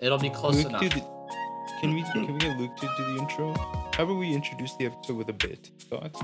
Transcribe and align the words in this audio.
It'll 0.00 0.18
be 0.18 0.30
close 0.30 0.56
Luke, 0.56 0.66
enough. 0.68 0.82
the- 0.82 1.16
can 1.80 1.94
we 1.94 2.02
can 2.02 2.32
we 2.32 2.38
get 2.38 2.56
Luke 2.58 2.76
to 2.76 2.88
do 2.96 3.04
the 3.14 3.20
intro? 3.20 3.54
How 3.94 4.04
about 4.04 4.14
we 4.16 4.32
introduce 4.34 4.74
the 4.76 4.86
episode 4.86 5.16
with 5.16 5.28
a 5.28 5.32
bit? 5.32 5.70
Thoughts? 5.90 6.20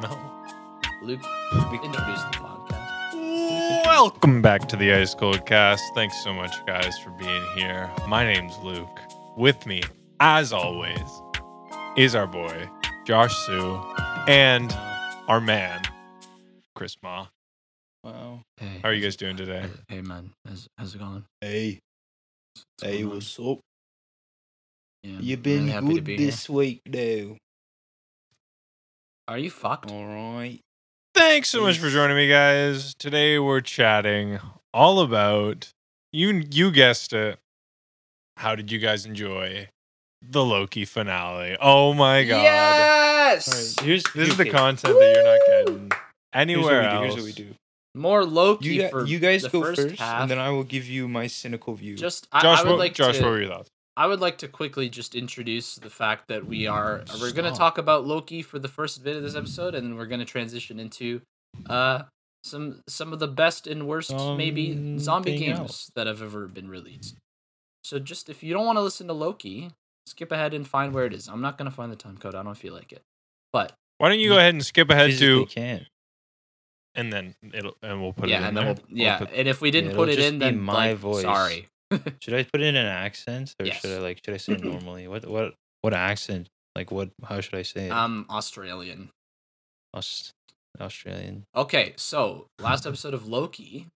No. 0.00 0.16
Luke, 1.02 1.20
we 1.70 1.78
introduce 1.80 2.22
the 2.22 2.38
podcast. 2.38 3.84
Welcome 3.84 4.42
back 4.42 4.68
to 4.68 4.76
the 4.76 4.92
Ice 4.92 5.14
Cold 5.14 5.44
Cast. 5.46 5.82
Thanks 5.94 6.22
so 6.22 6.32
much, 6.32 6.54
guys, 6.66 6.98
for 6.98 7.10
being 7.10 7.42
here. 7.56 7.90
My 8.06 8.24
name's 8.24 8.56
Luke. 8.58 9.00
With 9.36 9.66
me, 9.66 9.82
as 10.20 10.52
always, 10.52 11.22
is 11.96 12.14
our 12.14 12.26
boy, 12.26 12.68
Josh 13.06 13.34
Sue, 13.46 13.80
and 14.28 14.72
our 15.28 15.40
man, 15.40 15.82
Chris 16.74 16.96
Ma. 17.02 17.26
Wow. 18.04 18.42
Hey, 18.56 18.78
How 18.82 18.88
are 18.90 18.92
you 18.92 19.02
guys 19.02 19.16
doing 19.16 19.36
today? 19.36 19.64
Hey 19.88 20.00
man, 20.00 20.30
how's, 20.46 20.68
how's 20.78 20.94
it 20.94 20.98
going? 20.98 21.24
Hey, 21.40 21.80
What's 22.80 22.92
hey, 22.92 22.98
going 23.02 23.04
on? 23.10 23.14
what's 23.14 23.38
up? 23.40 23.58
Yeah, 25.02 25.18
You 25.20 25.36
I'm 25.36 25.42
been 25.42 25.66
really 25.66 25.94
good 25.94 26.04
be 26.04 26.16
here. 26.16 26.26
this 26.26 26.48
week, 26.48 26.80
though. 26.86 27.36
Are 29.26 29.38
you 29.38 29.50
fucked? 29.50 29.90
All 29.90 30.06
right. 30.06 30.60
Thanks 31.14 31.48
so 31.48 31.60
much 31.62 31.78
for 31.78 31.90
joining 31.90 32.16
me, 32.16 32.28
guys. 32.28 32.94
Today 32.98 33.38
we're 33.38 33.60
chatting 33.60 34.38
all 34.72 35.00
about 35.00 35.70
you. 36.12 36.44
You 36.50 36.70
guessed 36.70 37.12
it. 37.12 37.38
How 38.38 38.54
did 38.54 38.70
you 38.70 38.78
guys 38.78 39.04
enjoy 39.04 39.68
the 40.22 40.44
Loki 40.44 40.84
finale? 40.84 41.56
Oh 41.60 41.92
my 41.92 42.24
god! 42.24 42.42
Yes. 42.42 43.48
right. 43.78 43.84
Here's 43.86 44.04
This 44.14 44.28
is 44.30 44.36
the 44.36 44.44
okay, 44.44 44.50
content 44.50 44.98
that 44.98 45.12
you're 45.14 45.24
not 45.24 45.40
getting 45.46 45.90
Here's 45.90 46.64
what 46.64 46.74
anywhere 46.74 46.82
we 46.82 46.88
do. 46.88 46.94
else. 46.94 47.02
Here's 47.02 47.16
what 47.16 47.24
we 47.24 47.32
do. 47.32 47.54
More 47.94 48.24
Loki 48.24 48.68
You, 48.68 48.88
for 48.88 49.06
you 49.06 49.18
guys 49.18 49.42
the 49.42 49.48
go 49.48 49.62
first, 49.62 49.80
first, 49.80 49.96
half. 49.96 50.22
and 50.22 50.30
then 50.30 50.38
I 50.38 50.50
will 50.50 50.64
give 50.64 50.86
you 50.86 51.08
my 51.08 51.26
cynical 51.26 51.74
view. 51.74 51.96
just 51.96 52.28
I, 52.32 52.40
Josh, 52.42 52.60
I 52.60 52.62
would 52.64 52.70
what, 52.70 52.78
like 52.78 52.94
Josh, 52.94 53.16
to. 53.18 53.22
what 53.22 53.30
were 53.30 53.40
your 53.40 53.48
thoughts? 53.50 53.70
I 53.96 54.06
would 54.06 54.20
like 54.20 54.38
to 54.38 54.48
quickly 54.48 54.88
just 54.88 55.16
introduce 55.16 55.74
the 55.74 55.90
fact 55.90 56.28
that 56.28 56.46
we 56.46 56.68
are 56.68 57.02
we're 57.20 57.32
going 57.32 57.50
to 57.52 57.58
talk 57.58 57.78
about 57.78 58.06
Loki 58.06 58.42
for 58.42 58.60
the 58.60 58.68
first 58.68 59.02
bit 59.02 59.16
of 59.16 59.22
this 59.22 59.34
episode, 59.34 59.74
and 59.74 59.96
we're 59.96 60.06
going 60.06 60.20
to 60.20 60.24
transition 60.26 60.78
into 60.78 61.20
uh 61.68 62.02
some 62.44 62.80
some 62.88 63.12
of 63.12 63.18
the 63.18 63.26
best 63.26 63.66
and 63.66 63.88
worst 63.88 64.14
maybe 64.36 64.98
zombie 64.98 65.36
games 65.36 65.58
else. 65.58 65.90
that 65.96 66.06
have 66.06 66.22
ever 66.22 66.46
been 66.46 66.68
released. 66.68 67.16
So 67.82 67.98
just 67.98 68.28
if 68.28 68.42
you 68.44 68.54
don't 68.54 68.66
want 68.66 68.76
to 68.76 68.82
listen 68.82 69.08
to 69.08 69.12
Loki, 69.12 69.70
skip 70.06 70.30
ahead 70.30 70.54
and 70.54 70.66
find 70.66 70.94
where 70.94 71.04
it 71.06 71.12
is. 71.12 71.26
I'm 71.26 71.40
not 71.40 71.58
going 71.58 71.68
to 71.68 71.74
find 71.74 71.90
the 71.90 71.96
time 71.96 72.16
code. 72.18 72.34
I 72.36 72.42
don't 72.44 72.54
feel 72.56 72.74
like 72.74 72.92
it. 72.92 73.02
But 73.52 73.72
Why 73.96 74.08
don't 74.10 74.18
you 74.18 74.24
You 74.24 74.30
go 74.30 74.38
ahead 74.38 74.54
and 74.54 74.64
skip 74.64 74.90
ahead 74.90 75.10
Physically 75.10 75.46
to, 75.46 75.50
can't. 75.50 75.82
And 76.98 77.12
then 77.12 77.34
it'll 77.54 77.76
and 77.82 78.02
we'll 78.02 78.12
put 78.12 78.26
it 78.28 78.32
yeah, 78.32 78.38
in 78.40 78.44
and 78.44 78.56
then 78.56 78.64
there. 78.64 78.74
we'll 78.74 78.98
yeah, 78.98 79.18
put- 79.18 79.32
and 79.32 79.46
if 79.48 79.60
we 79.62 79.70
didn't 79.70 79.94
put 79.94 80.08
it 80.10 80.18
in, 80.18 80.38
then 80.40 80.60
my 80.60 80.90
like, 80.90 80.98
voice. 80.98 81.22
Sorry. 81.22 81.68
Should 82.20 82.34
I 82.34 82.42
put 82.42 82.60
it 82.60 82.66
in 82.66 82.76
an 82.76 82.84
accent, 82.86 83.54
or 83.58 83.64
Yes. 83.64 83.80
should 83.80 83.96
I 83.96 84.00
like 84.02 84.20
should 84.22 84.34
I 84.34 84.36
say 84.36 84.52
it 84.54 84.64
normally? 84.74 85.08
What 85.08 85.26
what 85.26 85.54
what 85.80 85.94
accent? 85.94 86.48
Like 86.76 86.90
what? 86.90 87.08
How 87.24 87.40
should 87.40 87.54
I 87.54 87.62
say 87.62 87.86
it? 87.86 87.92
I'm 87.92 88.26
Australian. 88.28 89.08
Aust- 89.94 90.32
Australian. 90.78 91.44
Okay, 91.56 91.94
so 91.96 92.46
last 92.58 92.84
episode 92.90 93.14
of 93.14 93.26
Loki, 93.26 93.86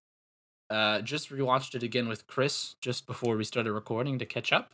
uh, 0.71 1.01
just 1.01 1.29
rewatched 1.29 1.75
it 1.75 1.83
again 1.83 2.07
with 2.07 2.25
Chris 2.25 2.73
just 2.81 3.05
before 3.05 3.37
we 3.37 3.43
started 3.43 3.71
recording 3.71 4.17
to 4.17 4.25
catch 4.25 4.51
up. 4.51 4.71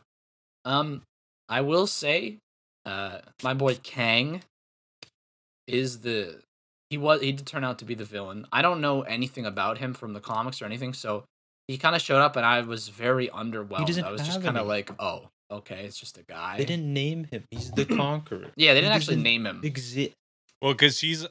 Um, 0.64 1.02
I 1.48 1.60
will 1.60 1.86
say, 1.86 2.38
uh, 2.86 3.18
my 3.42 3.52
boy 3.52 3.74
Kang 3.82 4.42
is 5.66 6.00
the 6.00 6.40
he 6.90 6.98
was 6.98 7.20
he 7.22 7.32
did 7.32 7.46
turn 7.46 7.64
out 7.64 7.78
to 7.78 7.84
be 7.84 7.94
the 7.94 8.04
villain. 8.04 8.46
I 8.52 8.60
don't 8.62 8.80
know 8.80 9.02
anything 9.02 9.46
about 9.46 9.78
him 9.78 9.94
from 9.94 10.12
the 10.12 10.20
comics 10.20 10.60
or 10.60 10.66
anything, 10.66 10.92
so 10.92 11.24
he 11.68 11.78
kind 11.78 11.94
of 11.96 12.02
showed 12.02 12.20
up 12.20 12.36
and 12.36 12.44
I 12.44 12.60
was 12.62 12.88
very 12.88 13.28
underwhelmed. 13.28 13.86
doesn't 13.86 14.04
I 14.04 14.10
was 14.10 14.22
just 14.22 14.42
kind 14.42 14.58
of 14.58 14.66
like, 14.66 14.90
oh, 14.98 15.28
okay, 15.50 15.84
it's 15.84 15.98
just 15.98 16.18
a 16.18 16.22
guy. 16.24 16.56
They 16.58 16.64
didn't 16.64 16.92
name 16.92 17.24
him. 17.30 17.44
He's 17.50 17.70
the 17.70 17.84
conqueror. 17.96 18.50
yeah, 18.56 18.74
they 18.74 18.80
didn't 18.80 18.94
actually 18.94 19.14
doesn't 19.16 19.22
name 19.22 19.46
him. 19.46 19.60
Exist. 19.62 20.10
well, 20.60 20.72
because 20.72 21.00
he's 21.00 21.26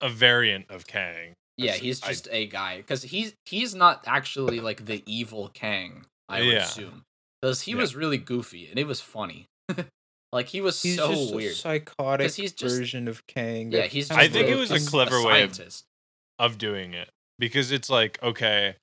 a 0.00 0.08
variant 0.08 0.66
of 0.70 0.86
Kang. 0.86 1.34
Yeah, 1.56 1.66
That's- 1.72 1.80
he's 1.82 2.00
just 2.00 2.28
a 2.30 2.46
guy 2.46 2.76
because 2.78 3.02
he's 3.02 3.34
he's 3.46 3.74
not 3.74 4.04
actually 4.06 4.60
like 4.60 4.86
the 4.86 5.02
evil 5.06 5.50
Kang. 5.54 6.06
I 6.28 6.40
would 6.40 6.48
Yeah. 6.48 6.64
assume 6.64 7.02
because 7.40 7.62
he 7.62 7.72
Yeah. 7.72 7.78
was 7.78 7.94
really 7.96 8.18
goofy 8.18 8.68
and 8.68 8.78
it 8.78 8.86
was 8.86 9.00
funny. 9.00 9.46
like 10.32 10.48
he 10.48 10.60
was 10.60 10.80
He's 10.82 10.96
so 10.96 11.08
just 11.10 11.34
weird. 11.34 11.52
a 11.52 11.54
psychotic 11.54 12.26
'Cause 12.26 12.36
he's 12.36 12.52
just- 12.52 12.76
version 12.76 13.08
of 13.08 13.26
Kang. 13.26 13.72
yeah, 13.72 13.82
he's. 13.86 14.08
has 14.08 14.18
I 14.18 14.28
think 14.28 14.48
a- 14.48 14.52
it 14.52 14.56
was 14.56 14.70
a 14.70 14.74
he's 14.74 14.88
clever 14.88 15.22
way 15.22 15.42
of- 15.42 15.82
of 16.38 16.58
doing 16.58 16.94
it 16.94 17.10
because 17.38 17.70
it's 17.72 17.88
like 17.90 18.22
okay, 18.22 18.76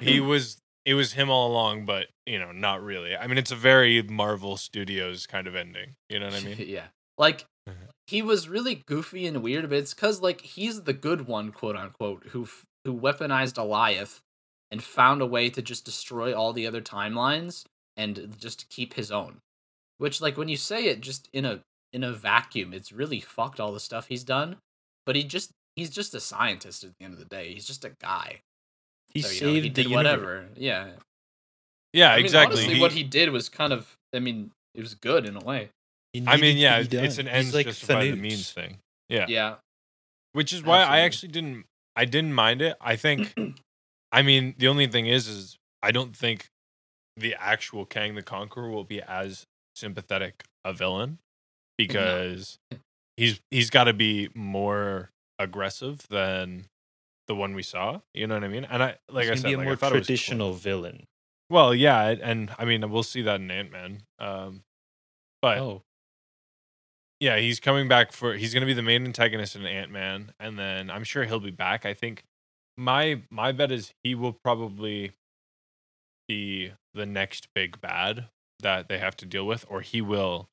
he 0.00 0.20
was 0.20 0.58
it 0.84 0.94
was 0.94 1.12
him 1.14 1.28
all 1.30 1.50
along, 1.50 1.84
but 1.84 2.06
you 2.26 2.38
know, 2.38 2.52
not 2.52 2.82
really. 2.82 3.16
I 3.16 3.26
mean, 3.26 3.38
it's 3.38 3.50
a 3.52 3.56
very 3.56 4.02
Marvel 4.02 4.56
Studios 4.56 5.26
kind 5.26 5.46
of 5.46 5.54
ending. 5.56 5.94
You 6.08 6.20
know 6.20 6.26
what 6.26 6.36
I 6.36 6.40
mean? 6.44 6.56
yeah, 6.68 6.86
like 7.18 7.44
Mhm. 7.68 7.88
he 8.06 8.22
was 8.22 8.48
really 8.48 8.76
goofy 8.86 9.26
and 9.26 9.42
weird, 9.42 9.68
but 9.68 9.78
it's 9.78 9.94
because 9.94 10.20
like 10.20 10.40
he's 10.42 10.82
the 10.82 10.92
good 10.92 11.26
one, 11.26 11.50
quote 11.52 11.76
unquote, 11.76 12.26
who 12.28 12.48
who 12.84 12.98
weaponized 12.98 13.54
Goliath 13.54 14.20
and 14.70 14.82
found 14.82 15.20
a 15.20 15.26
way 15.26 15.50
to 15.50 15.60
just 15.62 15.84
destroy 15.84 16.32
all 16.34 16.52
the 16.52 16.66
other 16.66 16.80
timelines 16.80 17.64
and 17.96 18.36
just 18.38 18.68
keep 18.68 18.94
his 18.94 19.10
own. 19.10 19.38
Which, 19.98 20.20
like, 20.20 20.36
when 20.36 20.48
you 20.48 20.56
say 20.56 20.86
it 20.86 21.00
just 21.00 21.28
in 21.32 21.44
a 21.44 21.60
in 21.92 22.04
a 22.04 22.12
vacuum, 22.12 22.72
it's 22.74 22.92
really 22.92 23.20
fucked 23.20 23.58
all 23.60 23.72
the 23.72 23.80
stuff 23.80 24.08
he's 24.08 24.24
done. 24.24 24.56
But 25.06 25.16
he 25.16 25.24
just 25.24 25.50
he's 25.76 25.90
just 25.90 26.14
a 26.14 26.20
scientist 26.20 26.84
at 26.84 26.90
the 26.98 27.04
end 27.04 27.14
of 27.14 27.18
the 27.18 27.24
day. 27.26 27.52
He's 27.54 27.66
just 27.66 27.84
a 27.84 27.92
guy. 28.00 28.40
He 29.08 29.22
So, 29.22 29.28
you 29.28 29.34
saved 29.34 29.42
know, 29.46 29.52
he 29.54 29.60
the 29.60 29.68
did 29.70 29.84
universe. 29.86 29.96
whatever. 29.96 30.48
Yeah. 30.56 30.88
Yeah, 31.92 32.12
I 32.12 32.16
mean, 32.16 32.24
exactly. 32.26 32.56
honestly, 32.56 32.74
He- 32.74 32.80
what 32.80 32.92
he 32.92 33.02
did 33.02 33.30
was 33.30 33.48
kind 33.48 33.72
of. 33.72 33.96
I 34.14 34.18
mean, 34.18 34.50
it 34.74 34.80
was 34.82 34.94
good 34.94 35.24
in 35.26 35.36
a 35.36 35.40
way. 35.40 35.70
I 36.26 36.36
mean, 36.38 36.56
yeah, 36.56 36.78
it's 36.78 36.92
an 37.18 37.26
He's 37.26 37.34
ends 37.34 37.54
like 37.54 37.66
justify 37.66 38.10
the 38.10 38.16
means 38.16 38.50
thing. 38.50 38.78
Yeah. 39.08 39.26
Yeah. 39.28 39.56
which 40.32 40.52
is 40.52 40.62
why 40.62 40.80
I 40.82 41.00
actually 41.00 41.28
didn't 41.32 41.64
I 41.94 42.04
didn't 42.04 42.32
mind 42.34 42.60
it. 42.62 42.76
I 42.80 42.96
think 42.96 43.34
I 44.12 44.22
mean 44.22 44.54
the 44.58 44.68
only 44.68 44.86
thing 44.86 45.06
is 45.06 45.28
is 45.28 45.56
I 45.82 45.90
don't 45.92 46.16
think 46.16 46.48
the 47.16 47.34
actual 47.38 47.84
Kang 47.86 48.14
the 48.14 48.22
Conqueror 48.22 48.70
will 48.70 48.84
be 48.84 49.00
as 49.02 49.44
sympathetic 49.76 50.44
a 50.64 50.72
villain 50.72 51.18
because 51.78 52.58
he's 53.16 53.40
he's 53.50 53.70
got 53.70 53.84
to 53.84 53.92
be 53.92 54.28
more 54.34 55.10
aggressive 55.38 56.06
than 56.08 56.66
the 57.28 57.34
one 57.34 57.54
we 57.54 57.62
saw. 57.62 58.00
You 58.14 58.26
know 58.26 58.34
what 58.34 58.44
I 58.44 58.48
mean? 58.48 58.64
And 58.64 58.82
I 58.82 58.96
like 59.10 59.28
I 59.28 59.34
said, 59.34 59.44
like, 59.44 59.58
I 59.58 59.64
more 59.64 59.76
thought 59.76 59.92
it 59.92 59.98
was 59.98 60.06
cool. 60.06 60.16
traditional 60.16 60.52
villain. 60.52 61.04
Well, 61.50 61.74
yeah, 61.74 62.14
and 62.22 62.50
I 62.58 62.64
mean 62.64 62.88
we'll 62.90 63.02
see 63.02 63.22
that 63.22 63.40
in 63.40 63.50
Ant 63.50 63.70
Man. 63.70 64.02
Um, 64.18 64.62
but 65.42 65.58
Oh, 65.58 65.82
yeah, 67.20 67.38
he's 67.38 67.60
coming 67.60 67.88
back 67.88 68.12
for. 68.12 68.34
He's 68.34 68.52
going 68.52 68.62
to 68.62 68.66
be 68.66 68.74
the 68.74 68.82
main 68.82 69.04
antagonist 69.04 69.56
in 69.56 69.64
Ant 69.64 69.90
Man, 69.90 70.32
and 70.38 70.58
then 70.58 70.90
I'm 70.90 71.04
sure 71.04 71.24
he'll 71.24 71.40
be 71.40 71.50
back. 71.50 71.86
I 71.86 71.94
think 71.94 72.24
my 72.76 73.22
my 73.30 73.52
bet 73.52 73.72
is 73.72 73.94
he 74.02 74.14
will 74.14 74.32
probably 74.32 75.12
be 76.28 76.72
the 76.94 77.06
next 77.06 77.48
big 77.54 77.80
bad 77.80 78.28
that 78.60 78.88
they 78.88 78.98
have 78.98 79.16
to 79.18 79.26
deal 79.26 79.46
with, 79.46 79.64
or 79.68 79.80
he 79.80 80.00
will. 80.00 80.48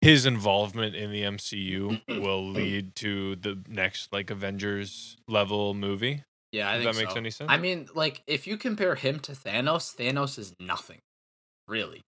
His 0.00 0.26
involvement 0.26 0.94
in 0.94 1.10
the 1.10 1.22
MCU 1.22 2.00
will 2.22 2.46
lead 2.48 2.94
to 2.96 3.36
the 3.36 3.58
next 3.68 4.12
like 4.12 4.30
Avengers 4.30 5.16
level 5.26 5.74
movie. 5.74 6.22
Yeah, 6.52 6.70
I 6.70 6.76
If 6.76 6.82
think 6.82 6.94
that 6.94 7.00
makes 7.00 7.12
so. 7.12 7.18
any 7.18 7.30
sense? 7.30 7.50
I 7.50 7.56
mean, 7.58 7.88
like 7.94 8.22
if 8.26 8.46
you 8.46 8.56
compare 8.56 8.94
him 8.94 9.18
to 9.20 9.32
Thanos, 9.32 9.94
Thanos 9.94 10.38
is 10.38 10.54
nothing, 10.60 11.00
really. 11.66 12.00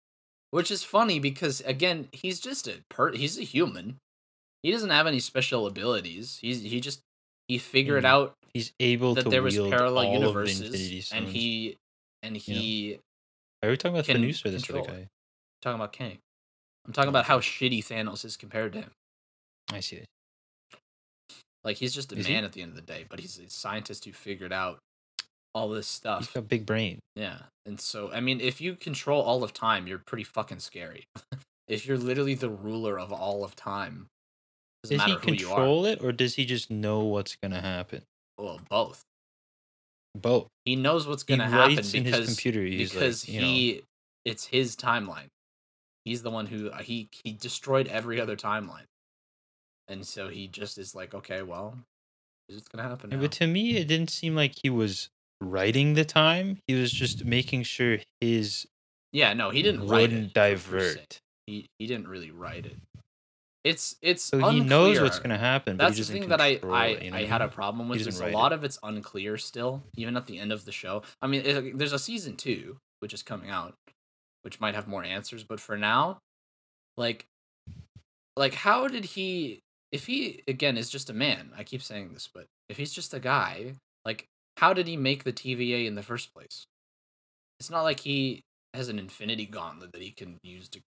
Which 0.52 0.70
is 0.70 0.82
funny 0.82 1.18
because 1.18 1.60
again, 1.62 2.08
he's 2.12 2.40
just 2.40 2.66
a 2.68 2.82
per 2.88 3.12
he's 3.12 3.38
a 3.38 3.42
human. 3.42 3.98
He 4.62 4.70
doesn't 4.72 4.90
have 4.90 5.06
any 5.06 5.20
special 5.20 5.66
abilities. 5.66 6.38
He's 6.40 6.62
he 6.62 6.80
just 6.80 7.00
he 7.48 7.58
figured 7.58 8.04
Mm. 8.04 8.08
out 8.08 8.34
he's 8.54 8.72
able 8.80 9.14
that 9.14 9.24
to 9.24 9.30
there 9.30 9.42
was 9.42 9.56
parallel 9.58 10.12
universes 10.12 10.70
the 10.70 11.16
and 11.16 11.28
he 11.28 11.76
and 12.22 12.36
he 12.36 12.92
know? 12.92 12.98
He 13.62 13.66
Are 13.68 13.70
we 13.70 13.76
talking 13.76 13.94
about 13.96 14.06
can 14.06 14.16
Thanos 14.22 14.44
or 14.44 14.50
this 14.50 14.68
other 14.70 14.82
guy? 14.82 15.06
talking 15.62 15.76
about 15.80 15.92
Kang. 15.92 16.18
I'm 16.86 16.92
talking 16.92 17.08
about 17.10 17.26
how 17.26 17.40
shitty 17.40 17.84
Thanos 17.84 18.24
is 18.24 18.36
compared 18.36 18.72
to 18.72 18.80
him. 18.80 18.90
I 19.72 19.80
see 19.80 19.96
it. 19.96 20.06
Like 21.62 21.76
he's 21.76 21.94
just 21.94 22.12
a 22.12 22.16
Is 22.16 22.26
he? 22.26 22.32
man 22.32 22.44
at 22.44 22.52
the 22.52 22.62
end 22.62 22.70
of 22.70 22.76
the 22.76 22.82
day, 22.82 23.04
but 23.08 23.20
he's 23.20 23.38
a 23.38 23.50
scientist 23.50 24.04
who 24.06 24.12
figured 24.12 24.52
out 24.52 24.78
all 25.54 25.68
this 25.68 25.86
He's 25.86 25.94
stuff. 25.96 26.32
got 26.34 26.40
a 26.40 26.42
big 26.42 26.64
brain. 26.64 27.00
Yeah. 27.16 27.38
And 27.66 27.78
so, 27.80 28.10
I 28.12 28.20
mean, 28.20 28.40
if 28.40 28.60
you 28.60 28.74
control 28.76 29.20
all 29.20 29.44
of 29.44 29.52
time, 29.52 29.86
you're 29.86 29.98
pretty 29.98 30.24
fucking 30.24 30.60
scary. 30.60 31.04
if 31.68 31.86
you're 31.86 31.98
literally 31.98 32.34
the 32.34 32.48
ruler 32.48 32.98
of 32.98 33.12
all 33.12 33.44
of 33.44 33.54
time, 33.56 34.06
doesn't 34.84 35.00
he 35.00 35.12
matter 35.12 35.20
who 35.26 35.32
you 35.34 35.46
are. 35.50 35.56
control 35.56 35.84
it, 35.84 36.02
or 36.02 36.12
does 36.12 36.36
he 36.36 36.46
just 36.46 36.70
know 36.70 37.00
what's 37.00 37.36
gonna 37.36 37.60
happen? 37.60 38.02
Well, 38.38 38.60
both. 38.70 39.02
Both. 40.14 40.48
He 40.64 40.76
knows 40.76 41.06
what's 41.06 41.22
going 41.22 41.40
to 41.40 41.46
happen 41.46 41.78
in 41.94 42.04
because 42.04 42.26
his 42.26 42.28
computer. 42.28 42.62
Because 42.62 43.28
like, 43.28 43.34
you 43.34 43.40
know, 43.40 43.46
he 43.46 43.82
it's 44.24 44.46
his 44.46 44.76
timeline. 44.76 45.28
He's 46.04 46.22
the 46.22 46.30
one 46.30 46.46
who 46.46 46.70
uh, 46.70 46.78
he 46.78 47.08
he 47.24 47.32
destroyed 47.32 47.86
every 47.88 48.20
other 48.20 48.36
timeline. 48.36 48.86
And 49.88 50.06
so 50.06 50.28
he 50.28 50.46
just 50.46 50.78
is 50.78 50.94
like, 50.94 51.14
okay, 51.14 51.42
well, 51.42 51.78
it's 52.48 52.68
going 52.68 52.82
to 52.82 52.88
happen. 52.88 53.10
Yeah, 53.10 53.18
but 53.18 53.32
to 53.32 53.46
me, 53.46 53.76
it 53.76 53.88
didn't 53.88 54.10
seem 54.10 54.34
like 54.36 54.54
he 54.62 54.70
was 54.70 55.08
writing 55.40 55.94
the 55.94 56.04
time. 56.04 56.58
He 56.66 56.74
was 56.74 56.92
just 56.92 57.24
making 57.24 57.64
sure 57.64 57.98
his 58.20 58.66
Yeah, 59.12 59.32
no, 59.34 59.50
he 59.50 59.62
didn't 59.62 59.86
write 59.88 60.12
it. 60.12 60.34
per- 60.34 60.56
per 60.56 60.80
se. 60.80 60.94
divert. 60.94 61.20
He 61.46 61.66
he 61.78 61.86
didn't 61.86 62.08
really 62.08 62.30
write 62.30 62.66
it. 62.66 62.76
It's 63.62 63.96
it's 64.00 64.22
So 64.22 64.38
he 64.50 64.60
knows 64.60 65.00
what's 65.00 65.18
gonna 65.18 65.36
happen. 65.36 65.76
That's 65.76 65.98
the 65.98 66.04
thing 66.04 66.28
that 66.30 66.40
I 66.40 66.60
I, 66.64 66.86
it, 66.86 67.02
you 67.02 67.10
know 67.10 67.16
I 67.18 67.24
had 67.24 67.42
a 67.42 67.48
problem 67.48 67.88
with. 67.88 68.06
Is 68.06 68.20
a 68.20 68.28
lot 68.28 68.52
it. 68.52 68.54
of 68.56 68.64
it's 68.64 68.78
unclear 68.82 69.36
still, 69.36 69.82
even 69.96 70.16
at 70.16 70.26
the 70.26 70.38
end 70.38 70.50
of 70.50 70.64
the 70.64 70.72
show. 70.72 71.02
I 71.20 71.26
mean, 71.26 71.42
it, 71.44 71.78
there's 71.78 71.92
a 71.92 71.98
season 71.98 72.36
two 72.36 72.78
which 73.00 73.12
is 73.12 73.22
coming 73.22 73.50
out, 73.50 73.74
which 74.42 74.60
might 74.60 74.74
have 74.74 74.88
more 74.88 75.04
answers. 75.04 75.44
But 75.44 75.60
for 75.60 75.76
now, 75.76 76.18
like, 76.96 77.26
like 78.36 78.54
how 78.54 78.88
did 78.88 79.04
he? 79.04 79.60
If 79.92 80.06
he 80.06 80.42
again 80.48 80.78
is 80.78 80.88
just 80.88 81.10
a 81.10 81.14
man, 81.14 81.50
I 81.56 81.64
keep 81.64 81.82
saying 81.82 82.14
this, 82.14 82.30
but 82.32 82.46
if 82.70 82.78
he's 82.78 82.92
just 82.92 83.12
a 83.12 83.20
guy, 83.20 83.74
like, 84.06 84.24
how 84.56 84.72
did 84.72 84.86
he 84.86 84.96
make 84.96 85.24
the 85.24 85.32
TVA 85.32 85.86
in 85.86 85.96
the 85.96 86.02
first 86.02 86.32
place? 86.32 86.64
It's 87.58 87.70
not 87.70 87.82
like 87.82 88.00
he 88.00 88.40
has 88.72 88.88
an 88.88 88.98
infinity 88.98 89.44
gauntlet 89.44 89.92
that 89.92 90.00
he 90.00 90.12
can 90.12 90.38
use 90.42 90.68
to 90.70 90.80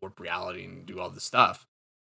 warp 0.00 0.20
reality 0.20 0.64
and 0.64 0.86
do 0.86 1.00
all 1.00 1.10
this 1.10 1.24
stuff. 1.24 1.66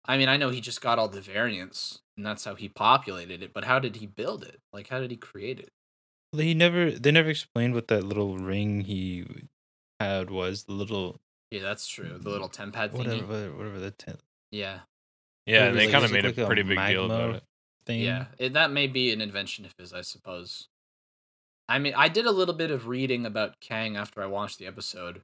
I 0.09 0.17
mean, 0.17 0.27
I 0.27 0.37
know 0.37 0.49
he 0.49 0.59
just 0.59 0.81
got 0.81 0.97
all 0.97 1.07
the 1.07 1.21
variants 1.21 1.99
and 2.17 2.25
that's 2.25 2.43
how 2.43 2.55
he 2.55 2.67
populated 2.67 3.43
it, 3.43 3.53
but 3.53 3.63
how 3.65 3.77
did 3.79 3.97
he 3.97 4.07
build 4.07 4.43
it? 4.43 4.59
Like 4.73 4.89
how 4.89 4.99
did 4.99 5.11
he 5.11 5.17
create 5.17 5.59
it? 5.59 5.69
Well, 6.33 6.41
He 6.41 6.53
never. 6.53 6.91
They 6.91 7.11
never 7.11 7.29
explained 7.29 7.73
what 7.75 7.87
that 7.89 8.03
little 8.03 8.37
ring 8.37 8.81
he 8.81 9.25
had 9.99 10.29
was. 10.31 10.63
The 10.63 10.73
little 10.73 11.19
Yeah, 11.51 11.61
that's 11.61 11.87
true. 11.87 12.17
The 12.19 12.29
little 12.29 12.49
tempad 12.49 12.91
whatever, 12.91 13.15
thingy. 13.15 13.27
whatever, 13.27 13.55
whatever 13.57 13.79
the 13.79 13.91
ten 13.91 14.17
Yeah. 14.51 14.79
Yeah, 15.45 15.65
and 15.65 15.77
they 15.77 15.85
like- 15.85 15.91
kind 15.93 16.05
of 16.05 16.11
made 16.11 16.25
like 16.25 16.37
a 16.37 16.43
a 16.43 16.47
pretty 16.47 16.63
big 16.63 16.77
deal 16.87 17.05
about 17.05 17.35
it. 17.35 17.43
thing. 17.85 18.01
Yeah. 18.01 18.25
It, 18.37 18.53
that 18.53 18.71
may 18.71 18.87
be 18.87 19.11
an 19.13 19.21
invention 19.21 19.63
of 19.65 19.73
his, 19.77 19.93
I 19.93 20.01
suppose. 20.01 20.67
I 21.67 21.77
mean, 21.79 21.93
I 21.95 22.07
did 22.09 22.25
a 22.25 22.31
little 22.31 22.53
bit 22.55 22.71
of 22.71 22.87
reading 22.87 23.25
about 23.27 23.59
Kang 23.59 23.95
after 23.95 24.21
I 24.23 24.25
watched 24.25 24.57
the 24.57 24.65
episode. 24.67 25.21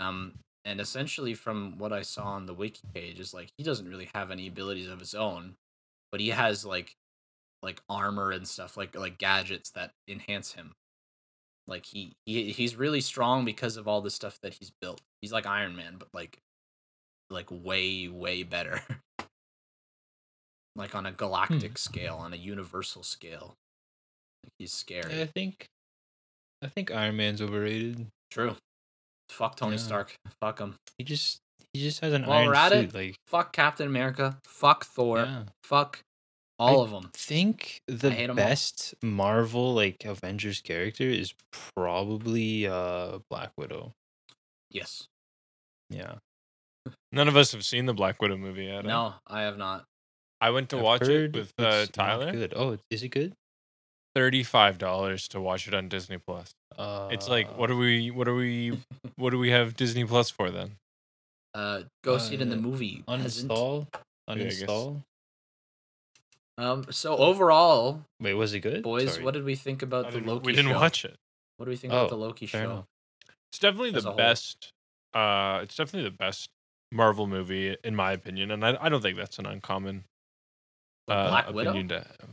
Um 0.00 0.38
and 0.64 0.80
essentially 0.80 1.34
from 1.34 1.78
what 1.78 1.92
I 1.92 2.02
saw 2.02 2.24
on 2.24 2.46
the 2.46 2.54
wiki 2.54 2.82
page 2.94 3.18
is 3.18 3.34
like 3.34 3.50
he 3.56 3.64
doesn't 3.64 3.88
really 3.88 4.10
have 4.14 4.30
any 4.30 4.46
abilities 4.46 4.88
of 4.88 5.00
his 5.00 5.14
own, 5.14 5.56
but 6.10 6.20
he 6.20 6.30
has 6.30 6.64
like 6.64 6.94
like 7.62 7.80
armor 7.88 8.32
and 8.32 8.46
stuff 8.46 8.76
like 8.76 8.96
like 8.96 9.18
gadgets 9.18 9.70
that 9.70 9.92
enhance 10.08 10.52
him. 10.52 10.72
Like 11.66 11.86
he, 11.86 12.12
he 12.26 12.50
he's 12.50 12.76
really 12.76 13.00
strong 13.00 13.44
because 13.44 13.76
of 13.76 13.86
all 13.86 14.00
the 14.00 14.10
stuff 14.10 14.38
that 14.42 14.54
he's 14.54 14.72
built. 14.80 15.00
He's 15.20 15.32
like 15.32 15.46
Iron 15.46 15.76
Man, 15.76 15.96
but 15.98 16.08
like 16.12 16.38
like 17.30 17.48
way 17.50 18.08
way 18.08 18.42
better. 18.42 18.80
like 20.76 20.94
on 20.94 21.06
a 21.06 21.10
hmm. 21.10 21.16
galactic 21.16 21.78
scale, 21.78 22.16
on 22.16 22.32
a 22.32 22.36
universal 22.36 23.02
scale. 23.02 23.54
Like 24.44 24.52
he's 24.58 24.72
scary. 24.72 25.22
I 25.22 25.26
think. 25.26 25.66
I 26.62 26.68
think 26.68 26.92
Iron 26.92 27.16
Man's 27.16 27.42
overrated. 27.42 28.06
True. 28.30 28.54
Fuck 29.30 29.56
Tony 29.56 29.76
Yeah. 29.76 29.82
Stark. 29.82 30.14
Fuck 30.40 30.58
him. 30.60 30.74
He 30.98 31.04
just 31.04 31.38
he 31.72 31.80
just 31.82 32.00
has 32.00 32.12
an 32.12 32.24
While 32.24 32.38
iron 32.40 32.48
we're 32.48 32.54
at 32.54 32.72
suit. 32.72 32.88
it, 32.90 32.94
like 32.94 33.16
Fuck 33.26 33.52
Captain 33.52 33.86
America. 33.86 34.38
Fuck 34.44 34.84
Thor. 34.84 35.18
yeah. 35.20 35.42
Fuck 35.64 36.00
all 36.58 36.80
I 36.80 36.84
of 36.84 36.90
them. 36.90 37.10
think 37.14 37.80
the 37.88 38.10
hate 38.10 38.24
'em 38.24 38.30
all. 38.30 38.36
best 38.36 38.94
Marvel 39.02 39.74
like 39.74 40.04
Avengers 40.04 40.60
character 40.60 41.04
is 41.04 41.34
probably 41.74 42.66
uh 42.66 43.18
Black 43.30 43.52
Widow. 43.56 43.92
Yes. 44.70 45.08
Yeah. 45.90 46.14
None 47.12 47.28
of 47.28 47.36
us 47.36 47.52
have 47.52 47.64
seen 47.64 47.86
the 47.86 47.94
Black 47.94 48.20
Widow 48.20 48.36
movie 48.36 48.64
yet. 48.64 48.84
eh? 48.84 48.88
No, 48.88 49.14
I 49.26 49.42
have 49.42 49.56
not. 49.58 49.84
I 50.40 50.50
went 50.50 50.68
to 50.70 50.76
I've 50.78 50.82
watch 50.82 51.02
it 51.08 51.32
with 51.34 51.52
uh, 51.58 51.86
Tyler. 51.92 52.32
Good. 52.32 52.52
Oh, 52.56 52.76
is 52.90 53.02
it 53.02 53.08
good? 53.10 53.34
Thirty-five 54.14 54.76
dollars 54.78 55.26
to 55.28 55.40
watch 55.40 55.66
it 55.66 55.74
on 55.74 55.88
Disney 55.88 56.18
Plus. 56.18 56.52
Uh, 56.76 57.08
It's 57.10 57.28
like, 57.28 57.56
what 57.56 57.68
do 57.68 57.76
we, 57.78 58.10
what 58.10 58.24
do 58.24 58.34
we, 58.36 58.78
what 59.16 59.30
do 59.30 59.38
we 59.38 59.50
have 59.50 59.74
Disney 59.74 60.04
Plus 60.04 60.28
for 60.30 60.50
then? 60.50 60.72
Uh, 61.54 61.82
go 62.04 62.18
see 62.18 62.34
it 62.34 62.40
in 62.42 62.48
the 62.50 62.56
Uh, 62.56 62.60
movie. 62.60 63.02
peasant. 63.06 63.50
uninstall? 63.50 63.86
I. 64.28 64.34
Uninstall? 64.34 65.02
Um. 66.58 66.84
So 66.90 67.16
overall, 67.16 68.02
Wait, 68.20 68.34
was 68.34 68.52
it 68.52 68.60
good? 68.60 68.82
boys, 68.82 69.12
Sorry. 69.14 69.24
what 69.24 69.32
did 69.34 69.44
we 69.44 69.54
think 69.54 69.82
about 69.82 70.06
I 70.06 70.10
the 70.10 70.18
didn't- 70.18 70.28
Loki? 70.28 70.46
we 70.46 70.52
didn't 70.52 70.72
show? 70.72 70.78
watch 70.78 71.04
it. 71.06 71.16
What 71.56 71.64
do 71.66 71.70
we 71.70 71.76
think 71.76 71.92
Oh, 71.92 71.98
about 72.00 72.10
the 72.10 72.16
Loki 72.16 72.46
show? 72.46 72.58
enough. 72.58 72.84
It's 73.50 73.58
definitely 73.58 73.94
As 73.94 74.04
the 74.04 74.10
best. 74.12 74.72
Uh, 75.14 75.60
it's 75.62 75.76
definitely 75.76 76.08
the 76.10 76.16
best 76.16 76.48
Marvel 76.90 77.26
movie 77.26 77.76
in 77.84 77.94
my 77.96 78.12
opinion, 78.12 78.50
and 78.50 78.64
I, 78.64 78.76
I 78.80 78.88
don't 78.90 79.00
think 79.02 79.16
that's 79.16 79.38
an 79.38 79.46
uncommon 79.46 80.04
uh, 81.08 81.28
Black 81.28 81.50
Widow? 81.52 81.70
opinion 81.70 81.88
to 81.88 81.98
have. 82.00 82.30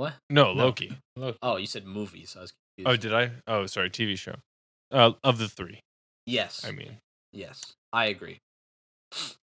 What? 0.00 0.14
No, 0.30 0.54
No. 0.54 0.64
Loki. 0.64 0.96
Look, 1.16 1.36
Oh, 1.42 1.56
you 1.56 1.66
said 1.66 1.84
movies. 1.84 2.34
I 2.34 2.40
was 2.40 2.52
confused. 2.78 2.88
Oh, 2.88 2.96
did 2.96 3.12
I? 3.14 3.32
Oh, 3.46 3.66
sorry, 3.66 3.90
TV 3.90 4.16
show. 4.18 4.36
Uh, 4.90 5.12
of 5.22 5.36
the 5.36 5.46
three, 5.46 5.80
yes. 6.24 6.64
I 6.64 6.70
mean, 6.72 6.96
Yes, 7.34 7.60
I 7.92 8.06
agree. 8.06 8.38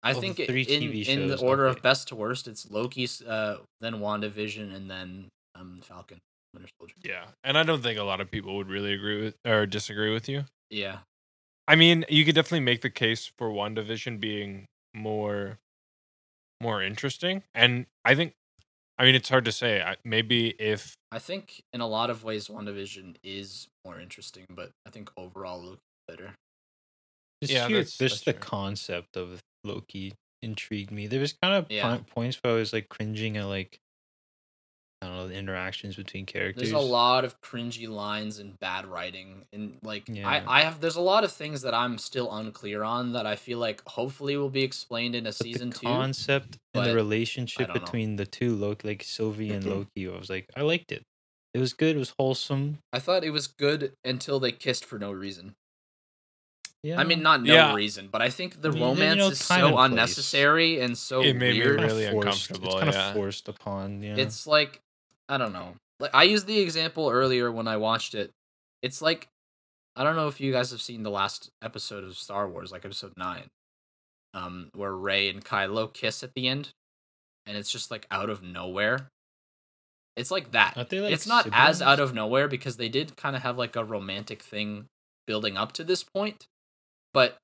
I 0.02 0.10
Of 0.10 0.18
think 0.20 0.38
it- 0.38 0.48
three 0.48 0.62
in 0.62 0.82
TV 0.82 1.08
in 1.08 1.28
the 1.28 1.38
order 1.40 1.66
okay. 1.68 1.78
of 1.78 1.82
best 1.82 2.08
to 2.08 2.14
worst, 2.16 2.46
it's 2.46 2.70
Loki's, 2.70 3.22
uh, 3.22 3.60
then 3.80 3.94
WandaVision, 3.94 4.74
and 4.74 4.90
then 4.90 5.28
um 5.54 5.80
Falcon, 5.82 6.18
Winter 6.52 6.68
Soldier. 6.78 6.94
yeah, 7.02 7.28
and 7.42 7.56
I 7.56 7.62
don't 7.62 7.82
think 7.82 7.98
a 7.98 8.02
lot 8.04 8.20
of 8.20 8.30
people 8.30 8.54
would 8.56 8.68
really 8.68 8.92
agree 8.92 9.22
with 9.22 9.34
or 9.46 9.64
disagree 9.66 10.12
with 10.12 10.28
you. 10.28 10.44
Yeah, 10.68 10.98
I 11.66 11.76
mean, 11.76 12.04
you 12.10 12.24
could 12.26 12.34
definitely 12.34 12.60
make 12.60 12.82
the 12.82 12.90
case 12.90 13.32
for 13.38 13.48
WandaVision 13.50 14.20
being 14.20 14.66
more 14.94 15.58
more 16.60 16.82
interesting, 16.82 17.42
and 17.54 17.86
I 18.04 18.14
think, 18.14 18.34
I 18.98 19.04
mean, 19.04 19.14
it's 19.14 19.28
hard 19.28 19.44
to 19.46 19.52
say. 19.52 19.80
I- 19.82 19.96
Maybe 20.04 20.50
if 20.60 20.94
I 21.10 21.18
think 21.18 21.62
in 21.72 21.80
a 21.80 21.86
lot 21.86 22.10
of 22.10 22.24
ways 22.24 22.48
WandaVision 22.48 23.16
is 23.22 23.68
more 23.84 23.98
interesting, 24.00 24.44
but 24.50 24.70
I 24.86 24.90
think 24.90 25.10
overall 25.16 25.60
Loki's 25.62 25.78
better. 26.08 26.34
just 27.42 27.52
Yeah, 27.52 27.66
here- 27.68 27.78
that's- 27.78 27.96
just 27.96 27.98
that's 27.98 28.20
the 28.24 28.32
fair. 28.32 28.40
concept 28.40 29.16
of 29.16 29.40
Loki 29.64 30.14
intrigued 30.42 30.90
me. 30.92 31.06
There 31.08 31.20
was 31.20 31.32
kind 31.32 31.54
of 31.54 31.70
Yeah. 31.70 31.98
points 32.08 32.38
where 32.42 32.52
I 32.54 32.56
was 32.56 32.72
like 32.72 32.88
cringing 32.88 33.36
at 33.36 33.46
like 33.46 33.78
I 35.02 35.06
don't 35.06 35.16
know 35.16 35.28
the 35.28 35.34
interactions 35.34 35.96
between 35.96 36.26
characters. 36.26 36.70
There's 36.70 36.72
a 36.84 36.86
lot 36.86 37.24
of 37.24 37.40
cringy 37.40 37.88
lines 37.88 38.38
and 38.38 38.58
bad 38.60 38.86
writing, 38.86 39.44
and 39.52 39.78
like 39.82 40.04
Yeah. 40.08 40.28
I, 40.28 40.60
I 40.60 40.62
have. 40.62 40.80
There's 40.80 40.96
a 40.96 41.00
lot 41.00 41.24
of 41.24 41.32
things 41.32 41.62
that 41.62 41.74
I'm 41.74 41.98
still 41.98 42.32
unclear 42.32 42.84
on 42.84 43.12
that 43.12 43.26
I 43.26 43.34
feel 43.36 43.58
like 43.58 43.82
hopefully 43.88 44.36
will 44.36 44.48
be 44.50 44.62
explained 44.62 45.14
in 45.16 45.24
a 45.26 45.30
But 45.30 45.34
season 45.34 45.70
the 45.70 45.78
two. 45.78 45.86
concept 45.86 46.58
and 46.72 46.86
the 46.86 46.94
relationship 46.94 47.66
don't 47.66 47.74
know. 47.76 47.80
between 47.82 48.16
the 48.16 48.26
two 48.26 48.54
Loki, 48.54 48.86
like 48.88 49.02
Sylvie 49.02 49.50
and 49.50 49.64
Loki, 49.68 50.08
I 50.08 50.16
was 50.16 50.30
like, 50.30 50.48
I 50.56 50.60
liked 50.62 50.92
it. 50.92 51.02
It 51.52 51.58
was 51.58 51.74
good. 51.74 51.96
It 51.96 51.98
was 51.98 52.14
wholesome. 52.18 52.78
I 52.92 52.98
thought 52.98 53.24
it 53.24 53.30
was 53.30 53.46
good 53.48 53.92
until 54.04 54.40
they 54.40 54.52
kissed 54.52 54.84
for 54.84 54.98
no 54.98 55.10
reason. 55.12 55.54
Yeah. 56.82 56.98
I 56.98 57.04
mean, 57.04 57.22
not 57.22 57.42
no 57.44 57.52
Yeah. 57.54 57.74
reason, 57.74 58.08
but 58.10 58.20
I 58.22 58.28
think 58.30 58.60
the 58.60 58.68
I 58.68 58.72
mean, 58.72 58.80
you 58.80 58.86
romance 58.88 59.18
know, 59.18 59.28
is 59.28 59.46
time 59.46 59.64
and 59.66 59.74
so 59.74 59.78
unnecessary 59.78 60.80
and 60.80 60.98
so 60.98 61.20
It 61.22 61.34
made 61.36 61.54
me 61.54 61.60
weird. 61.60 61.78
Kinda 61.78 61.94
really 61.94 62.10
forced. 62.10 62.26
uncomfortable, 62.50 62.68
It's 62.72 62.80
kind 62.80 62.92
yeah. 62.94 63.08
of 63.08 63.14
forced 63.14 63.48
upon. 63.48 64.02
Yeah. 64.02 64.16
It's 64.16 64.46
like 64.48 64.80
I 65.28 65.38
don't 65.38 65.52
know. 65.52 65.74
Like 66.00 66.14
I 66.14 66.24
used 66.24 66.46
the 66.46 66.58
example 66.60 67.08
earlier 67.10 67.50
when 67.50 67.68
I 67.68 67.76
watched 67.76 68.14
it. 68.14 68.30
It's 68.82 69.00
like 69.00 69.28
I 69.96 70.04
don't 70.04 70.16
know 70.16 70.28
if 70.28 70.40
you 70.40 70.52
guys 70.52 70.70
have 70.70 70.80
seen 70.82 71.02
the 71.02 71.10
last 71.10 71.50
episode 71.62 72.04
of 72.04 72.16
Star 72.16 72.48
Wars, 72.48 72.72
like 72.72 72.84
episode 72.84 73.12
nine, 73.16 73.44
um, 74.34 74.70
where 74.74 74.94
Rey 74.94 75.28
and 75.28 75.44
Kylo 75.44 75.92
kiss 75.92 76.22
at 76.22 76.32
the 76.34 76.48
end, 76.48 76.70
and 77.46 77.56
it's 77.56 77.70
just 77.70 77.90
like 77.90 78.06
out 78.10 78.30
of 78.30 78.42
nowhere. 78.42 79.08
It's 80.16 80.30
like 80.30 80.52
that. 80.52 80.76
Like, 80.76 80.92
it's 80.92 81.26
not 81.26 81.48
as 81.52 81.80
out 81.80 82.00
of 82.00 82.14
nowhere 82.14 82.48
because 82.48 82.76
they 82.76 82.88
did 82.88 83.16
kind 83.16 83.34
of 83.36 83.42
have 83.42 83.56
like 83.56 83.76
a 83.76 83.84
romantic 83.84 84.42
thing 84.42 84.86
building 85.26 85.56
up 85.56 85.72
to 85.72 85.84
this 85.84 86.02
point, 86.04 86.46
but 87.14 87.38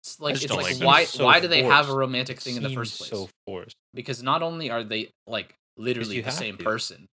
it's 0.00 0.20
like 0.20 0.36
it's 0.36 0.52
like 0.52 0.78
like 0.78 0.86
why 0.86 1.04
So 1.04 1.24
why 1.24 1.40
do 1.40 1.48
they 1.48 1.62
have 1.62 1.88
a 1.88 1.94
romantic 1.94 2.36
It 2.36 2.42
thing 2.42 2.56
in 2.56 2.62
the 2.62 2.70
first 2.70 2.98
place? 2.98 3.10
So 3.10 3.28
forced. 3.46 3.76
because 3.94 4.22
not 4.22 4.42
only 4.42 4.70
are 4.70 4.84
they 4.84 5.10
like 5.26 5.54
literally 5.78 6.20
the 6.20 6.30
same 6.30 6.56
to. 6.58 6.64
person, 6.64 7.06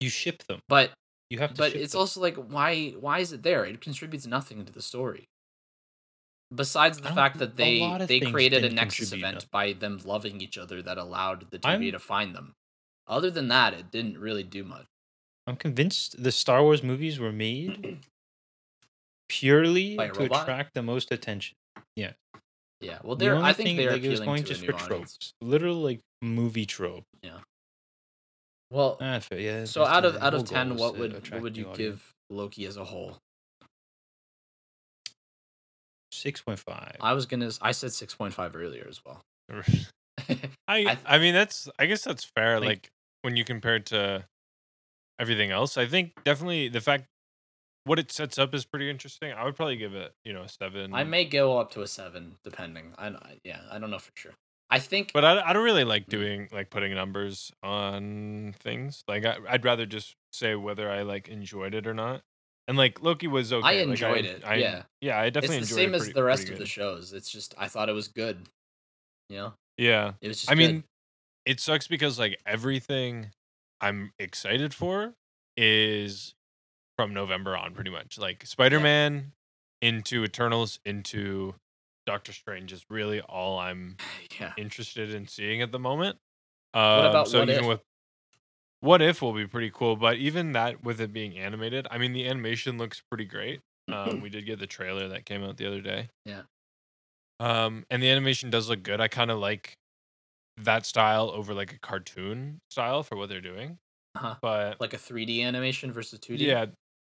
You 0.00 0.08
ship 0.10 0.42
them. 0.48 0.60
but 0.68 0.92
You 1.30 1.38
have 1.38 1.50
to. 1.54 1.58
but 1.58 1.74
it's 1.74 1.92
them. 1.92 2.00
also 2.00 2.20
like 2.20 2.36
why 2.36 2.90
why 2.98 3.20
is 3.20 3.32
it 3.32 3.42
there? 3.42 3.64
It 3.64 3.80
contributes 3.80 4.26
nothing 4.26 4.64
to 4.64 4.72
the 4.72 4.82
story. 4.82 5.26
Besides 6.52 6.98
the 7.00 7.10
fact 7.10 7.38
that 7.38 7.56
they 7.56 7.78
they 8.08 8.18
created 8.20 8.64
a 8.64 8.70
Nexus 8.70 9.12
event 9.12 9.34
nothing. 9.34 9.48
by 9.52 9.72
them 9.72 10.00
loving 10.04 10.40
each 10.40 10.58
other 10.58 10.82
that 10.82 10.98
allowed 10.98 11.50
the 11.50 11.58
TV 11.60 11.92
to 11.92 11.98
find 12.00 12.34
them. 12.34 12.54
Other 13.06 13.30
than 13.30 13.46
that, 13.48 13.72
it 13.74 13.90
didn't 13.92 14.18
really 14.18 14.42
do 14.42 14.64
much. 14.64 14.86
I'm 15.46 15.56
convinced 15.56 16.22
the 16.22 16.32
Star 16.32 16.62
Wars 16.62 16.82
movies 16.82 17.18
were 17.20 17.32
made 17.32 17.98
purely 19.28 19.96
to 19.96 20.12
robot? 20.12 20.42
attract 20.42 20.74
the 20.74 20.82
most 20.82 21.12
attention. 21.12 21.54
Yeah, 21.96 22.12
Yeah. 22.80 22.98
well, 23.02 23.14
The 23.16 23.26
they're 23.26 23.34
only 23.36 23.48
I 23.48 23.52
think 23.52 23.76
they're 23.78 23.92
like, 23.92 24.02
it 24.02 24.08
was 24.08 24.20
appealing 24.20 24.42
going 24.42 24.44
to 24.44 24.60
new 24.60 24.66
for 24.66 24.72
tropes, 24.72 25.32
literal 25.40 25.76
like 25.76 26.00
movie 26.22 26.66
trope. 26.66 27.04
Well, 28.70 28.98
Ah, 29.00 29.18
fair, 29.18 29.38
yeah. 29.40 29.64
so 29.64 29.84
out 29.84 30.04
of 30.04 30.16
out 30.16 30.34
of 30.34 30.44
ten, 30.44 30.76
what 30.76 30.96
would 30.96 31.30
what 31.32 31.42
would 31.42 31.56
you 31.56 31.64
audience. 31.66 31.76
give 31.78 32.14
Loki 32.30 32.66
as 32.66 32.76
a 32.76 32.84
whole? 32.84 33.18
Six 36.12 36.40
point 36.42 36.58
five. 36.58 36.96
I 37.00 37.12
was 37.14 37.26
gonna 37.26 37.50
I 37.62 37.72
said 37.72 37.92
six 37.92 38.14
point 38.14 38.34
five 38.34 38.54
earlier 38.56 38.86
as 38.88 39.00
well. 39.04 39.22
I 40.68 40.96
I- 41.06 41.18
mean 41.18 41.34
that's 41.34 41.68
I 41.78 41.86
guess 41.86 42.02
that's 42.04 42.24
fair. 42.36 42.58
Like- 42.60 42.68
Like, 42.68 42.90
when 43.22 43.36
you 43.36 43.44
compare 43.44 43.76
it 43.76 43.86
to, 43.86 44.24
everything 45.18 45.50
else. 45.50 45.76
I 45.76 45.84
think 45.86 46.12
definitely 46.24 46.68
the 46.68 46.80
fact 46.80 47.04
what 47.84 47.98
it 47.98 48.10
sets 48.12 48.38
up 48.38 48.54
is 48.54 48.64
pretty 48.64 48.88
interesting. 48.88 49.32
I 49.32 49.44
would 49.44 49.56
probably 49.56 49.76
give 49.76 49.94
it, 49.94 50.12
you 50.24 50.32
know, 50.32 50.42
a 50.42 50.48
seven. 50.48 50.94
I 50.94 51.04
may 51.04 51.24
go 51.26 51.58
up 51.58 51.70
to 51.72 51.82
a 51.82 51.86
seven, 51.86 52.36
depending. 52.44 52.94
I 52.98 53.12
yeah, 53.44 53.60
I 53.70 53.78
don't 53.78 53.90
know 53.90 53.98
for 53.98 54.12
sure. 54.16 54.32
I 54.70 54.78
think, 54.78 55.12
but 55.12 55.24
I, 55.24 55.40
I 55.50 55.52
don't 55.52 55.64
really 55.64 55.84
like 55.84 56.06
doing 56.06 56.48
like 56.52 56.70
putting 56.70 56.94
numbers 56.94 57.52
on 57.62 58.54
things. 58.60 59.02
Like 59.08 59.24
I, 59.26 59.36
I'd 59.48 59.64
rather 59.64 59.84
just 59.86 60.14
say 60.32 60.54
whether 60.54 60.90
I 60.90 61.02
like 61.02 61.28
enjoyed 61.28 61.74
it 61.74 61.86
or 61.86 61.94
not. 61.94 62.22
And 62.68 62.78
like 62.78 63.02
Loki 63.02 63.26
was 63.26 63.52
okay. 63.52 63.66
I 63.66 63.72
Like, 63.80 63.88
enjoyed 63.88 64.24
it, 64.24 64.42
I, 64.46 64.54
yeah. 64.56 64.82
yeah, 65.00 65.18
I 65.18 65.30
definitely. 65.30 65.56
Enjoyed 65.56 65.58
it. 65.58 65.62
It's 65.62 65.68
the 65.70 65.74
same 65.74 65.94
it 65.94 65.96
as 65.96 66.12
the 66.12 66.22
rest 66.22 66.48
of 66.50 66.58
the 66.58 66.66
shows. 66.66 67.12
It's 67.12 67.28
just 67.30 67.54
I 67.58 67.66
thought 67.66 67.88
it 67.88 67.94
was 67.94 68.06
good. 68.08 68.46
You 69.28 69.36
know, 69.36 69.52
Yeah, 69.76 70.12
it 70.20 70.28
was 70.28 70.38
just. 70.42 70.50
I 70.50 70.54
good. 70.54 70.58
mean, 70.58 70.84
it 71.46 71.58
sucks 71.58 71.88
because 71.88 72.18
like 72.18 72.38
everything 72.46 73.30
I'm 73.80 74.12
excited 74.20 74.72
for 74.72 75.14
is 75.56 76.34
from 76.96 77.12
November 77.12 77.56
on, 77.56 77.74
pretty 77.74 77.90
much. 77.90 78.18
Like 78.18 78.46
Spider 78.46 78.78
Man 78.78 79.32
into 79.82 80.22
Eternals 80.22 80.78
into 80.84 81.54
Doctor 82.10 82.32
Strange 82.32 82.72
is 82.72 82.84
really 82.90 83.20
all 83.20 83.58
I'm 83.58 83.96
yeah. 84.40 84.52
interested 84.56 85.14
in 85.14 85.28
seeing 85.28 85.62
at 85.62 85.72
the 85.72 85.78
moment. 85.78 86.16
Um, 86.74 87.06
about 87.06 87.28
so 87.28 87.40
What 87.40 87.48
even 87.48 87.64
If? 87.64 87.68
with 87.68 87.80
What 88.80 89.02
If 89.02 89.22
will 89.22 89.32
be 89.32 89.46
pretty 89.46 89.70
cool, 89.72 89.96
but 89.96 90.16
even 90.16 90.52
that 90.52 90.82
with 90.82 91.00
it 91.00 91.12
being 91.12 91.38
animated, 91.38 91.86
I 91.90 91.98
mean 91.98 92.12
the 92.12 92.26
animation 92.26 92.78
looks 92.78 93.00
pretty 93.10 93.24
great. 93.24 93.60
Um, 93.92 94.20
we 94.20 94.28
did 94.28 94.46
get 94.46 94.58
the 94.60 94.66
trailer 94.66 95.08
that 95.08 95.24
came 95.24 95.42
out 95.42 95.56
the 95.56 95.66
other 95.66 95.80
day. 95.80 96.10
Yeah. 96.24 96.42
Um, 97.40 97.84
and 97.90 98.02
the 98.02 98.08
animation 98.10 98.50
does 98.50 98.68
look 98.68 98.82
good. 98.82 99.00
I 99.00 99.08
kind 99.08 99.30
of 99.30 99.38
like 99.38 99.74
that 100.58 100.86
style 100.86 101.30
over 101.30 101.54
like 101.54 101.72
a 101.72 101.78
cartoon 101.78 102.58
style 102.70 103.02
for 103.02 103.16
what 103.16 103.28
they're 103.28 103.40
doing. 103.40 103.78
Uh-huh. 104.14 104.34
But 104.42 104.80
like 104.80 104.94
a 104.94 104.98
3D 104.98 105.42
animation 105.44 105.92
versus 105.92 106.18
2D. 106.20 106.38
yeah, 106.40 106.66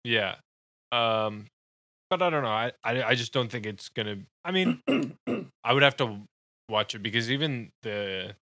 yeah. 0.05 0.37
Um, 0.93 1.47
but 2.11 2.23
I 2.23 2.31
don't 2.31 2.43
know. 2.43 2.49
I, 2.49 2.73
I 2.83 3.03
I 3.03 3.15
just 3.15 3.33
don't 3.33 3.51
think 3.51 3.67
it's 3.67 3.89
gonna. 3.89 4.19
I 4.45 4.51
mean, 4.53 4.83
I 5.65 5.73
would 5.73 5.83
have 5.83 5.97
to 5.99 6.21
watch 6.69 6.95
it 6.95 7.01
because 7.03 7.31
even 7.31 7.71
the 7.83 8.37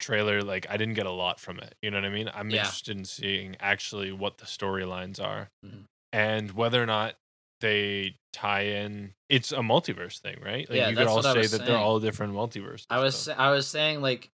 trailer, 0.00 0.42
like, 0.42 0.66
I 0.70 0.76
didn't 0.78 0.94
get 0.94 1.06
a 1.06 1.10
lot 1.10 1.38
from 1.38 1.58
it. 1.58 1.74
You 1.82 1.90
know 1.90 1.98
what 1.98 2.06
I 2.06 2.10
mean? 2.10 2.30
I'm 2.32 2.50
Yeah. 2.50 2.60
interested 2.60 2.96
in 2.96 3.04
seeing 3.04 3.56
actually 3.60 4.12
what 4.12 4.38
the 4.38 4.46
storylines 4.46 5.22
are 5.22 5.50
Mhm. 5.64 5.84
and 6.12 6.52
whether 6.52 6.82
or 6.82 6.86
not 6.86 7.16
they 7.60 8.16
tie 8.32 8.62
in. 8.62 9.12
It's 9.28 9.52
a 9.52 9.56
multiverse 9.58 10.18
thing, 10.18 10.40
right? 10.40 10.66
Like, 10.70 10.76
Yeah, 10.78 10.88
you 10.88 10.96
could 10.96 11.06
all 11.06 11.22
say 11.22 11.46
that 11.46 11.66
they're 11.66 11.76
all 11.76 12.00
different 12.00 12.32
multiverses. 12.32 12.86
I 12.88 12.98
was 13.00 13.14
so- 13.14 13.32
I 13.34 13.50
was 13.50 13.66
saying 13.68 14.00
like 14.00 14.30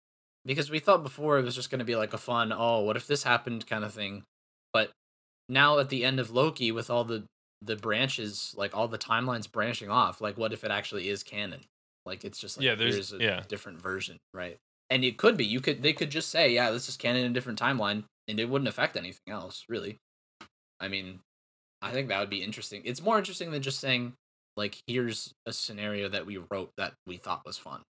because 0.46 0.70
we 0.70 0.78
thought 0.78 1.02
before 1.02 1.38
it 1.38 1.42
was 1.42 1.54
just 1.54 1.68
going 1.68 1.80
to 1.80 1.84
be 1.84 1.96
like 1.96 2.14
a 2.14 2.18
fun 2.18 2.50
oh 2.50 2.80
what 2.80 2.96
if 2.96 3.06
this 3.06 3.24
happened 3.24 3.66
kind 3.66 3.84
of 3.84 3.92
thing, 3.92 4.24
but 4.72 4.90
now 5.50 5.78
at 5.78 5.90
the 5.90 6.02
end 6.02 6.18
of 6.18 6.30
Loki 6.30 6.72
with 6.72 6.88
all 6.88 7.04
the 7.04 7.26
the 7.62 7.76
branches 7.76 8.54
like 8.56 8.74
all 8.76 8.88
the 8.88 8.98
timelines 8.98 9.50
branching 9.50 9.90
off 9.90 10.20
like 10.20 10.36
what 10.38 10.52
if 10.52 10.64
it 10.64 10.70
actually 10.70 11.08
is 11.08 11.22
canon 11.22 11.60
like 12.06 12.24
it's 12.24 12.38
just 12.38 12.56
like 12.56 12.64
Yeah, 12.64 12.74
there's- 12.74 12.94
here's 12.94 13.12
a 13.12 13.18
yeah. 13.18 13.42
different 13.48 13.80
version 13.82 14.16
right 14.32 14.56
and 14.88 15.04
it 15.04 15.18
could 15.18 15.36
be 15.36 15.44
you 15.44 15.60
could 15.60 15.82
they 15.82 15.92
could 15.92 16.10
just 16.10 16.30
say 16.30 16.52
yeah 16.52 16.70
this 16.70 16.88
is 16.88 16.96
canon 16.96 17.24
in 17.24 17.30
a 17.30 17.34
different 17.34 17.60
timeline 17.60 18.04
and 18.28 18.40
it 18.40 18.48
wouldn't 18.48 18.68
affect 18.68 18.96
anything 18.96 19.32
else 19.32 19.64
really 19.68 19.98
I 20.80 20.88
mean 20.88 21.20
I 21.82 21.92
think 21.92 22.08
that 22.08 22.20
would 22.20 22.30
be 22.30 22.42
interesting 22.42 22.82
it's 22.84 23.02
more 23.02 23.18
interesting 23.18 23.50
than 23.50 23.62
just 23.62 23.78
saying 23.80 24.14
like 24.56 24.78
here's 24.86 25.32
a 25.46 25.52
scenario 25.52 26.08
that 26.08 26.26
we 26.26 26.38
wrote 26.50 26.70
that 26.76 26.94
we 27.06 27.16
thought 27.18 27.44
was 27.46 27.58
fun 27.58 27.82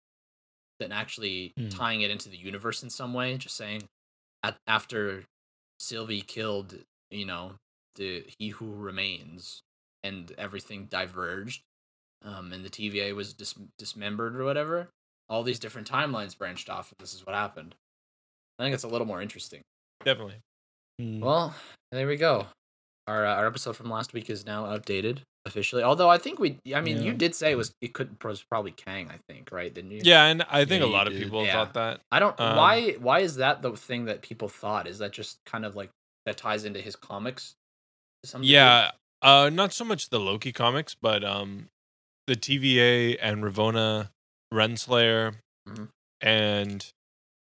than 0.80 0.92
actually 0.92 1.54
Hmm. 1.58 1.70
tying 1.70 2.02
it 2.02 2.10
into 2.12 2.30
the 2.30 2.38
universe 2.38 2.82
in 2.84 2.90
some 2.90 3.14
way 3.14 3.38
just 3.38 3.56
saying 3.56 3.84
at, 4.44 4.56
after 4.68 5.26
sylvie 5.80 6.22
killed 6.22 6.80
you 7.12 7.26
know 7.26 7.54
the 8.00 8.26
he 8.40 8.50
who 8.50 8.74
remains 8.74 9.62
and 10.04 10.32
everything 10.38 10.86
diverged 10.86 11.62
um 12.26 12.52
and 12.52 12.66
the 12.66 12.70
tva 12.70 13.14
was 13.14 13.34
dis- 13.34 13.54
dismembered 13.78 14.36
or 14.36 14.44
whatever 14.46 14.88
all 15.30 15.44
these 15.44 15.60
different 15.60 15.90
timelines 15.90 16.36
branched 16.38 16.70
off 16.70 16.90
and 16.92 16.98
this 17.04 17.14
is 17.14 17.26
what 17.26 17.36
happened 17.36 17.76
i 18.58 18.64
think 18.64 18.74
it's 18.74 18.84
a 18.84 18.88
little 18.88 19.06
more 19.08 19.22
interesting 19.22 19.62
definitely. 20.04 20.40
Mm. 21.02 21.20
well 21.22 21.54
there 21.92 22.08
we 22.08 22.16
go 22.18 22.48
our 23.08 23.26
uh, 23.26 23.36
our 23.36 23.48
episode 23.48 23.76
from 23.76 23.90
last 23.90 24.14
week 24.14 24.30
is 24.30 24.46
now 24.46 24.66
outdated 24.66 25.22
officially 25.46 25.84
although 25.84 26.10
i 26.10 26.18
think 26.18 26.40
we 26.40 26.58
i 26.76 26.82
mean 26.82 27.02
you 27.02 27.14
did 27.14 27.34
say 27.36 27.52
it 27.52 27.56
was 27.56 27.72
it 27.82 27.94
could 27.94 28.22
was 28.24 28.44
probably 28.44 28.72
kang 28.72 29.10
i 29.10 29.18
think 29.32 29.50
right 29.52 29.74
didn't 29.74 29.92
you 29.92 30.02
Yeah, 30.04 30.26
and 30.26 30.44
I 30.44 30.66
think 30.66 30.82
Yeah, 30.82 30.88
a 30.88 30.90
you 30.90 30.94
lot 30.94 31.08
of 31.08 31.14
people 31.14 31.44
Yeah. 31.46 31.54
thought 31.54 31.74
that. 31.74 32.02
I 32.12 32.20
don't 32.20 32.40
Um, 32.40 32.56
why 32.56 32.92
why 33.00 33.20
is 33.20 33.36
that 33.38 33.62
the 33.62 33.76
thing 33.76 34.06
that 34.06 34.22
people 34.22 34.48
thought? 34.48 34.88
Is 34.88 35.00
that 35.00 35.12
just 35.12 35.40
kind 35.46 35.66
of 35.66 35.76
like 35.76 35.90
that 36.26 36.38
ties 36.38 36.64
into 36.66 36.80
his 36.82 36.96
comics? 36.96 37.56
To 38.24 38.30
some 38.30 38.42
degree? 38.42 38.54
Yeah, 38.56 38.92
uh, 39.22 39.50
not 39.52 39.74
so 39.74 39.84
much 39.86 40.10
the 40.10 40.20
Loki 40.20 40.52
comics, 40.52 40.96
but 41.00 41.24
um, 41.24 41.68
the 42.28 42.36
TVA 42.36 43.18
and 43.22 43.44
Ravonna 43.44 44.10
Renslayer 44.54 45.36
Mhm. 45.68 45.90
and 46.22 46.92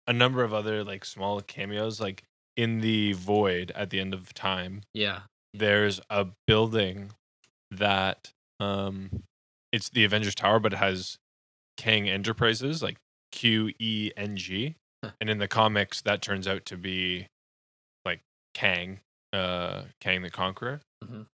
a 0.08 0.14
number 0.14 0.44
of 0.44 0.54
other 0.54 0.84
like 0.84 1.06
small 1.06 1.40
cameos, 1.42 2.00
like 2.02 2.24
in 2.58 2.82
the 2.82 3.14
void 3.14 3.72
at 3.72 3.90
the 3.90 4.00
end 4.00 4.14
of 4.14 4.34
time. 4.34 4.82
Yeah. 4.94 5.22
There's 5.54 6.02
a 6.10 6.28
building 6.48 7.12
that 7.72 8.32
um, 8.60 9.24
it's 9.72 9.90
the 9.90 10.04
Avengers 10.04 10.36
Tower, 10.36 10.60
but 10.60 10.74
it 10.74 10.78
has 10.78 11.18
Kang 11.78 12.10
Enterprises, 12.10 12.84
like 12.84 12.98
Q 13.32 13.72
E 13.80 14.12
N 14.18 14.36
G, 14.36 14.76
and 15.22 15.30
in 15.30 15.38
the 15.38 15.48
comics 15.48 16.02
that 16.02 16.22
turns 16.22 16.48
out 16.48 16.66
to 16.66 16.76
be 16.78 17.28
like 18.04 18.20
Kang, 18.54 19.00
uh, 19.34 19.84
Kang 20.02 20.22
the 20.22 20.30
Conqueror, 20.30 20.82
Mhm. 21.04 21.28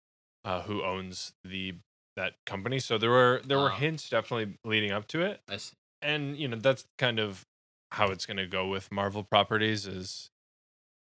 uh, 0.46 0.62
who 0.64 0.84
owns 0.84 1.34
the 1.44 1.76
that 2.16 2.36
company. 2.46 2.80
So 2.80 2.98
there 2.98 3.10
were 3.10 3.42
there 3.44 3.58
were 3.60 3.72
Ah. 3.72 3.76
hints 3.78 4.08
definitely 4.10 4.58
leading 4.64 4.92
up 4.92 5.08
to 5.10 5.22
it, 5.22 5.42
I 5.48 5.58
see. 5.58 5.74
and 6.02 6.38
you 6.38 6.48
know 6.48 6.58
that's 6.58 6.86
kind 6.98 7.20
of 7.20 7.46
how 7.92 8.10
it's 8.12 8.26
going 8.26 8.38
to 8.38 8.48
go 8.48 8.68
with 8.68 8.92
Marvel 8.92 9.24
properties 9.24 9.86
is 9.88 10.30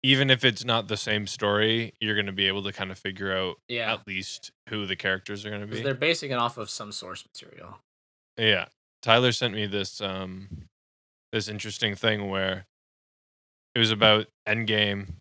even 0.03 0.29
if 0.29 0.43
it's 0.43 0.63
not 0.65 0.87
the 0.87 0.97
same 0.97 1.27
story, 1.27 1.93
you're 2.01 2.15
going 2.15 2.25
to 2.25 2.31
be 2.31 2.47
able 2.47 2.63
to 2.63 2.73
kind 2.73 2.91
of 2.91 2.97
figure 2.97 3.31
out 3.35 3.59
Yeah. 3.67 3.93
at 3.93 4.07
least 4.07 4.51
who 4.69 4.85
the 4.87 4.95
characters 4.95 5.45
are 5.45 5.49
going 5.49 5.61
to 5.61 5.67
be. 5.67 5.81
they're 5.83 5.93
basing 5.93 6.31
it 6.31 6.35
off 6.39 6.57
of 6.57 6.69
some 6.69 6.91
source 6.91 7.23
material. 7.25 7.79
Yeah. 8.37 8.67
Tyler 9.01 9.31
sent 9.31 9.53
me 9.53 9.65
this 9.67 10.01
um 10.01 10.67
this 11.31 11.47
interesting 11.47 11.95
thing 11.95 12.29
where 12.29 12.65
it 13.75 13.79
was 13.79 13.91
about 13.91 14.27
Endgame 14.47 15.15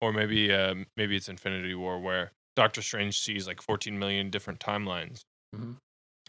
or 0.00 0.12
maybe 0.12 0.52
um 0.52 0.86
maybe 0.96 1.16
it's 1.16 1.28
Infinity 1.28 1.74
War 1.74 2.00
where 2.00 2.32
Doctor 2.56 2.82
Strange 2.82 3.18
sees 3.18 3.46
like 3.46 3.62
14 3.62 3.98
million 3.98 4.30
different 4.30 4.60
timelines. 4.60 5.22
Mhm. 5.54 5.78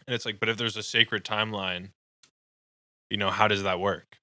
And 0.06 0.14
it's 0.14 0.26
like 0.26 0.40
but 0.40 0.48
if 0.48 0.56
there's 0.56 0.76
a 0.76 0.82
sacred 0.82 1.24
timeline, 1.24 1.90
you 3.10 3.16
know, 3.16 3.30
how 3.30 3.48
does 3.48 3.62
that 3.62 3.80
work? 3.80 4.18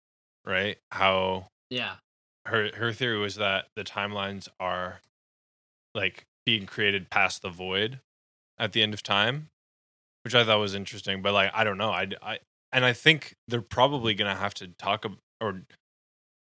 Right? 0.46 0.78
How 0.92 1.48
Yeah. 1.70 1.98
her 2.46 2.72
her 2.76 2.94
theory 2.94 3.18
was 3.18 3.36
that 3.36 3.68
the 3.76 3.84
timelines 3.84 4.48
are 4.60 5.02
like 5.96 6.24
being 6.46 6.66
created 6.66 7.10
past 7.10 7.42
the 7.42 7.50
void 7.50 8.00
at 8.58 8.74
the 8.74 8.82
end 8.84 8.94
of 8.94 9.04
time, 9.04 9.50
which 10.24 10.36
I 10.36 10.44
thought 10.46 10.60
was 10.60 10.76
interesting. 10.76 11.22
But 11.22 11.34
like, 11.34 11.52
I 11.54 11.64
don't 11.64 11.78
know. 11.78 11.92
I, 11.92 12.08
I 12.22 12.40
and 12.72 12.86
I 12.86 12.94
think 12.94 13.36
they're 13.48 13.62
probably 13.62 14.14
gonna 14.14 14.36
have 14.36 14.54
to 14.56 14.68
talk 14.70 15.06
or 15.42 15.64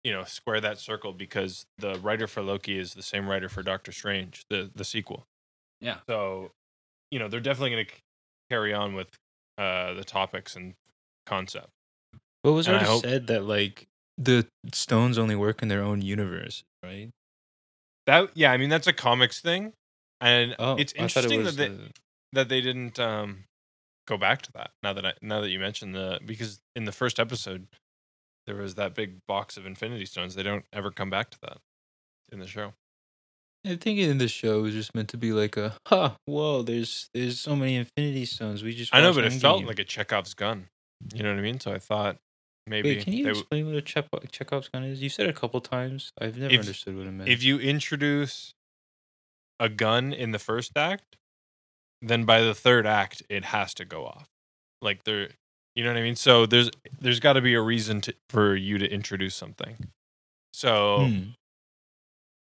you 0.06 0.14
know 0.14 0.24
square 0.24 0.62
that 0.62 0.78
circle 0.80 1.12
because 1.12 1.66
the 1.80 1.96
writer 2.00 2.28
for 2.28 2.42
Loki 2.42 2.80
is 2.80 2.94
the 2.94 3.02
same 3.04 3.28
writer 3.28 3.50
for 3.50 3.62
Doctor 3.64 3.92
Strange, 3.92 4.44
the 4.50 4.72
the 4.74 4.86
sequel. 4.86 5.26
Yeah. 5.82 5.98
So 6.08 6.52
you 7.12 7.20
know 7.20 7.28
they're 7.28 7.42
definitely 7.42 7.72
gonna 7.72 7.90
c- 7.90 8.02
carry 8.50 8.74
on 8.74 8.94
with 8.94 9.10
uh 9.58 9.94
the 9.94 10.04
topics 10.06 10.56
and 10.56 10.76
concept. 11.26 11.70
Well, 12.44 12.54
was 12.54 12.68
And 12.68 12.76
I 12.78 12.80
already 12.80 12.92
hope- 12.94 13.04
said 13.04 13.28
that 13.28 13.44
like 13.44 13.88
the 14.18 14.48
stones 14.72 15.18
only 15.18 15.36
work 15.36 15.62
in 15.62 15.68
their 15.68 15.82
own 15.82 16.02
universe, 16.02 16.64
right? 16.84 17.10
That 18.06 18.30
yeah, 18.36 18.52
I 18.52 18.58
mean 18.58 18.70
that's 18.70 18.88
a 18.88 18.94
comics 18.94 19.42
thing, 19.42 19.74
and 20.22 20.56
Oh, 20.60 20.76
it's 20.78 20.94
I 20.98 21.08
thought 21.08 21.26
it 21.26 21.32
interesting 21.32 21.44
was 21.44 21.56
that 21.56 21.62
they, 21.62 21.76
the- 21.76 21.92
that 22.34 22.50
they 22.50 22.62
didn't 22.62 23.00
um 23.00 23.46
go 24.08 24.18
back 24.18 24.44
to 24.44 24.52
that 24.52 24.70
now 24.84 24.94
that 24.94 25.04
I 25.06 25.14
now 25.24 25.42
that 25.42 25.50
you 25.50 25.58
mentioned 25.60 25.96
the 25.96 26.20
because 26.24 26.60
in 26.76 26.86
the 26.86 26.92
first 26.92 27.20
episode 27.20 27.66
there 28.48 28.56
was 28.56 28.76
that 28.76 28.94
big 28.94 29.18
box 29.28 29.58
of 29.58 29.66
infinity 29.66 30.06
stones 30.06 30.36
they 30.36 30.44
don't 30.44 30.66
ever 30.74 30.92
come 30.92 31.10
back 31.10 31.30
to 31.32 31.38
that 31.42 31.58
in 32.32 32.40
the 32.40 32.48
show 32.48 32.74
I 33.68 33.76
think 33.78 33.98
in 33.98 34.20
the 34.20 34.28
show 34.28 34.60
it 34.60 34.62
was 34.62 34.74
just 34.76 34.94
meant 34.94 35.10
to 35.10 35.18
be 35.18 35.32
like 35.34 35.58
a, 35.58 35.76
huh, 35.88 36.12
whoa, 36.26 36.62
there's 36.62 37.10
there's 37.16 37.40
so 37.40 37.56
many 37.56 37.76
Infinity 37.76 38.26
Stones. 38.26 38.64
We 38.64 38.76
just 38.76 38.94
i 38.94 39.02
know 39.02 39.12
but 39.12 39.24
it 39.24 39.34
felt 39.34 39.64
Endgame." 39.64 39.68
like 39.68 39.80
a 39.80 39.84
chekhov's 39.84 40.36
gun 40.36 40.68
you 41.16 41.24
know 41.24 41.30
what 41.32 41.40
i 41.40 41.42
mean 41.42 41.60
so 41.60 41.74
i 41.74 41.80
thought 41.80 42.18
maybe 42.68 42.90
Wait, 42.96 43.04
can 43.04 43.14
you 43.14 43.24
they 43.24 43.30
w- 43.30 43.42
explain 43.42 43.66
what 43.66 43.76
a 43.76 43.82
Chekhov, 43.82 44.32
Chekhov's 44.32 44.70
gun 44.70 44.84
is? 44.84 45.02
You 45.02 45.10
said 45.10 45.26
it 45.28 45.30
a 45.30 45.34
couple 45.40 45.60
times. 45.62 46.12
I've 46.22 46.38
never 46.38 46.54
If- 46.54 46.60
understood 46.62 46.96
what 46.96 47.08
it 47.08 47.12
meant. 47.12 47.30
if 47.30 47.42
you 47.44 47.58
introduce 47.60 48.54
a 49.60 49.68
gun 49.70 50.14
in 50.14 50.32
the 50.32 50.40
first 50.40 50.78
act 50.78 51.16
then 52.02 52.24
by 52.26 52.42
the 52.42 52.54
third 52.54 52.86
act 52.86 53.24
it 53.30 53.46
has 53.46 53.74
to 53.74 53.86
go 53.86 54.06
off 54.06 54.28
like 54.82 55.06
there 55.06 55.30
you 55.76 55.84
know 55.84 55.90
what 55.92 55.98
i 56.00 56.02
mean 56.04 56.16
so 56.16 56.46
there's 56.46 56.70
there's 57.00 57.20
got 57.20 57.34
to 57.34 57.42
be 57.42 57.54
a 57.54 57.62
reason 57.62 58.02
to 58.02 58.14
for 58.30 58.56
you 58.56 58.78
to 58.78 58.90
introduce 58.92 59.36
something 59.36 59.76
so 60.54 61.08
Hmm. 61.08 61.24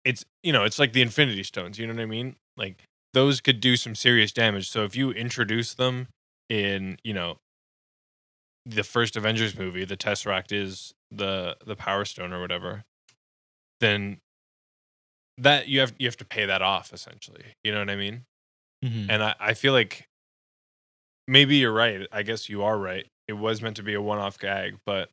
it's 0.05 0.25
you 0.43 0.53
know 0.53 0.65
it's 0.65 0.79
like 0.79 0.93
the 0.93 1.03
Infinity 1.03 1.43
Stones. 1.45 1.79
You 1.79 1.87
know 1.87 1.95
what 1.95 2.03
I 2.03 2.07
mean? 2.07 2.37
Like 2.57 2.85
those 3.15 3.41
could 3.41 3.61
do 3.61 3.77
some 3.77 3.95
serious 3.95 4.33
damage. 4.33 4.69
So 4.69 4.85
if 4.85 4.97
you 4.97 5.11
introduce 5.13 5.75
them 5.75 6.09
in 6.49 6.99
you 7.05 7.15
know 7.15 7.39
the 8.67 8.83
first 8.85 9.17
Avengers 9.17 9.57
movie, 9.59 9.85
the 9.85 9.97
Tesseract 9.97 10.53
is 10.53 10.93
the 11.11 11.57
the 11.65 11.77
Power 11.77 12.05
Stone 12.05 12.33
or 12.33 12.41
whatever, 12.41 12.85
then 13.81 14.19
that 15.39 15.69
you 15.69 15.81
have 15.81 15.95
you 15.99 16.07
have 16.07 16.17
to 16.19 16.25
pay 16.25 16.45
that 16.47 16.63
off 16.63 16.93
essentially. 16.93 17.45
You 17.65 17.73
know 17.73 17.79
what 17.79 17.91
I 17.91 17.97
mean? 17.97 18.25
Mhm. 18.85 19.07
And 19.09 19.23
I, 19.23 19.35
I 19.41 19.55
feel 19.55 19.73
like 19.73 20.07
maybe 21.29 21.57
you're 21.57 21.73
right. 21.73 22.07
I 22.13 22.23
guess 22.23 22.49
you 22.49 22.63
are 22.63 22.77
right. 22.79 23.07
It 23.29 23.35
was 23.35 23.63
meant 23.63 23.77
to 23.77 23.83
be 23.83 23.95
a 23.95 24.03
one 24.03 24.19
off 24.19 24.39
gag, 24.39 24.77
but 24.85 25.09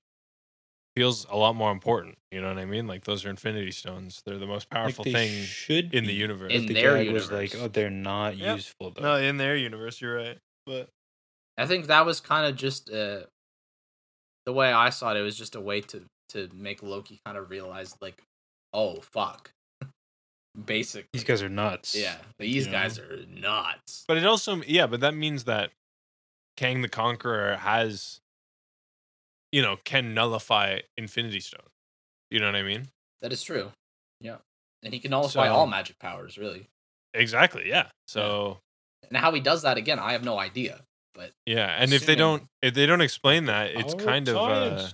feels 0.96 1.26
a 1.30 1.36
lot 1.38 1.56
more 1.56 1.72
important. 1.72 2.18
You 2.32 2.42
know 2.42 2.48
what 2.50 2.58
I 2.58 2.66
mean? 2.66 2.88
Like 2.88 3.06
those 3.06 3.24
are 3.26 3.30
Infinity 3.30 3.72
Stones. 3.72 4.22
They're 4.26 4.38
the 4.38 4.48
most 4.48 4.70
powerful 4.70 5.04
they 5.06 5.14
thing 5.14 5.44
should 5.46 5.94
in 5.94 6.06
the 6.06 6.14
universe. 6.14 6.52
In 6.52 6.62
but 6.64 6.68
the 6.70 6.74
their 6.74 6.98
gag 7.04 7.14
was 7.14 7.32
like, 7.32 7.56
oh, 7.56 7.68
they're 7.68 7.90
not 7.90 8.36
Yep. 8.38 8.56
useful 8.58 8.92
though. 8.92 9.02
no, 9.02 9.16
in 9.16 9.38
their 9.38 9.56
universe, 9.56 10.02
you're 10.02 10.16
right. 10.16 10.38
But 10.66 10.90
I 11.58 11.66
think 11.66 11.88
that 11.88 12.06
was 12.06 12.20
kind 12.20 12.46
of 12.48 12.56
just 12.56 12.90
uh, 12.90 13.22
the 14.46 14.54
way 14.54 14.72
I 14.74 14.90
saw 14.90 15.12
it. 15.12 15.18
It 15.18 15.22
was 15.22 15.38
just 15.38 15.56
a 15.56 15.62
way 15.62 15.82
to 15.82 16.04
to 16.30 16.50
make 16.54 16.84
Loki 16.84 17.20
kind 17.26 17.38
of 17.38 17.50
realize, 17.50 17.96
like, 18.02 18.22
oh 18.74 18.98
fuck, 19.02 19.52
basic. 20.66 21.08
These 21.14 21.24
guys 21.24 21.42
are 21.42 21.50
nuts. 21.50 21.96
yeah, 21.96 22.16
these 22.40 22.66
you 22.66 22.72
guys 22.72 23.00
are 23.00 23.20
nuts. 23.28 24.04
but 24.08 24.18
it 24.18 24.26
also 24.26 24.62
yeah, 24.68 24.88
but 24.88 25.00
that 25.02 25.14
means 25.16 25.46
that 25.46 25.72
Kang 26.60 26.82
the 26.82 26.90
Conqueror 26.90 27.56
has 27.56 28.20
you 29.54 29.62
know, 29.62 29.78
can 29.84 30.14
nullify 30.14 30.80
Infinity 30.98 31.40
Stone. 31.40 31.62
You 32.30 32.40
know 32.40 32.46
what 32.48 32.56
I 32.56 32.62
mean? 32.62 32.90
That 33.22 33.32
is 33.34 33.42
true. 33.42 33.72
Yeah, 34.20 34.38
and 34.84 34.94
he 34.94 35.00
can 35.00 35.10
nullify 35.12 35.48
So- 35.48 35.54
all 35.54 35.66
magic 35.68 35.98
powers, 36.00 36.38
really. 36.38 36.68
Exactly, 37.14 37.68
yeah. 37.68 37.90
So 38.08 38.60
And 39.08 39.18
how 39.18 39.32
he 39.32 39.40
does 39.40 39.62
that 39.64 39.78
again, 39.78 39.98
I 39.98 40.12
have 40.12 40.24
no 40.24 40.38
idea. 40.38 40.84
But 41.16 41.32
yeah, 41.46 41.76
and 41.80 41.92
if 41.94 42.06
they 42.06 42.16
don't 42.16 42.44
if 42.62 42.74
they 42.74 42.86
don't 42.86 43.02
explain 43.02 43.46
that, 43.46 43.72
it's 43.72 43.96
Power 43.96 44.06
kind 44.06 44.28
of 44.28 44.36
uh, 44.38 44.90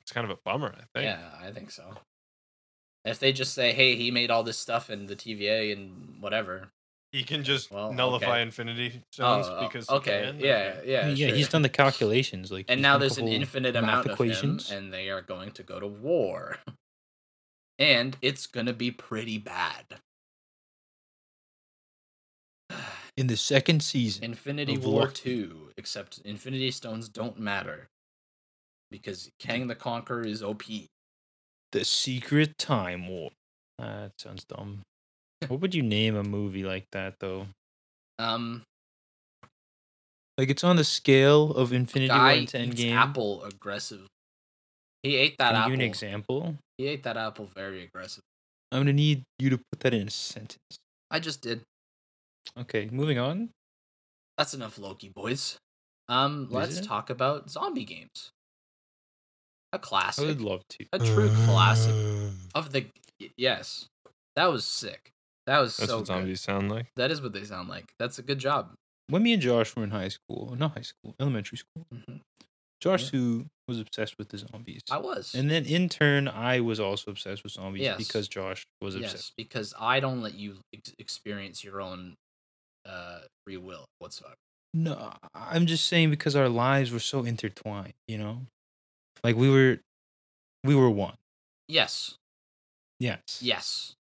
it's 0.00 0.12
kind 0.12 0.24
of 0.24 0.30
a 0.30 0.40
bummer, 0.44 0.74
I 0.74 0.84
think. 0.94 1.04
yeah, 1.04 1.30
I 1.40 1.50
think 1.50 1.70
so. 1.70 1.96
If 3.04 3.18
they 3.18 3.32
just 3.32 3.52
say, 3.52 3.72
"Hey, 3.72 3.96
he 3.96 4.10
made 4.12 4.30
all 4.30 4.44
this 4.44 4.58
stuff 4.58 4.88
in 4.88 5.06
the 5.06 5.16
TVA 5.16 5.72
and 5.72 6.20
whatever," 6.22 6.70
He 7.12 7.24
can 7.24 7.44
just 7.44 7.70
Well, 7.70 7.92
nullify 7.92 8.26
okay. 8.26 8.42
Infinity 8.42 9.02
Stones 9.12 9.46
oh, 9.48 9.68
because 9.68 9.86
oh, 9.90 9.96
okay, 9.96 10.32
can, 10.32 10.40
yeah, 10.40 10.80
yeah, 10.82 11.08
yeah, 11.08 11.26
sure. 11.28 11.36
he's 11.36 11.48
done 11.50 11.60
the 11.60 11.68
calculations. 11.68 12.50
Like, 12.50 12.64
and 12.68 12.80
now 12.80 12.96
there's 12.96 13.18
an 13.18 13.28
infinite 13.28 13.74
math 13.74 13.82
amount 13.84 14.00
of 14.00 14.06
him, 14.06 14.12
equations. 14.12 14.70
and 14.70 14.92
they 14.92 15.10
are 15.10 15.20
going 15.20 15.50
to 15.52 15.62
go 15.62 15.78
to 15.78 15.86
war, 15.86 16.56
and 17.78 18.16
it's 18.22 18.46
gonna 18.46 18.72
be 18.72 18.90
pretty 18.90 19.36
bad. 19.36 19.84
in 23.16 23.26
the 23.26 23.36
second 23.36 23.82
season. 23.82 24.24
Infinity 24.24 24.76
Of 24.76 24.86
War 24.86 25.02
Loki. 25.02 25.12
two, 25.12 25.70
except 25.76 26.18
Infinity 26.24 26.70
Stones 26.70 27.10
don't 27.10 27.38
matter 27.38 27.90
because 28.90 29.30
Kang 29.38 29.66
the 29.66 29.74
Conqueror 29.74 30.26
is 30.26 30.42
OP. 30.42 30.62
The 31.72 31.84
Secret 31.84 32.56
Time 32.58 33.08
War. 33.08 33.30
That 33.78 34.12
sounds 34.18 34.44
dumb. 34.44 34.82
What 35.48 35.60
would 35.60 35.74
you 35.74 35.82
name 35.82 36.16
a 36.16 36.22
movie 36.22 36.64
like 36.64 36.86
that 36.92 37.14
though? 37.20 37.46
Um, 38.18 38.62
Like 40.38 40.48
it's 40.50 40.64
on 40.64 40.76
the 40.76 40.84
scale 40.84 41.50
of 41.52 41.72
Infinity 41.72 42.12
War 42.14 42.28
and 42.30 42.42
eats 42.42 42.52
Endgame. 42.54 42.92
apple 42.94 43.44
aggressive. 43.44 44.06
He 45.02 45.16
ate 45.16 45.36
that 45.38 45.48
Can 45.52 45.56
apple. 45.56 45.70
give 45.70 45.74
an 45.80 45.86
example? 45.86 46.56
He 46.78 46.86
ate 46.86 47.02
that 47.02 47.16
apple 47.16 47.46
very 47.46 47.82
aggressive. 47.82 48.22
I'm 48.70 48.80
gonna 48.80 48.92
need 48.92 49.22
you 49.38 49.50
to 49.50 49.58
put 49.58 49.80
that 49.80 49.92
in 49.94 50.08
a 50.08 50.10
sentence. 50.10 50.58
I 51.10 51.18
just 51.20 51.42
did. 51.42 51.62
Okay, 52.58 52.88
moving 52.90 53.18
on. 53.18 53.50
That's 54.38 54.54
enough 54.54 54.78
Loki, 54.78 55.08
boys. 55.08 55.58
Um, 56.08 56.48
let's 56.50 56.78
it? 56.78 56.84
talk 56.84 57.10
about 57.10 57.50
zombie 57.50 57.84
games. 57.84 58.30
A 59.72 59.78
classic, 59.78 60.24
I 60.24 60.26
would 60.28 60.40
love 60.40 60.62
to. 60.70 60.86
a 60.92 60.98
true 60.98 61.30
classic 61.46 61.94
of 62.54 62.72
the. 62.72 62.86
Yes, 63.36 63.86
that 64.36 64.46
was 64.46 64.64
sick. 64.64 65.11
That 65.46 65.58
was 65.58 65.76
That's 65.76 65.90
so 65.90 65.96
what 65.98 66.00
good. 66.02 66.06
zombies 66.06 66.40
sound 66.40 66.70
like. 66.70 66.86
That 66.96 67.10
is 67.10 67.20
what 67.20 67.32
they 67.32 67.44
sound 67.44 67.68
like. 67.68 67.92
That's 67.98 68.18
a 68.18 68.22
good 68.22 68.38
job. 68.38 68.74
When 69.08 69.22
me 69.22 69.32
and 69.32 69.42
Josh 69.42 69.74
were 69.74 69.82
in 69.84 69.90
high 69.90 70.08
school, 70.08 70.54
not 70.56 70.74
high 70.76 70.82
school, 70.82 71.14
elementary 71.20 71.58
school, 71.58 71.86
Mhm. 71.92 72.20
Josh 72.80 73.04
Yeah. 73.04 73.10
who 73.20 73.46
was 73.68 73.78
obsessed 73.78 74.18
with 74.18 74.28
the 74.30 74.38
zombies. 74.38 74.82
I 74.90 74.98
was. 74.98 75.34
And 75.34 75.50
then 75.50 75.64
in 75.66 75.88
turn, 75.88 76.26
I 76.28 76.60
was 76.60 76.80
also 76.80 77.10
obsessed 77.10 77.42
with 77.44 77.52
zombies 77.52 77.82
Yes. 77.82 77.98
because 77.98 78.28
Josh 78.28 78.64
was 78.80 78.94
yes, 78.96 79.12
obsessed. 79.12 79.32
because 79.36 79.74
I 79.78 80.00
don't 80.00 80.20
let 80.20 80.34
you 80.34 80.60
ex- 80.74 80.94
experience 80.98 81.62
your 81.64 81.80
own 81.80 82.16
uh, 82.84 83.20
free 83.46 83.56
will 83.56 83.84
whatsoever. 84.00 84.34
No, 84.74 85.14
I'm 85.34 85.66
just 85.66 85.86
saying 85.86 86.10
because 86.10 86.34
our 86.34 86.48
lives 86.48 86.90
were 86.90 86.98
so 86.98 87.24
intertwined, 87.24 87.94
you 88.08 88.18
know? 88.18 88.46
Like 89.22 89.36
we 89.36 89.48
were 89.50 89.78
we 90.64 90.74
were 90.74 90.90
one. 90.90 91.16
Yes, 91.68 92.16
Yes. 92.98 93.20
yes. 93.40 93.94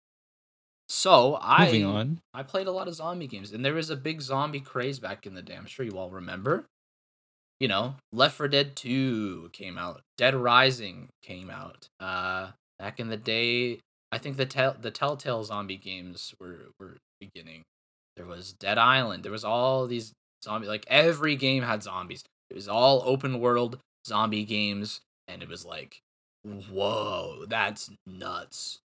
So 0.91 1.39
I 1.41 1.67
Moving 1.67 1.85
on. 1.85 2.19
I 2.33 2.43
played 2.43 2.67
a 2.67 2.71
lot 2.73 2.89
of 2.89 2.95
zombie 2.95 3.25
games, 3.25 3.53
and 3.53 3.63
there 3.63 3.73
was 3.73 3.89
a 3.89 3.95
big 3.95 4.21
zombie 4.21 4.59
craze 4.59 4.99
back 4.99 5.25
in 5.25 5.35
the 5.35 5.41
day. 5.41 5.55
I'm 5.55 5.65
sure 5.65 5.85
you 5.85 5.97
all 5.97 6.09
remember. 6.09 6.65
You 7.61 7.69
know, 7.69 7.95
Left 8.11 8.35
4 8.35 8.49
Dead 8.49 8.75
2 8.75 9.51
came 9.53 9.77
out. 9.77 10.01
Dead 10.17 10.35
Rising 10.35 11.07
came 11.23 11.49
out. 11.49 11.87
Uh, 12.01 12.49
back 12.77 12.99
in 12.99 13.07
the 13.07 13.15
day, 13.15 13.79
I 14.11 14.17
think 14.17 14.35
the 14.35 14.45
tel- 14.45 14.75
the 14.77 14.91
Telltale 14.91 15.45
zombie 15.45 15.77
games 15.77 16.35
were 16.41 16.71
were 16.77 16.97
beginning. 17.21 17.63
There 18.17 18.25
was 18.25 18.51
Dead 18.51 18.77
Island. 18.77 19.23
There 19.23 19.31
was 19.31 19.45
all 19.45 19.87
these 19.87 20.11
zombie 20.43 20.67
like 20.67 20.83
every 20.87 21.37
game 21.37 21.63
had 21.63 21.83
zombies. 21.83 22.25
It 22.49 22.55
was 22.55 22.67
all 22.67 23.01
open 23.05 23.39
world 23.39 23.79
zombie 24.05 24.43
games, 24.43 24.99
and 25.25 25.41
it 25.41 25.47
was 25.47 25.63
like, 25.65 25.99
whoa, 26.43 27.45
that's 27.47 27.91
nuts. 28.05 28.79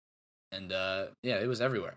And 0.51 0.71
uh, 0.71 1.08
yeah, 1.23 1.38
it 1.39 1.47
was 1.47 1.62
everywhere. 1.62 1.95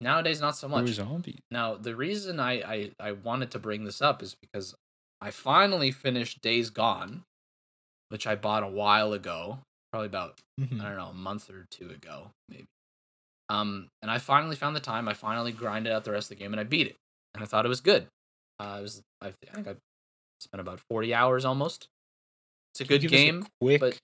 Nowadays, 0.00 0.40
not 0.40 0.56
so 0.56 0.68
much. 0.68 0.88
zombies. 0.88 1.38
Now, 1.50 1.76
the 1.76 1.94
reason 1.96 2.40
I, 2.40 2.52
I, 2.60 2.90
I 3.00 3.12
wanted 3.12 3.50
to 3.52 3.58
bring 3.58 3.84
this 3.84 4.02
up 4.02 4.22
is 4.22 4.34
because 4.40 4.74
I 5.20 5.30
finally 5.30 5.90
finished 5.90 6.42
Days 6.42 6.68
Gone, 6.70 7.22
which 8.10 8.26
I 8.26 8.34
bought 8.34 8.62
a 8.62 8.68
while 8.68 9.12
ago, 9.12 9.58
probably 9.92 10.06
about 10.08 10.40
Mhm. 10.60 10.80
I 10.80 10.88
don't 10.88 10.96
know 10.96 11.06
a 11.08 11.12
month 11.14 11.48
or 11.50 11.66
two 11.70 11.90
ago, 11.90 12.30
maybe. 12.48 12.66
Um, 13.48 13.88
and 14.02 14.10
I 14.10 14.18
finally 14.18 14.56
found 14.56 14.74
the 14.76 14.80
time. 14.80 15.08
I 15.08 15.14
finally 15.14 15.52
grinded 15.52 15.92
out 15.92 16.04
the 16.04 16.12
rest 16.12 16.30
of 16.30 16.36
the 16.38 16.42
game 16.42 16.52
and 16.52 16.60
I 16.60 16.64
beat 16.64 16.86
it, 16.86 16.96
and 17.34 17.42
I 17.42 17.46
thought 17.46 17.64
it 17.64 17.68
was 17.68 17.80
good. 17.80 18.06
Uh, 18.58 18.76
it 18.78 18.82
was 18.82 19.02
I 19.20 19.32
think 19.32 19.66
I 19.68 19.74
spent 20.40 20.60
about 20.60 20.80
forty 20.90 21.12
hours 21.14 21.44
almost. 21.44 21.88
It's 22.72 22.80
a 22.80 22.84
Can 22.84 22.98
good 23.00 23.04
us 23.06 23.12
a 23.12 23.14
game. 23.14 23.46
quick, 23.60 23.80
but- 23.80 23.98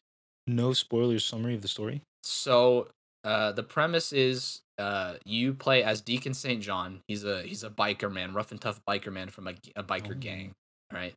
no 0.46 0.72
spoilers 0.72 1.24
summary 1.24 1.54
of 1.54 1.62
the 1.62 1.68
story. 1.68 2.02
So 2.24 2.88
uh, 3.24 3.52
the 3.52 3.62
premise 3.62 4.12
is 4.12 4.60
uh, 4.78 5.14
you 5.24 5.52
play 5.54 5.82
as 5.82 6.00
Deacon 6.00 6.34
St. 6.34 6.62
John. 6.62 7.02
He's 7.08 7.24
a 7.24 7.42
he's 7.42 7.62
a 7.64 7.70
biker 7.70 8.10
man, 8.12 8.32
rough 8.34 8.50
and 8.50 8.60
tough 8.60 8.80
biker 8.88 9.12
man 9.12 9.28
from 9.28 9.46
a, 9.48 9.54
a 9.76 9.82
biker 9.82 10.12
Oh. 10.12 10.20
gang. 10.20 10.52
All 10.92 10.98
right, 10.98 11.14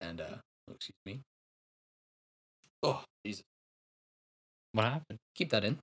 and 0.00 0.20
uh, 0.20 0.36
oh, 0.68 0.74
excuse 0.74 0.96
me. 1.06 1.20
Oh, 2.82 3.02
Jesus! 3.26 3.42
What 4.72 4.84
happened? 4.84 5.18
Keep 5.34 5.50
that 5.50 5.64
in. 5.64 5.78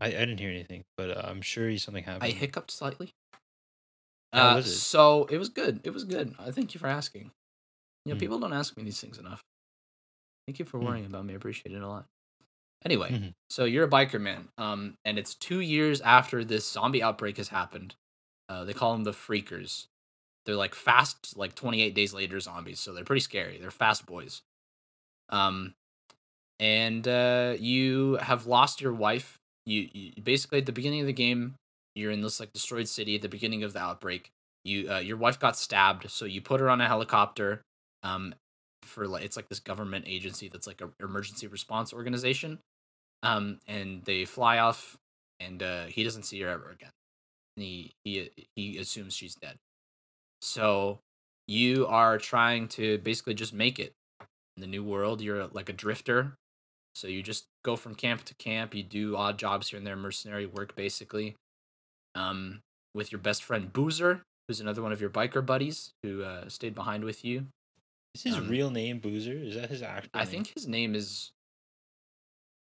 I, 0.00 0.06
I 0.06 0.10
didn't 0.10 0.38
hear 0.38 0.50
anything, 0.50 0.84
but 0.96 1.10
uh, 1.10 1.22
I'm 1.24 1.42
sure 1.42 1.76
something 1.78 2.04
happened. 2.04 2.24
I 2.24 2.28
hiccuped 2.30 2.70
slightly. 2.70 3.10
How 4.32 4.52
Uh, 4.52 4.56
was 4.56 4.66
it? 4.66 4.70
So 4.76 5.24
it 5.24 5.38
was 5.38 5.48
good. 5.48 5.80
It 5.84 5.90
was 5.90 6.04
good. 6.04 6.34
I 6.38 6.50
thank 6.52 6.74
you 6.74 6.78
for 6.78 6.86
asking. 6.86 7.32
You 8.04 8.12
know, 8.12 8.16
Mm. 8.16 8.20
people 8.20 8.38
don't 8.38 8.52
ask 8.52 8.76
me 8.76 8.84
these 8.84 9.00
things 9.00 9.18
enough. 9.18 9.42
Thank 10.46 10.58
you 10.60 10.64
for 10.64 10.78
Mm. 10.78 10.84
worrying 10.84 11.06
about 11.06 11.24
me. 11.24 11.32
I 11.32 11.36
appreciate 11.36 11.74
it 11.74 11.82
a 11.82 11.88
lot. 11.88 12.06
Anyway, 12.84 13.10
Mhm. 13.10 13.34
so 13.50 13.64
you're 13.64 13.84
a 13.84 13.90
biker 13.90 14.20
man, 14.20 14.48
um, 14.56 14.96
and 15.04 15.18
it's 15.18 15.34
two 15.34 15.60
years 15.60 16.00
after 16.00 16.44
this 16.44 16.70
zombie 16.70 17.02
outbreak 17.02 17.36
has 17.36 17.48
happened. 17.48 17.96
Uh, 18.48 18.64
they 18.64 18.72
call 18.72 18.92
them 18.92 19.04
the 19.04 19.12
freakers. 19.12 19.86
They're 20.46 20.54
like 20.56 20.74
fast, 20.74 21.36
like 21.36 21.54
28 21.54 21.94
days 21.94 22.14
later 22.14 22.38
zombies, 22.40 22.80
so 22.80 22.92
they're 22.94 23.04
pretty 23.04 23.20
scary. 23.20 23.58
They're 23.58 23.70
fast 23.70 24.06
boys. 24.06 24.42
Um, 25.28 25.74
and 26.60 27.06
uh, 27.06 27.56
you 27.58 28.14
have 28.16 28.46
lost 28.46 28.80
your 28.80 28.92
wife. 28.94 29.38
You, 29.66 29.88
you 29.92 30.22
basically 30.22 30.58
at 30.58 30.66
the 30.66 30.72
beginning 30.72 31.00
of 31.00 31.06
the 31.06 31.12
game, 31.12 31.56
you're 31.94 32.10
in 32.10 32.20
this 32.22 32.40
like 32.40 32.52
destroyed 32.52 32.88
city 32.88 33.16
at 33.16 33.22
the 33.22 33.28
beginning 33.28 33.62
of 33.64 33.72
the 33.72 33.80
outbreak. 33.80 34.30
You, 34.64 34.90
uh, 34.90 34.98
your 34.98 35.16
wife 35.16 35.38
got 35.38 35.56
stabbed, 35.56 36.10
so 36.10 36.24
you 36.24 36.40
put 36.40 36.60
her 36.60 36.70
on 36.70 36.80
a 36.80 36.86
helicopter. 36.86 37.62
Um, 38.02 38.34
for 38.88 39.06
like 39.06 39.24
it's 39.24 39.36
like 39.36 39.48
this 39.48 39.60
government 39.60 40.06
agency 40.08 40.48
that's 40.48 40.66
like 40.66 40.80
a 40.80 40.90
emergency 41.04 41.46
response 41.46 41.92
organization. 41.92 42.58
Um, 43.22 43.58
and 43.66 44.04
they 44.04 44.24
fly 44.24 44.58
off, 44.58 44.96
and 45.40 45.62
uh, 45.62 45.84
he 45.86 46.04
doesn't 46.04 46.22
see 46.22 46.40
her 46.40 46.48
ever 46.48 46.70
again. 46.70 46.90
And 47.56 47.64
he 47.64 47.92
he 48.04 48.30
he 48.56 48.78
assumes 48.78 49.14
she's 49.14 49.34
dead. 49.34 49.56
So 50.40 51.00
you 51.48 51.86
are 51.86 52.18
trying 52.18 52.68
to 52.68 52.98
basically 52.98 53.34
just 53.34 53.52
make 53.52 53.78
it 53.78 53.92
in 54.56 54.60
the 54.60 54.66
new 54.66 54.84
world. 54.84 55.20
You're 55.20 55.46
like 55.48 55.68
a 55.68 55.72
drifter, 55.72 56.34
So 56.94 57.08
you 57.08 57.22
just 57.22 57.46
go 57.64 57.76
from 57.76 57.94
camp 57.94 58.24
to 58.24 58.34
camp. 58.34 58.74
You 58.74 58.82
do 58.82 59.16
odd 59.16 59.38
jobs 59.38 59.70
here 59.70 59.78
and 59.78 59.86
there, 59.86 59.96
mercenary 59.96 60.46
work 60.46 60.76
basically. 60.76 61.36
Um, 62.14 62.60
with 62.94 63.12
your 63.12 63.20
best 63.20 63.44
friend 63.44 63.72
Boozer, 63.72 64.22
who's 64.46 64.60
another 64.60 64.82
one 64.82 64.92
of 64.92 65.00
your 65.00 65.10
biker 65.10 65.44
buddies 65.44 65.90
who 66.02 66.22
uh, 66.22 66.48
stayed 66.48 66.74
behind 66.74 67.04
with 67.04 67.24
you. 67.24 67.46
Is 68.18 68.22
his 68.24 68.34
Um, 68.36 68.48
real 68.48 68.70
name 68.70 68.98
Boozer? 68.98 69.32
Is 69.32 69.54
that 69.54 69.70
his 69.70 69.82
actual 69.82 70.10
I 70.14 70.24
name? 70.24 70.30
think 70.30 70.46
his 70.54 70.66
name 70.66 70.94
is. 70.94 71.30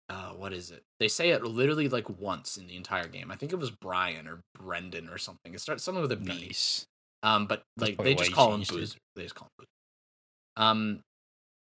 Uh, 0.10 0.32
what 0.32 0.54
is 0.54 0.70
it? 0.72 0.84
They 1.00 1.08
say 1.08 1.30
it 1.32 1.44
literally 1.44 1.90
like 1.90 2.10
once 2.20 2.58
in 2.58 2.68
the 2.68 2.76
entire 2.76 3.08
game. 3.08 3.32
I 3.32 3.36
think 3.36 3.52
it 3.54 3.58
was 3.58 3.72
Brian 3.72 4.28
or 4.28 4.40
Brendan 4.58 5.10
or 5.10 5.18
something. 5.18 5.54
It 5.54 5.62
starts 5.62 5.84
something 5.84 6.02
with 6.02 6.12
a 6.12 6.18
B. 6.18 6.26
Nice. 6.48 6.86
Um, 7.24 7.48
but 7.48 7.64
like 7.78 7.98
they 7.98 8.14
just 8.16 8.34
call 8.34 8.54
him. 8.54 8.64
Boozer. 8.68 8.98
They 9.16 9.24
just 9.24 9.36
call 9.36 9.48
him 9.48 9.52
Boozer. 9.60 9.70
Um, 10.66 11.00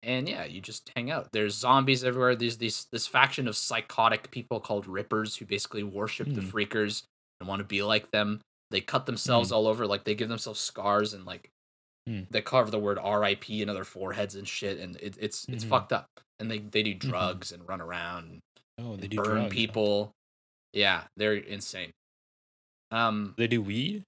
and 0.02 0.28
yeah, 0.28 0.44
you 0.44 0.60
just 0.60 0.90
hang 0.94 1.10
out. 1.10 1.28
There's 1.32 1.54
zombies 1.54 2.04
everywhere. 2.04 2.36
There's 2.36 2.58
these 2.58 2.86
this 2.92 3.06
faction 3.06 3.48
of 3.48 3.56
psychotic 3.56 4.30
people 4.30 4.60
called 4.60 4.86
Rippers 4.86 5.36
who 5.36 5.46
basically 5.46 5.82
worship 5.82 6.28
the 6.32 6.42
Hmm. 6.42 6.48
Freakers 6.50 7.02
and 7.40 7.48
want 7.48 7.60
to 7.60 7.64
be 7.64 7.82
like 7.82 8.10
them. 8.10 8.40
They 8.70 8.80
cut 8.80 9.06
themselves 9.06 9.50
all 9.50 9.66
over, 9.66 9.86
like 9.86 10.04
they 10.04 10.14
give 10.14 10.28
themselves 10.28 10.60
scars 10.60 11.14
and 11.14 11.24
like 11.24 11.48
They 12.30 12.40
carve 12.42 12.70
the 12.70 12.78
word 12.78 12.98
R.I.P. 13.00 13.62
in 13.62 13.68
other 13.68 13.84
foreheads 13.84 14.34
and 14.36 14.46
shit, 14.46 14.78
and 14.78 14.96
it, 14.96 15.16
it's 15.20 15.44
it's 15.48 15.64
Mhm. 15.64 15.68
fucked 15.68 15.92
up. 15.92 16.06
And 16.38 16.50
they 16.50 16.58
they 16.60 16.82
do 16.82 16.94
drugs 16.94 17.50
and 17.52 17.66
run 17.68 17.80
around, 17.80 18.40
Oh, 18.78 18.94
they 18.96 19.02
and 19.02 19.10
do 19.10 19.16
burn 19.16 19.34
drugs, 19.42 19.54
people. 19.54 20.12
Yeah, 20.72 21.04
they're 21.16 21.34
insane. 21.34 21.90
Um, 22.90 23.34
They 23.36 23.46
do 23.48 23.60
weed. 23.62 24.02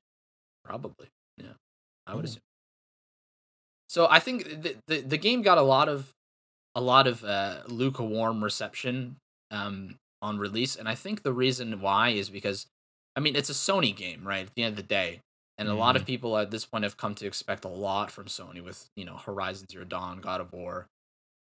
Probably, 0.65 1.09
yeah. 1.39 1.55
I 2.07 2.15
would 2.15 2.21
Hmm. 2.23 2.27
assume. 2.27 2.43
So 3.89 4.07
I 4.09 4.21
think 4.21 4.45
the, 4.63 4.77
the 4.87 5.01
the 5.01 5.17
game 5.19 5.43
got 5.43 5.59
a 5.59 5.63
lot 5.63 5.89
of 5.89 6.13
a 6.75 6.81
lot 6.81 7.07
of 7.07 7.25
uh, 7.25 7.63
lukewarm 7.67 8.45
reception 8.45 9.17
um, 9.51 9.97
on 10.23 10.39
release, 10.39 10.77
and 10.77 10.89
I 10.89 10.95
think 10.95 11.23
the 11.23 11.33
reason 11.33 11.81
why 11.81 12.11
is 12.11 12.29
because 12.31 12.67
I 13.17 13.21
mean 13.21 13.35
it's 13.35 13.51
a 13.51 13.55
Sony 13.55 13.97
game, 13.97 14.27
right? 14.27 14.47
At 14.47 14.55
the 14.55 14.63
end 14.63 14.73
of 14.73 14.77
the 14.77 14.83
day, 14.83 15.21
and 15.59 15.69
a 15.69 15.75
lot 15.75 15.97
of 15.97 16.03
mm-hmm. 16.03 16.07
people 16.07 16.39
at 16.39 16.51
this 16.51 16.65
point 16.65 16.85
have 16.85 16.97
come 16.97 17.15
to 17.17 17.27
expect 17.27 17.65
a 17.65 17.69
lot 17.69 18.11
from 18.11 18.27
Sony 18.27 18.63
with 18.63 18.89
you 18.97 19.05
know 19.05 19.17
Horizon 19.17 19.67
Zero 19.71 19.85
Dawn, 19.85 20.21
God 20.21 20.41
of 20.41 20.53
War, 20.53 20.87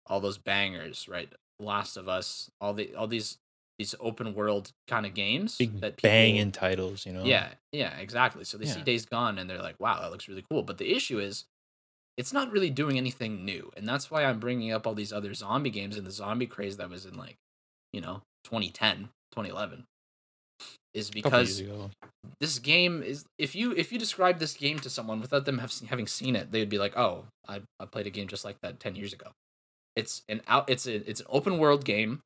all 0.06 0.20
those 0.20 0.38
bangers, 0.38 1.06
right? 1.08 1.32
Last 1.60 1.96
of 1.96 2.08
Us, 2.08 2.50
all 2.60 2.72
the 2.72 2.94
all 2.94 3.06
these 3.06 3.38
these 3.78 3.94
open 4.00 4.34
world 4.34 4.72
kind 4.88 5.04
of 5.04 5.12
games 5.12 5.58
Big 5.58 5.80
that 5.80 5.96
people, 5.96 6.08
banging 6.08 6.50
titles, 6.50 7.04
you 7.04 7.12
know. 7.12 7.24
yeah, 7.24 7.48
yeah, 7.72 7.94
exactly. 7.98 8.44
So 8.44 8.56
they 8.56 8.64
see 8.64 8.80
Days 8.80 9.04
Gone 9.04 9.38
and 9.38 9.48
they're 9.50 9.60
like, 9.60 9.78
"Wow, 9.78 10.00
that 10.00 10.10
looks 10.10 10.28
really 10.28 10.44
cool." 10.50 10.62
But 10.62 10.78
the 10.78 10.94
issue 10.94 11.18
is, 11.18 11.44
it's 12.16 12.32
not 12.32 12.50
really 12.50 12.70
doing 12.70 12.96
anything 12.96 13.44
new, 13.44 13.70
and 13.76 13.86
that's 13.86 14.10
why 14.10 14.24
I'm 14.24 14.40
bringing 14.40 14.72
up 14.72 14.86
all 14.86 14.94
these 14.94 15.12
other 15.12 15.34
zombie 15.34 15.70
games 15.70 15.98
and 15.98 16.06
the 16.06 16.10
zombie 16.10 16.46
craze 16.46 16.78
that 16.78 16.88
was 16.88 17.04
in 17.04 17.16
like, 17.16 17.36
you 17.92 18.00
know, 18.00 18.22
2010, 18.44 19.10
2011, 19.32 19.84
is 20.94 21.10
A 21.14 21.20
couple 21.20 21.40
years 21.40 21.60
because 21.60 21.90
this 22.40 22.58
game 22.58 23.02
is 23.02 23.24
if 23.38 23.54
you 23.54 23.72
if 23.72 23.92
you 23.92 23.98
describe 23.98 24.38
this 24.38 24.54
game 24.54 24.78
to 24.80 24.90
someone 24.90 25.20
without 25.20 25.44
them 25.44 25.58
have, 25.58 25.72
having 25.88 26.06
seen 26.06 26.34
it, 26.34 26.50
they'd 26.50 26.68
be 26.68 26.78
like, 26.78 26.96
"Oh, 26.96 27.26
I, 27.46 27.60
I 27.78 27.84
played 27.84 28.06
a 28.06 28.10
game 28.10 28.28
just 28.28 28.44
like 28.44 28.60
that 28.62 28.80
10 28.80 28.96
years 28.96 29.12
ago." 29.12 29.30
It's 29.94 30.22
an 30.28 30.42
out 30.48 30.68
it's 30.68 30.86
a 30.86 31.08
it's 31.08 31.20
an 31.20 31.26
open 31.28 31.58
world 31.58 31.84
game 31.84 32.20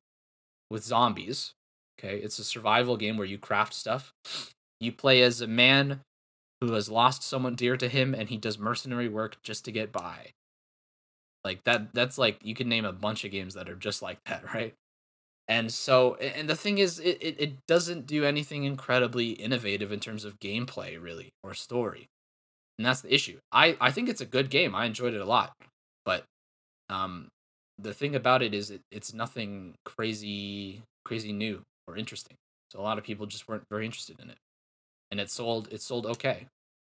with 0.69 0.83
zombies. 0.83 1.53
Okay, 1.99 2.17
it's 2.17 2.39
a 2.39 2.43
survival 2.43 2.97
game 2.97 3.17
where 3.17 3.27
you 3.27 3.37
craft 3.37 3.73
stuff. 3.73 4.13
You 4.79 4.91
play 4.91 5.21
as 5.21 5.41
a 5.41 5.47
man 5.47 6.01
who 6.61 6.73
has 6.73 6.89
lost 6.89 7.23
someone 7.23 7.55
dear 7.55 7.77
to 7.77 7.89
him 7.89 8.13
and 8.13 8.29
he 8.29 8.37
does 8.37 8.57
mercenary 8.57 9.09
work 9.09 9.37
just 9.43 9.65
to 9.65 9.71
get 9.71 9.91
by. 9.91 10.31
Like 11.43 11.63
that 11.65 11.93
that's 11.93 12.17
like 12.17 12.37
you 12.43 12.55
can 12.55 12.69
name 12.69 12.85
a 12.85 12.93
bunch 12.93 13.25
of 13.25 13.31
games 13.31 13.55
that 13.55 13.69
are 13.69 13.75
just 13.75 14.01
like 14.01 14.23
that, 14.25 14.43
right? 14.53 14.73
And 15.51 15.69
so 15.69 16.15
and 16.15 16.49
the 16.49 16.55
thing 16.55 16.77
is 16.77 16.97
it, 16.97 17.17
it, 17.21 17.35
it 17.37 17.53
doesn't 17.67 18.07
do 18.07 18.23
anything 18.23 18.63
incredibly 18.63 19.31
innovative 19.31 19.91
in 19.91 19.99
terms 19.99 20.23
of 20.23 20.39
gameplay 20.39 20.91
really 20.99 21.33
or 21.43 21.53
story. 21.53 22.07
And 22.77 22.85
that's 22.85 23.01
the 23.01 23.13
issue. 23.13 23.37
I, 23.51 23.75
I 23.81 23.91
think 23.91 24.07
it's 24.07 24.21
a 24.21 24.25
good 24.25 24.49
game. 24.49 24.73
I 24.73 24.85
enjoyed 24.85 25.13
it 25.13 25.19
a 25.19 25.25
lot. 25.25 25.51
But 26.05 26.23
um 26.89 27.27
the 27.77 27.93
thing 27.93 28.15
about 28.15 28.41
it 28.41 28.53
is 28.53 28.71
it, 28.71 28.79
it's 28.91 29.13
nothing 29.13 29.75
crazy 29.83 30.83
crazy 31.03 31.33
new 31.33 31.63
or 31.85 31.97
interesting. 31.97 32.37
So 32.71 32.79
a 32.79 32.87
lot 32.89 32.97
of 32.97 33.03
people 33.03 33.25
just 33.25 33.49
weren't 33.49 33.65
very 33.69 33.85
interested 33.85 34.21
in 34.21 34.29
it. 34.29 34.37
And 35.11 35.19
it 35.19 35.29
sold 35.29 35.67
it 35.69 35.81
sold 35.81 36.05
okay. 36.05 36.47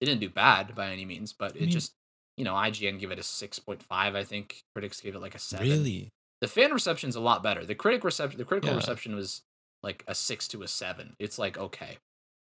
It 0.03 0.05
didn't 0.05 0.21
do 0.21 0.29
bad 0.29 0.75
by 0.75 0.91
any 0.91 1.07
means, 1.07 1.33
but 1.33 1.57
it 1.57 1.61
mean- 1.61 1.71
just 1.71 1.93
you 2.37 2.45
know, 2.45 2.55
IGN 2.55 2.99
gave 2.99 3.11
it 3.11 3.19
a 3.19 3.23
6.5, 3.23 4.15
I 4.15 4.25
think. 4.25 4.61
Critics 4.75 5.01
gave 5.01 5.15
it 5.15 5.21
like 5.21 5.35
a 5.35 5.39
7 5.39 5.67
Really? 5.69 6.11
The 6.43 6.49
fan 6.49 6.73
reception's 6.73 7.17
a 7.17 7.21
lot 7.21 7.43
better. 7.43 7.65
The 7.65 7.75
critic 7.75 8.05
reception, 8.05 8.37
the 8.37 8.45
critical 8.45 8.71
Yeah. 8.71 8.77
reception 8.77 9.15
was 9.17 9.41
like 9.83 10.05
a 10.07 10.15
six 10.15 10.47
to 10.49 10.63
a 10.63 10.69
seven. 10.69 11.15
It's 11.19 11.39
like 11.39 11.57
okay, 11.57 11.97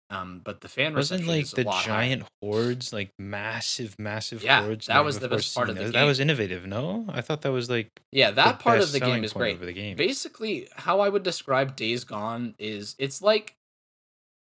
um, 0.10 0.42
but 0.44 0.62
the 0.62 0.68
fan 0.68 0.96
Wasn't 0.96 1.20
reception 1.22 1.28
like 1.36 1.44
is 1.44 1.54
a 1.54 1.56
the 1.58 1.64
lot 1.66 1.84
higher. 1.84 2.02
giant 2.02 2.24
hordes, 2.42 2.92
like 2.92 3.12
massive, 3.20 3.96
massive 4.00 4.42
Yeah, 4.44 4.64
hordes? 4.64 4.88
that 4.88 5.04
was 5.06 5.20
the 5.20 5.30
best 5.30 5.54
part 5.54 5.70
of 5.70 5.76
the 5.76 5.84
that? 5.84 5.94
That 5.94 6.06
was 6.06 6.20
innovative. 6.20 6.66
No, 6.66 7.06
I 7.10 7.22
thought 7.22 7.42
that 7.42 7.52
was 7.52 7.70
like 7.70 7.90
Yeah, 8.12 8.32
that 8.32 8.60
part 8.60 8.80
of 8.80 8.92
the 8.92 9.00
game 9.00 9.24
is 9.24 9.34
great. 9.34 9.60
The 9.62 9.72
game. 9.74 9.96
Basically, 9.96 10.68
how 10.76 11.00
I 11.02 11.10
would 11.10 11.24
describe 11.24 11.76
Days 11.76 12.04
Gone 12.04 12.56
is 12.58 12.96
it's 12.98 13.22
like 13.22 13.54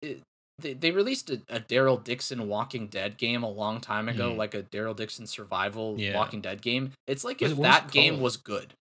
it, 0.01 0.21
they, 0.59 0.73
they 0.73 0.91
released 0.91 1.29
a, 1.29 1.41
a 1.49 1.59
Daryl 1.59 2.03
Dixon 2.03 2.47
Walking 2.47 2.87
Dead 2.87 3.17
game 3.17 3.43
a 3.43 3.49
long 3.49 3.79
time 3.81 4.07
ago, 4.09 4.31
Mhm. 4.31 4.37
like 4.37 4.53
a 4.53 4.63
Daryl 4.63 4.95
Dixon 4.95 5.27
survival 5.27 5.95
Yeah. 5.99 6.15
Walking 6.15 6.41
Dead 6.41 6.61
game. 6.61 6.91
It's 7.07 7.23
like 7.23 7.41
if 7.41 7.57
that 7.57 7.91
game 7.91 8.19
was 8.19 8.37
good. 8.37 8.73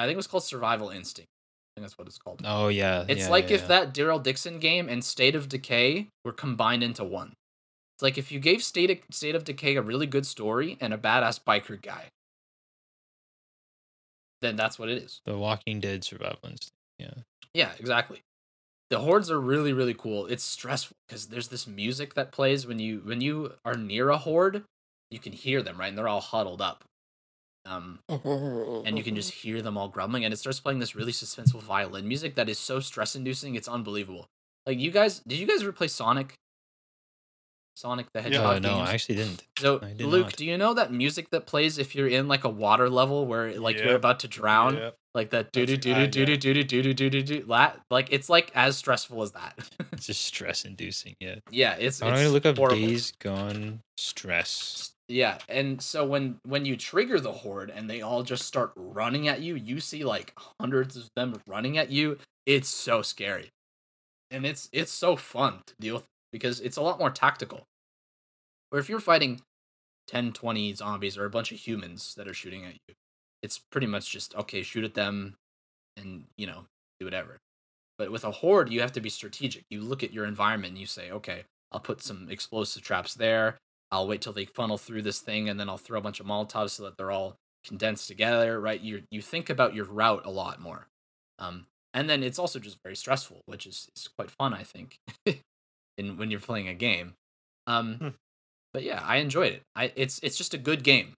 I 0.00 0.06
think 0.06 0.14
it 0.14 0.16
was 0.16 0.26
called 0.26 0.44
Survival 0.44 0.88
Instinct. 0.90 1.28
I 1.28 1.80
think 1.80 1.86
that's 1.86 1.98
what 1.98 2.08
it's 2.08 2.18
called. 2.18 2.42
Oh 2.44 2.68
yeah, 2.68 3.04
It's 3.08 3.22
yeah, 3.22 3.30
like 3.30 3.50
yeah, 3.50 3.56
if 3.56 3.60
yeah. 3.62 3.68
that 3.68 3.94
Daryl 3.94 4.22
Dixon 4.22 4.58
game 4.58 4.88
and 4.88 5.04
State 5.04 5.34
of 5.34 5.48
Decay 5.48 6.08
were 6.24 6.32
combined 6.32 6.82
into 6.82 7.04
one. 7.04 7.34
It's 7.96 8.02
like 8.02 8.18
if 8.18 8.32
you 8.32 8.40
gave 8.40 8.62
State 8.62 8.90
of, 8.90 8.98
State 9.10 9.34
of 9.34 9.44
Decay 9.44 9.76
a 9.76 9.82
really 9.82 10.06
good 10.06 10.26
story 10.26 10.76
and 10.80 10.92
a 10.92 10.98
badass 10.98 11.38
biker 11.38 11.80
guy. 11.80 12.06
Then 14.40 14.56
that's 14.56 14.78
what 14.78 14.88
it 14.88 15.02
is. 15.02 15.20
the 15.26 15.36
Walking 15.36 15.80
Dead 15.80 16.02
survival 16.02 16.38
instinct. 16.44 16.72
Yeah. 16.98 17.14
Yeah, 17.52 17.72
exactly. 17.78 18.22
The 18.88 19.00
hordes 19.00 19.30
are 19.30 19.40
really 19.40 19.72
really 19.72 19.94
cool. 19.94 20.26
It's 20.26 20.42
stressful 20.42 20.96
because 21.06 21.26
there's 21.26 21.48
this 21.48 21.66
music 21.66 22.14
that 22.14 22.32
plays 22.32 22.66
when 22.66 22.78
you 22.78 23.02
when 23.04 23.20
you 23.20 23.52
are 23.64 23.74
near 23.74 24.08
a 24.08 24.18
horde, 24.18 24.64
you 25.10 25.18
can 25.18 25.32
hear 25.32 25.62
them 25.62 25.78
right, 25.78 25.88
and 25.88 25.98
they're 25.98 26.08
all 26.08 26.20
huddled 26.20 26.60
up. 26.60 26.84
Um, 27.66 28.00
and 28.08 28.96
you 28.96 29.04
can 29.04 29.14
just 29.14 29.32
hear 29.32 29.60
them 29.62 29.76
all 29.76 29.88
grumbling 29.88 30.24
and 30.24 30.32
it 30.32 30.38
starts 30.38 30.58
playing 30.60 30.78
this 30.78 30.96
really 30.96 31.12
suspenseful 31.12 31.60
violin 31.60 32.08
music 32.08 32.34
that 32.36 32.48
is 32.48 32.58
so 32.58 32.80
stress 32.80 33.14
inducing 33.14 33.54
it's 33.54 33.68
unbelievable 33.68 34.26
like 34.66 34.78
you 34.78 34.90
guys 34.90 35.20
did 35.20 35.38
you 35.38 35.46
guys 35.46 35.60
ever 35.62 35.70
play 35.70 35.86
sonic 35.86 36.34
sonic 37.76 38.06
the 38.12 38.20
hedgehog 38.22 38.56
Oh 38.56 38.58
no, 38.58 38.76
games? 38.76 38.88
I 38.88 38.92
actually 38.94 39.14
didn't. 39.16 39.42
so 39.58 39.78
did 39.78 40.00
luke 40.02 40.26
not. 40.26 40.36
do 40.36 40.44
you 40.46 40.58
know 40.58 40.74
that 40.74 40.92
music 40.92 41.30
that 41.30 41.46
plays 41.46 41.78
if 41.78 41.94
you're 41.94 42.08
in 42.08 42.28
like 42.28 42.44
a 42.44 42.48
water 42.48 42.88
level 42.90 43.26
where 43.26 43.58
like 43.60 43.78
you're 43.78 43.94
about 43.94 44.20
to 44.20 44.28
drown 44.28 44.76
Yep. 44.76 44.96
like 45.14 45.30
that 45.30 45.52
doo 45.52 45.66
doo 45.66 45.76
That's- 45.76 46.10
doo 46.10 46.22
uh, 46.22 46.26
doo 46.26 46.36
doo 46.36 46.36
doo 46.36 46.64
doo 46.64 46.64
doo 46.64 46.82
doo 46.82 47.10
doo 47.10 47.22
doo 47.22 47.40
doo 47.40 47.44
like 47.90 48.08
it's 48.10 48.28
like 48.28 48.50
as 48.54 48.76
stressful 48.76 49.22
as 49.22 49.32
that 49.32 49.58
It's 49.92 50.06
just 50.06 50.22
stress 50.24 50.64
inducing. 50.64 51.14
Yeah. 51.20 51.36
yeah 51.50 51.76
it's, 51.78 52.00
I'm 52.02 52.08
it's 52.14 52.20
gonna 52.22 52.32
look 52.32 52.46
up 52.46 52.56
horrible. 52.56 52.78
Days 52.78 53.12
Gone 53.20 53.80
stress. 53.98 54.92
Yeah, 55.10 55.38
and 55.48 55.82
so 55.82 56.06
when 56.06 56.38
when 56.44 56.64
you 56.64 56.76
trigger 56.76 57.18
the 57.18 57.32
horde 57.32 57.68
and 57.68 57.90
they 57.90 58.00
all 58.00 58.22
just 58.22 58.46
start 58.46 58.72
running 58.76 59.26
at 59.26 59.40
you, 59.40 59.56
you 59.56 59.80
see 59.80 60.04
like 60.04 60.32
hundreds 60.60 60.96
of 60.96 61.08
them 61.16 61.40
running 61.48 61.76
at 61.76 61.90
you. 61.90 62.18
It's 62.46 62.68
so 62.68 63.02
scary. 63.02 63.50
And 64.30 64.46
it's 64.46 64.68
it's 64.72 64.92
so 64.92 65.16
fun 65.16 65.62
to 65.66 65.74
deal 65.80 65.94
with 65.96 66.04
because 66.32 66.60
it's 66.60 66.76
a 66.76 66.82
lot 66.82 67.00
more 67.00 67.10
tactical. 67.10 67.64
Or 68.70 68.78
if 68.78 68.88
you're 68.88 69.00
fighting 69.00 69.40
10, 70.06 70.32
20 70.32 70.74
zombies 70.74 71.18
or 71.18 71.24
a 71.24 71.30
bunch 71.30 71.50
of 71.50 71.58
humans 71.58 72.14
that 72.14 72.28
are 72.28 72.34
shooting 72.34 72.64
at 72.64 72.74
you, 72.74 72.94
it's 73.42 73.58
pretty 73.58 73.88
much 73.88 74.12
just 74.12 74.32
okay, 74.36 74.62
shoot 74.62 74.84
at 74.84 74.94
them 74.94 75.34
and, 75.96 76.26
you 76.36 76.46
know, 76.46 76.66
do 77.00 77.06
whatever. 77.06 77.38
But 77.98 78.12
with 78.12 78.22
a 78.22 78.30
horde, 78.30 78.72
you 78.72 78.80
have 78.80 78.92
to 78.92 79.00
be 79.00 79.10
strategic. 79.10 79.64
You 79.70 79.80
look 79.80 80.04
at 80.04 80.12
your 80.12 80.24
environment 80.24 80.72
and 80.72 80.80
you 80.80 80.86
say, 80.86 81.10
okay, 81.10 81.44
I'll 81.72 81.80
put 81.80 82.00
some 82.00 82.28
explosive 82.30 82.82
traps 82.82 83.14
there. 83.14 83.58
I'll 83.92 84.06
wait 84.08 84.22
till 84.22 84.32
they 84.32 84.44
funnel 84.44 84.78
through 84.78 85.02
this 85.02 85.20
thing 85.20 85.48
and 85.48 85.58
then 85.58 85.68
I'll 85.68 85.76
throw 85.78 85.98
a 85.98 86.02
bunch 86.02 86.20
of 86.20 86.26
Molotovs 86.26 86.70
so 86.70 86.84
that 86.84 86.96
they're 86.96 87.10
all 87.10 87.36
condensed 87.66 88.08
together, 88.08 88.60
right? 88.60 88.80
You 88.80 89.02
you 89.10 89.20
think 89.20 89.50
about 89.50 89.74
your 89.74 89.84
route 89.84 90.24
a 90.24 90.30
lot 90.30 90.60
more. 90.60 90.86
Um, 91.38 91.66
and 91.92 92.08
then 92.08 92.22
it's 92.22 92.38
also 92.38 92.58
just 92.58 92.78
very 92.84 92.94
stressful, 92.94 93.42
which 93.46 93.66
is, 93.66 93.88
is 93.96 94.08
quite 94.08 94.30
fun, 94.30 94.54
I 94.54 94.62
think, 94.62 94.98
in 95.98 96.16
when 96.16 96.30
you're 96.30 96.40
playing 96.40 96.68
a 96.68 96.74
game. 96.74 97.14
Um, 97.66 97.94
Hmm. 97.96 98.08
but 98.72 98.82
yeah, 98.84 99.02
I 99.04 99.16
enjoyed 99.16 99.52
it. 99.52 99.62
I 99.74 99.92
it's 99.96 100.20
it's 100.22 100.36
just 100.38 100.54
a 100.54 100.58
good 100.58 100.82
game. 100.84 101.14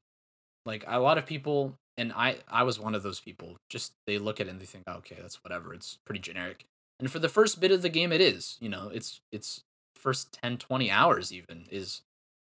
Like 0.64 0.84
a 0.86 1.00
lot 1.00 1.18
of 1.18 1.26
people, 1.26 1.74
and 1.96 2.12
I 2.12 2.36
I 2.48 2.62
was 2.62 2.78
one 2.78 2.94
of 2.94 3.02
those 3.02 3.20
people. 3.20 3.56
Just 3.68 3.92
they 4.06 4.18
look 4.18 4.40
at 4.40 4.46
it 4.46 4.50
and 4.50 4.60
they 4.60 4.64
think, 4.66 4.84
okay, 4.88 5.18
that's 5.20 5.42
whatever. 5.44 5.74
It's 5.74 5.98
pretty 6.06 6.20
generic. 6.20 6.64
And 7.00 7.10
for 7.10 7.18
the 7.18 7.28
first 7.28 7.60
bit 7.60 7.72
of 7.72 7.82
the 7.82 7.88
game, 7.88 8.12
it 8.12 8.20
is. 8.20 8.56
You 8.60 8.68
know, 8.68 8.90
it's 8.92 9.20
it's 9.32 9.62
first 9.96 10.32
10, 10.42 10.56
20 10.58 10.90
hours 10.90 11.32
even 11.32 11.64
is 11.70 12.02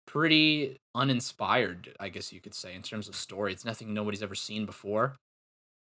pretty 0.08 0.78
uninspired, 0.96 1.96
I 2.00 2.10
guess 2.10 2.34
you 2.34 2.42
could 2.42 2.56
say, 2.56 2.74
in 2.74 2.82
terms 2.82 3.08
of 3.08 3.16
story. 3.16 3.54
It's 3.54 3.66
nothing 3.66 3.94
nobody's 3.94 4.24
ever 4.24 4.34
seen 4.34 4.66
before. 4.66 5.16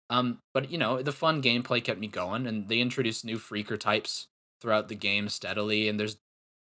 Um, 0.09 0.39
but 0.53 0.71
you 0.71 0.77
know, 0.77 1.01
the 1.01 1.11
fun 1.11 1.41
gameplay 1.41 1.83
kept 1.83 1.99
me 1.99 2.07
going, 2.07 2.47
and 2.47 2.69
they 2.69 2.79
introduced 2.79 3.25
new 3.25 3.37
freaker 3.37 3.79
types 3.79 4.27
throughout 4.61 4.87
the 4.87 4.95
game 4.95 5.27
steadily, 5.27 5.89
and 5.89 5.99
there's 5.99 6.17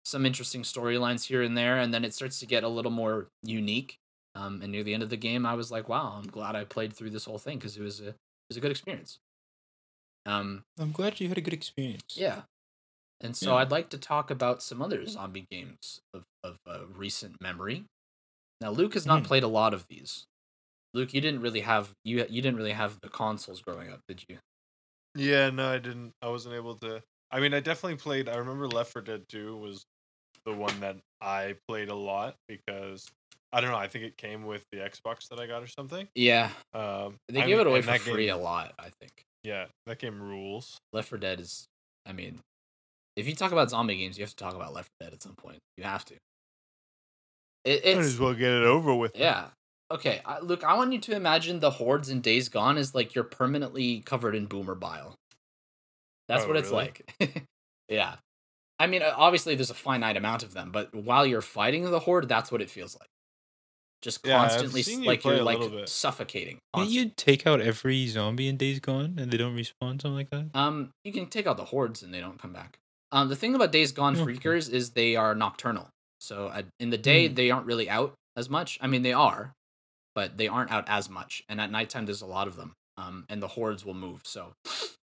some 0.05 0.25
interesting 0.25 0.61
storylines 0.61 1.25
here 1.25 1.41
and 1.41 1.57
there, 1.57 1.77
and 1.77 1.93
then 1.93 2.05
it 2.05 2.13
starts 2.13 2.39
to 2.39 2.45
get 2.45 2.63
a 2.63 2.69
little 2.69 2.91
more 2.91 3.27
unique. 3.41 3.97
Um, 4.35 4.61
and 4.61 4.71
near 4.71 4.83
the 4.83 4.93
end 4.93 5.01
of 5.01 5.09
the 5.09 5.17
game, 5.17 5.45
I 5.45 5.55
was 5.55 5.71
like, 5.71 5.89
"Wow, 5.89 6.13
I'm 6.17 6.29
glad 6.29 6.55
I 6.55 6.63
played 6.63 6.93
through 6.93 7.09
this 7.09 7.25
whole 7.25 7.39
thing 7.39 7.57
because 7.57 7.75
it 7.75 7.81
was 7.81 7.99
a 7.99 8.09
it 8.09 8.15
was 8.49 8.57
a 8.57 8.61
good 8.61 8.71
experience." 8.71 9.19
Um, 10.25 10.63
I'm 10.77 10.91
glad 10.91 11.19
you 11.19 11.29
had 11.29 11.37
a 11.37 11.41
good 11.41 11.53
experience. 11.53 12.15
yeah, 12.15 12.41
and 13.21 13.35
so 13.35 13.51
Yeah. 13.51 13.55
I'd 13.61 13.71
like 13.71 13.89
to 13.89 13.97
talk 13.97 14.29
about 14.31 14.61
some 14.61 14.81
other 14.81 15.05
zombie 15.07 15.45
games 15.49 15.99
of 16.13 16.23
of 16.43 16.57
uh, 16.65 16.85
recent 16.87 17.41
memory. 17.41 17.85
Now, 18.61 18.71
Luke 18.71 18.93
has 18.95 19.05
not 19.05 19.23
Mhm. 19.23 19.27
played 19.27 19.43
a 19.43 19.47
lot 19.47 19.73
of 19.73 19.87
these. 19.87 20.25
Luke, 20.93 21.13
you 21.13 21.21
didn't 21.21 21.41
really 21.41 21.61
have 21.61 21.93
you 22.03 22.25
you 22.29 22.41
didn't 22.41 22.57
really 22.57 22.71
have 22.71 22.99
the 23.01 23.09
consoles 23.09 23.61
growing 23.61 23.91
up, 23.91 24.01
did 24.07 24.23
you? 24.29 24.39
Yeah, 25.15 25.49
no, 25.49 25.69
I 25.71 25.77
didn't. 25.79 26.13
I 26.21 26.29
wasn't 26.29 26.55
able 26.55 26.75
to. 26.79 27.03
I 27.31 27.39
mean, 27.39 27.53
I 27.53 27.59
definitely 27.59 27.97
played. 27.97 28.29
I 28.29 28.35
remember 28.37 28.67
Left 28.67 28.91
4 28.93 29.01
Dead 29.01 29.23
2 29.29 29.57
was 29.57 29.83
the 30.45 30.53
one 30.53 30.79
that 30.79 30.97
I 31.19 31.55
played 31.67 31.89
a 31.89 31.95
lot 31.95 32.35
because 32.47 33.05
I 33.51 33.59
don't 33.61 33.71
know. 33.71 33.77
I 33.77 33.87
think 33.87 34.05
it 34.05 34.15
came 34.17 34.45
with 34.45 34.63
the 34.71 34.77
Xbox 34.79 35.27
that 35.29 35.39
I 35.39 35.47
got 35.47 35.61
or 35.63 35.67
something. 35.67 36.07
Yeah, 36.15 36.51
Um, 36.73 37.17
they 37.27 37.41
I 37.41 37.47
give 37.47 37.57
mean, 37.57 37.59
it 37.59 37.67
away 37.67 37.81
for 37.81 37.97
free 37.99 38.25
game- 38.27 38.35
a 38.35 38.37
lot. 38.37 38.73
I 38.79 38.89
think 39.01 39.25
Yeah, 39.43 39.67
that 39.87 39.99
game 39.99 40.21
rules. 40.21 40.77
Left 40.93 41.09
4 41.09 41.17
Dead 41.17 41.39
is. 41.39 41.67
I 42.05 42.13
mean, 42.13 42.41
if 43.17 43.27
you 43.27 43.35
talk 43.35 43.51
about 43.51 43.69
zombie 43.69 43.97
games, 43.97 44.17
you 44.17 44.23
have 44.23 44.29
to 44.29 44.35
talk 44.35 44.55
about 44.55 44.73
Left 44.73 44.89
4 45.01 45.07
Dead 45.07 45.13
at 45.13 45.21
some 45.23 45.35
point. 45.35 45.59
You 45.77 45.83
have 45.83 46.05
to. 46.05 46.13
It, 47.65 47.83
Might 47.83 47.89
it's 47.91 48.07
as 48.07 48.19
well 48.19 48.33
get 48.33 48.51
it 48.53 48.63
over 48.63 48.95
with. 48.95 49.15
yeah. 49.15 49.47
Okay, 49.89 50.21
I, 50.25 50.39
look, 50.39 50.63
I 50.65 50.73
want 50.75 50.91
you 50.91 50.99
to 50.99 51.15
imagine 51.15 51.59
the 51.61 51.69
hordes 51.71 52.09
in 52.09 52.19
Days 52.19 52.49
Gone 52.49 52.77
as 52.77 52.93
like 52.93 53.15
you're 53.15 53.23
permanently 53.23 54.01
covered 54.01 54.35
in 54.35 54.45
boomer 54.45 54.75
bile. 54.75 55.15
That's 56.27 56.43
Oh, 56.43 56.49
what 56.49 56.57
it's 56.57 56.71
really? 56.71 56.91
like. 57.19 57.45
yeah. 57.89 58.15
I 58.79 58.87
mean, 58.87 59.01
uh, 59.01 59.13
obviously 59.15 59.55
there's 59.55 59.69
a 59.69 59.73
finite 59.75 60.17
amount 60.17 60.43
of 60.43 60.53
them, 60.53 60.71
but 60.73 60.93
while 60.93 61.25
you're 61.25 61.41
fighting 61.41 61.83
the 61.89 61.99
horde, 61.99 62.27
that's 62.27 62.51
what 62.51 62.61
it 62.61 62.69
feels 62.69 62.97
like. 62.99 63.07
Just 64.01 64.25
Yeah, 64.25 64.37
constantly, 64.37 64.81
s- 64.81 64.87
seen 64.87 65.03
you 65.03 65.07
like 65.09 65.23
you're 65.23 65.41
like 65.41 65.57
little 65.59 65.77
bit. 65.77 65.89
suffocating. 65.89 66.59
Can 66.75 66.89
you 66.89 67.09
take 67.15 67.47
out 67.47 67.61
every 67.61 68.07
zombie 68.07 68.49
in 68.49 68.57
Days 68.57 68.79
Gone 68.79 69.15
and 69.17 69.31
they 69.31 69.37
don't 69.37 69.55
respawn, 69.55 70.01
something 70.01 70.13
like 70.13 70.29
that? 70.31 70.49
Um, 70.53 70.91
you 71.05 71.13
can 71.13 71.27
take 71.27 71.47
out 71.47 71.55
the 71.57 71.65
hordes 71.65 72.03
and 72.03 72.13
they 72.13 72.19
don't 72.19 72.39
come 72.39 72.51
back. 72.53 72.77
Um, 73.11 73.29
the 73.29 73.35
thing 73.35 73.55
about 73.55 73.71
Days 73.71 73.91
Gone 73.91 74.15
freakers 74.15 74.69
is 74.71 74.91
they 74.91 75.15
are 75.15 75.33
nocturnal. 75.35 75.87
So 76.19 76.49
at, 76.49 76.65
in 76.79 76.89
the 76.89 76.97
day 76.97 77.27
Hmm. 77.27 77.33
they 77.35 77.51
aren't 77.51 77.65
really 77.65 77.89
out 77.89 78.13
as 78.35 78.49
much. 78.49 78.77
I 78.81 78.87
mean 78.87 79.01
they 79.03 79.13
are, 79.13 79.53
but 80.15 80.37
they 80.37 80.47
aren't 80.47 80.71
out 80.71 80.85
as 80.87 81.09
much. 81.09 81.43
And 81.47 81.61
at 81.61 81.71
nighttime 81.71 82.05
there's 82.05 82.21
a 82.21 82.25
lot 82.27 82.47
of 82.47 82.55
them. 82.55 82.73
Um, 82.97 83.25
and 83.29 83.41
the 83.41 83.47
hordes 83.49 83.85
will 83.85 83.93
move. 83.93 84.21
So 84.25 84.53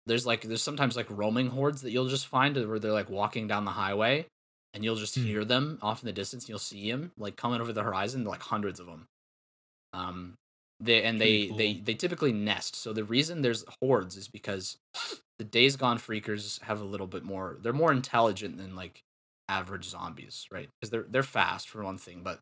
there's 0.08 0.26
like 0.26 0.42
there's 0.42 0.64
sometimes 0.64 0.96
like 0.96 1.06
roaming 1.10 1.48
hordes 1.50 1.82
that 1.84 1.92
you'll 1.92 2.08
just 2.10 2.28
find 2.28 2.56
where 2.68 2.80
they're 2.80 2.92
like 2.92 3.10
walking 3.10 3.48
down 3.48 3.66
the 3.66 3.72
highway, 3.72 4.26
and 4.74 4.84
you'll 4.84 4.96
just 4.96 5.16
Hmm. 5.16 5.24
hear 5.24 5.46
them 5.46 5.78
off 5.82 6.02
in 6.02 6.08
the 6.08 6.14
distance. 6.14 6.44
And 6.46 6.50
you'll 6.50 6.60
see 6.60 6.90
them 6.92 7.12
like 7.18 7.36
coming 7.36 7.62
over 7.62 7.72
the 7.72 7.84
horizon, 7.84 8.24
like 8.24 8.42
hundreds 8.42 8.80
of 8.80 8.88
them. 8.88 9.06
Um, 9.94 10.34
they 10.80 11.04
and 11.04 11.20
they 11.22 11.48
Pretty 11.48 11.58
they 11.76 11.80
they 11.82 11.94
typically 11.94 12.34
nest. 12.34 12.76
So 12.76 12.94
the 12.94 13.04
reason 13.04 13.42
there's 13.44 13.64
hordes 13.82 14.16
is 14.18 14.28
because 14.28 14.78
the 15.40 15.46
Days 15.46 15.76
Gone 15.76 15.98
freakers 15.98 16.62
have 16.64 16.82
a 16.82 16.86
little 16.86 17.08
bit 17.08 17.24
more. 17.24 17.58
They're 17.62 17.74
more 17.74 17.92
intelligent 17.92 18.58
than 18.58 18.76
like 18.76 19.04
average 19.50 19.86
zombies, 19.86 20.48
right? 20.52 20.70
Because 20.80 20.90
they're 20.92 21.06
they're 21.10 21.24
fast 21.24 21.70
for 21.70 21.84
one 21.84 21.98
thing, 21.98 22.24
but 22.24 22.40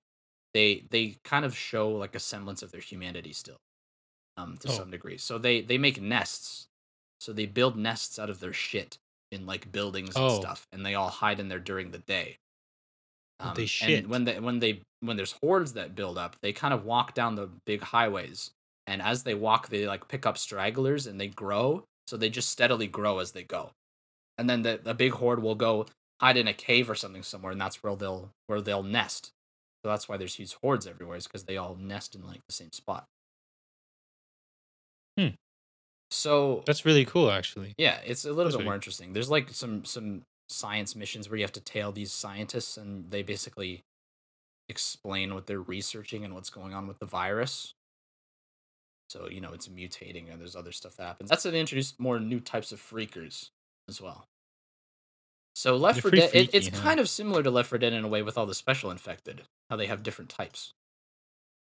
they 0.53 0.85
they 0.91 1.17
kind 1.23 1.45
of 1.45 1.55
show 1.57 1.89
like 1.91 2.15
a 2.15 2.19
semblance 2.19 2.63
of 2.63 2.71
their 2.71 2.81
humanity 2.81 3.33
still, 3.33 3.57
um, 4.37 4.57
to 4.57 4.67
Oh. 4.67 4.69
some 4.69 4.91
degree. 4.91 5.17
So 5.17 5.37
they 5.37 5.61
they 5.61 5.77
make 5.77 6.01
nests. 6.01 6.67
So 7.19 7.33
they 7.33 7.45
build 7.47 7.77
nests 7.77 8.19
out 8.19 8.29
of 8.29 8.39
their 8.39 8.53
shit 8.53 8.97
in 9.31 9.45
like 9.45 9.71
buildings 9.71 10.19
and 10.19 10.29
Oh. 10.29 10.31
stuff, 10.31 10.67
and 10.71 10.85
they 10.85 10.95
all 10.95 11.09
hide 11.09 11.39
in 11.39 11.49
there 11.49 11.59
during 11.59 11.91
the 11.91 11.99
day. 11.99 12.37
Um, 13.39 13.55
they 13.55 13.65
And 13.79 14.07
shit. 14.07 14.07
when 14.07 14.23
they 14.23 14.39
when 14.39 14.59
they 14.59 14.81
when 15.01 15.17
there's 15.17 15.33
hordes 15.33 15.73
that 15.73 15.95
build 15.95 16.17
up, 16.17 16.37
they 16.41 16.53
kind 16.53 16.73
of 16.73 16.85
walk 16.85 17.13
down 17.13 17.35
the 17.35 17.47
big 17.65 17.81
highways, 17.81 18.51
and 18.87 19.01
as 19.01 19.23
they 19.23 19.35
walk, 19.35 19.69
they 19.69 19.87
like 19.87 20.07
pick 20.07 20.25
up 20.25 20.37
stragglers 20.37 21.05
and 21.07 21.19
they 21.19 21.27
grow. 21.27 21.85
So 22.07 22.17
they 22.17 22.29
just 22.29 22.49
steadily 22.49 22.87
grow 22.87 23.19
as 23.19 23.31
they 23.31 23.43
go, 23.43 23.71
and 24.37 24.49
then 24.49 24.61
the 24.61 24.79
the 24.83 24.93
big 24.93 25.13
horde 25.13 25.41
will 25.41 25.55
go 25.55 25.85
hide 26.21 26.37
in 26.37 26.47
a 26.47 26.53
cave 26.53 26.89
or 26.89 26.95
something 26.95 27.23
somewhere, 27.23 27.51
and 27.51 27.59
that's 27.61 27.81
where 27.83 27.95
they'll 27.95 28.31
where 28.47 28.61
they'll 28.61 28.83
nest. 28.83 29.31
So 29.83 29.89
that's 29.89 30.09
why 30.09 30.17
there's 30.17 30.35
huge 30.35 30.55
hordes 30.55 30.87
everywhere, 30.87 31.17
is 31.17 31.27
because 31.27 31.43
they 31.43 31.57
all 31.57 31.75
nest 31.75 32.15
in 32.15 32.25
like 32.25 32.41
the 32.47 32.53
same 32.53 32.71
spot. 32.71 33.05
Hmm. 35.17 35.29
So 36.11 36.63
That's 36.65 36.85
really 36.85 37.05
cool, 37.05 37.31
actually. 37.31 37.73
yeah, 37.77 37.99
it's 38.05 38.25
a 38.25 38.29
little 38.29 38.45
That's 38.45 38.55
bit 38.57 38.63
more 38.63 38.71
really- 38.73 38.77
interesting. 38.77 39.13
There's 39.13 39.29
like 39.29 39.49
some 39.51 39.85
some 39.85 40.23
science 40.49 40.95
missions 40.95 41.29
where 41.29 41.37
you 41.37 41.43
have 41.43 41.51
to 41.53 41.59
tail 41.61 41.91
these 41.91 42.11
scientists 42.11 42.77
and 42.77 43.09
they 43.11 43.21
basically 43.23 43.83
explain 44.69 45.33
what 45.35 45.45
they're 45.47 45.61
researching 45.61 46.23
and 46.25 46.33
what's 46.33 46.49
going 46.49 46.73
on 46.73 46.87
with 46.87 46.97
the 46.99 47.05
virus. 47.05 47.74
So, 49.09 49.29
you 49.29 49.39
know, 49.41 49.53
it's 49.53 49.67
mutating 49.67 50.31
and 50.31 50.39
there's 50.41 50.55
other 50.55 50.71
stuff 50.71 50.95
that 50.97 51.03
happens. 51.03 51.29
That's 51.29 51.43
how 51.43 51.51
they 51.51 51.59
introduced 51.59 51.99
more 51.99 52.19
new 52.19 52.39
types 52.39 52.71
of 52.71 52.79
freakers 52.81 53.49
as 53.87 54.01
well. 54.01 54.25
So 55.55 55.77
Left 55.77 56.01
They're 56.01 56.11
4 56.11 56.19
Dead, 56.19 56.31
it, 56.33 56.49
it's 56.53 56.69
kind 56.69 56.99
of 56.99 57.07
similar 57.07 57.41
to 57.43 57.49
Left 57.51 57.69
4 57.69 57.77
Dead 57.77 57.93
in 57.93 58.03
a 58.03 58.07
way 58.07 58.21
with 58.23 58.37
all 58.37 58.45
the 58.45 58.55
special 58.55 58.91
infected, 58.91 59.43
how 59.69 59.75
they 59.77 59.87
have 59.87 60.03
different 60.03 60.29
types. 60.29 60.73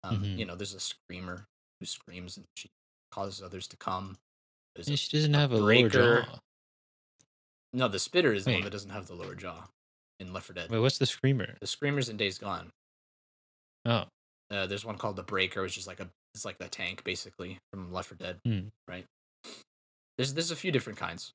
Um, 0.02 0.22
Mhm. 0.22 0.38
You 0.38 0.44
know, 0.46 0.56
there's 0.56 0.74
a 0.74 0.80
screamer 0.80 1.46
who 1.80 1.86
screams 1.86 2.36
and 2.36 2.46
she 2.56 2.70
causes 3.12 3.42
others 3.42 3.66
to 3.68 3.76
come. 3.76 4.16
There's 4.74 4.88
And 4.88 4.94
a 4.94 4.96
she 4.96 5.16
doesn't 5.16 5.34
a 5.34 5.38
have 5.38 5.52
a 5.52 5.60
breaker. 5.60 5.98
lower 6.02 6.22
jaw. 6.22 6.38
no, 7.72 7.88
the 7.88 7.98
spitter 7.98 8.32
is 8.32 8.44
the 8.46 8.52
one 8.54 8.62
that 8.62 8.70
doesn't 8.70 8.90
have 8.90 9.06
the 9.06 9.14
lower 9.14 9.34
jaw 9.34 9.68
in 10.18 10.32
Left 10.32 10.46
4 10.46 10.54
Dead. 10.54 10.70
Wait, 10.70 10.78
what's 10.80 10.98
the 10.98 11.06
screamer? 11.06 11.56
The 11.60 11.66
screamers 11.66 12.08
in 12.08 12.16
Days 12.16 12.38
Gone. 12.38 12.72
Oh, 13.84 14.06
Uh, 14.50 14.66
there's 14.66 14.84
one 14.84 14.98
called 14.98 15.16
the 15.16 15.22
Breaker, 15.22 15.62
which 15.62 15.76
is 15.78 15.86
like 15.86 16.00
a 16.00 16.10
it's 16.34 16.44
like 16.44 16.58
the 16.58 16.68
tank 16.68 17.04
basically 17.04 17.58
from 17.72 17.92
Left 17.92 18.08
4 18.08 18.16
Dead. 18.18 18.36
Hmm. 18.44 18.58
Right. 18.88 19.06
There's 20.16 20.34
there's 20.34 20.50
a 20.50 20.56
few 20.56 20.70
different 20.72 20.98
kinds. 20.98 21.32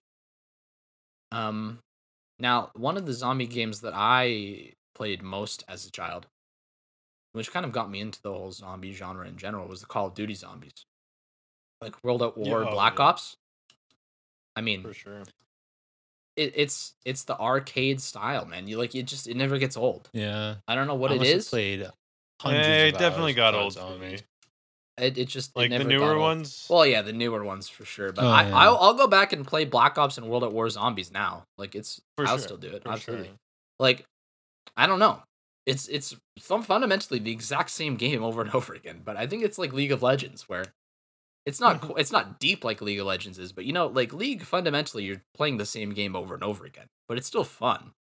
Um, 1.31 1.79
now 2.39 2.71
one 2.75 2.97
of 2.97 3.05
the 3.05 3.13
zombie 3.13 3.47
games 3.47 3.81
that 3.81 3.93
I 3.95 4.73
played 4.95 5.21
most 5.21 5.63
as 5.67 5.85
a 5.85 5.91
child, 5.91 6.27
which 7.33 7.51
kind 7.51 7.65
of 7.65 7.71
got 7.71 7.91
me 7.91 7.99
into 7.99 8.21
the 8.21 8.31
whole 8.33 8.51
zombie 8.51 8.93
genre 8.93 9.27
in 9.27 9.37
general, 9.37 9.67
was 9.67 9.81
the 9.81 9.85
Call 9.87 10.07
of 10.07 10.15
Duty 10.15 10.33
zombies, 10.33 10.85
like 11.81 12.01
World 12.03 12.23
at 12.23 12.37
War, 12.37 12.63
Yeah, 12.63 12.71
Black 12.71 12.97
yeah. 12.97 13.05
Ops. 13.05 13.37
I 14.55 14.61
mean, 14.61 14.81
for 14.81 14.93
sure. 14.93 15.23
it, 16.35 16.53
it's 16.55 16.95
it's 17.05 17.23
the 17.25 17.37
arcade 17.37 18.01
style, 18.01 18.45
man. 18.45 18.67
You 18.67 18.77
like 18.77 18.95
it 18.95 19.03
just 19.03 19.27
it 19.27 19.37
never 19.37 19.57
gets 19.57 19.77
old. 19.77 20.09
yeah. 20.13 20.55
I 20.67 20.75
don't 20.75 20.87
know 20.87 20.95
what 20.95 21.11
it 21.11 21.21
is. 21.21 21.21
I 21.21 21.25
it 21.31 21.37
is. 21.37 21.49
Played 21.49 21.87
hundreds 22.41 22.67
of 22.67 22.73
it 22.73 22.97
definitely 22.97 23.33
got 23.33 23.53
old 23.55 23.75
for 23.77 23.97
me. 23.97 24.17
Zombies. 24.99 25.17
It, 25.17 25.21
it 25.21 25.27
just 25.29 25.51
it 25.51 25.57
Like 25.57 25.69
the 25.71 25.83
newer 25.83 25.99
got 25.99 26.11
old. 26.11 26.19
ones. 26.21 26.67
Well, 26.69 26.85
yeah, 26.85 27.01
the 27.01 27.13
newer 27.13 27.43
ones 27.43 27.69
for 27.69 27.85
sure. 27.85 28.11
But 28.11 28.23
Oh, 28.25 28.27
I, 28.29 28.47
yeah. 28.47 28.55
I'll, 28.55 28.77
I'll 28.77 28.93
go 28.93 29.07
back 29.07 29.33
and 29.33 29.45
play 29.47 29.65
Black 29.65 29.97
Ops 29.97 30.17
and 30.17 30.27
World 30.29 30.43
at 30.43 30.51
War 30.51 30.69
Zombies 30.69 31.11
now. 31.11 31.43
Like 31.57 31.75
it's, 31.75 31.99
For 32.17 32.25
I'll 32.27 32.37
sure, 32.37 32.39
still 32.39 32.57
do 32.57 32.69
it. 32.69 32.83
for 32.83 32.91
Absolutely. 32.91 33.27
sure. 33.27 33.35
Like, 33.79 34.05
I 34.77 34.87
don't 34.87 34.99
know. 34.99 35.21
It's 35.65 35.87
it's 35.87 36.15
some 36.37 36.63
fundamentally 36.63 37.19
the 37.19 37.31
exact 37.31 37.69
same 37.69 37.95
game 37.95 38.23
over 38.23 38.41
and 38.41 38.51
over 38.55 38.73
again. 38.73 39.01
But 39.03 39.17
I 39.17 39.27
think 39.27 39.43
it's 39.43 39.57
like 39.57 39.73
League 39.73 39.91
of 39.91 40.01
Legends 40.01 40.49
where 40.49 40.65
it's 41.45 41.59
not 41.59 41.81
qu- 41.81 41.95
it's 41.97 42.11
not 42.11 42.39
deep 42.39 42.63
like 42.63 42.81
League 42.81 42.99
of 42.99 43.05
Legends 43.07 43.37
is. 43.39 43.51
But 43.51 43.65
you 43.65 43.73
know, 43.73 43.87
like 43.87 44.13
League 44.13 44.43
fundamentally 44.43 45.03
you're 45.03 45.21
playing 45.35 45.57
the 45.57 45.65
same 45.65 45.93
game 45.93 46.15
over 46.15 46.33
and 46.33 46.43
over 46.43 46.65
again. 46.65 46.87
But 47.07 47.17
it's 47.17 47.27
still 47.27 47.43
fun 47.43 47.91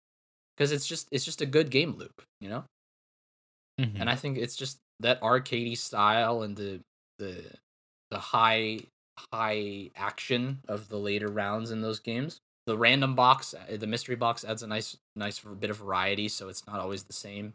because 0.57 0.71
it's 0.71 0.85
just 0.87 1.07
it's 1.11 1.25
just 1.25 1.41
a 1.41 1.45
good 1.45 1.69
game 1.69 1.95
loop. 1.97 2.21
You 2.41 2.49
know. 2.49 2.63
Mhm. 3.79 4.01
and 4.01 4.09
I 4.09 4.15
think 4.15 4.37
it's 4.37 4.57
just 4.57 4.77
that 4.99 5.21
arcadey 5.21 5.77
style 5.77 6.41
and 6.41 6.57
the 6.57 6.81
the 7.19 7.43
the 8.09 8.17
high 8.17 8.79
high 9.31 9.91
action 9.95 10.59
of 10.67 10.89
the 10.89 10.97
later 10.97 11.27
rounds 11.27 11.71
in 11.71 11.81
those 11.81 11.99
games. 11.99 12.39
The 12.65 12.77
random 12.77 13.15
box, 13.15 13.53
uh, 13.53 13.77
the 13.77 13.87
mystery 13.87 14.15
box, 14.15 14.43
adds 14.43 14.63
a 14.63 14.67
nice 14.67 14.97
nice 15.15 15.39
bit 15.39 15.69
of 15.69 15.77
variety, 15.77 16.27
so 16.27 16.49
it's 16.49 16.65
not 16.65 16.79
always 16.79 17.03
the 17.03 17.13
same. 17.13 17.53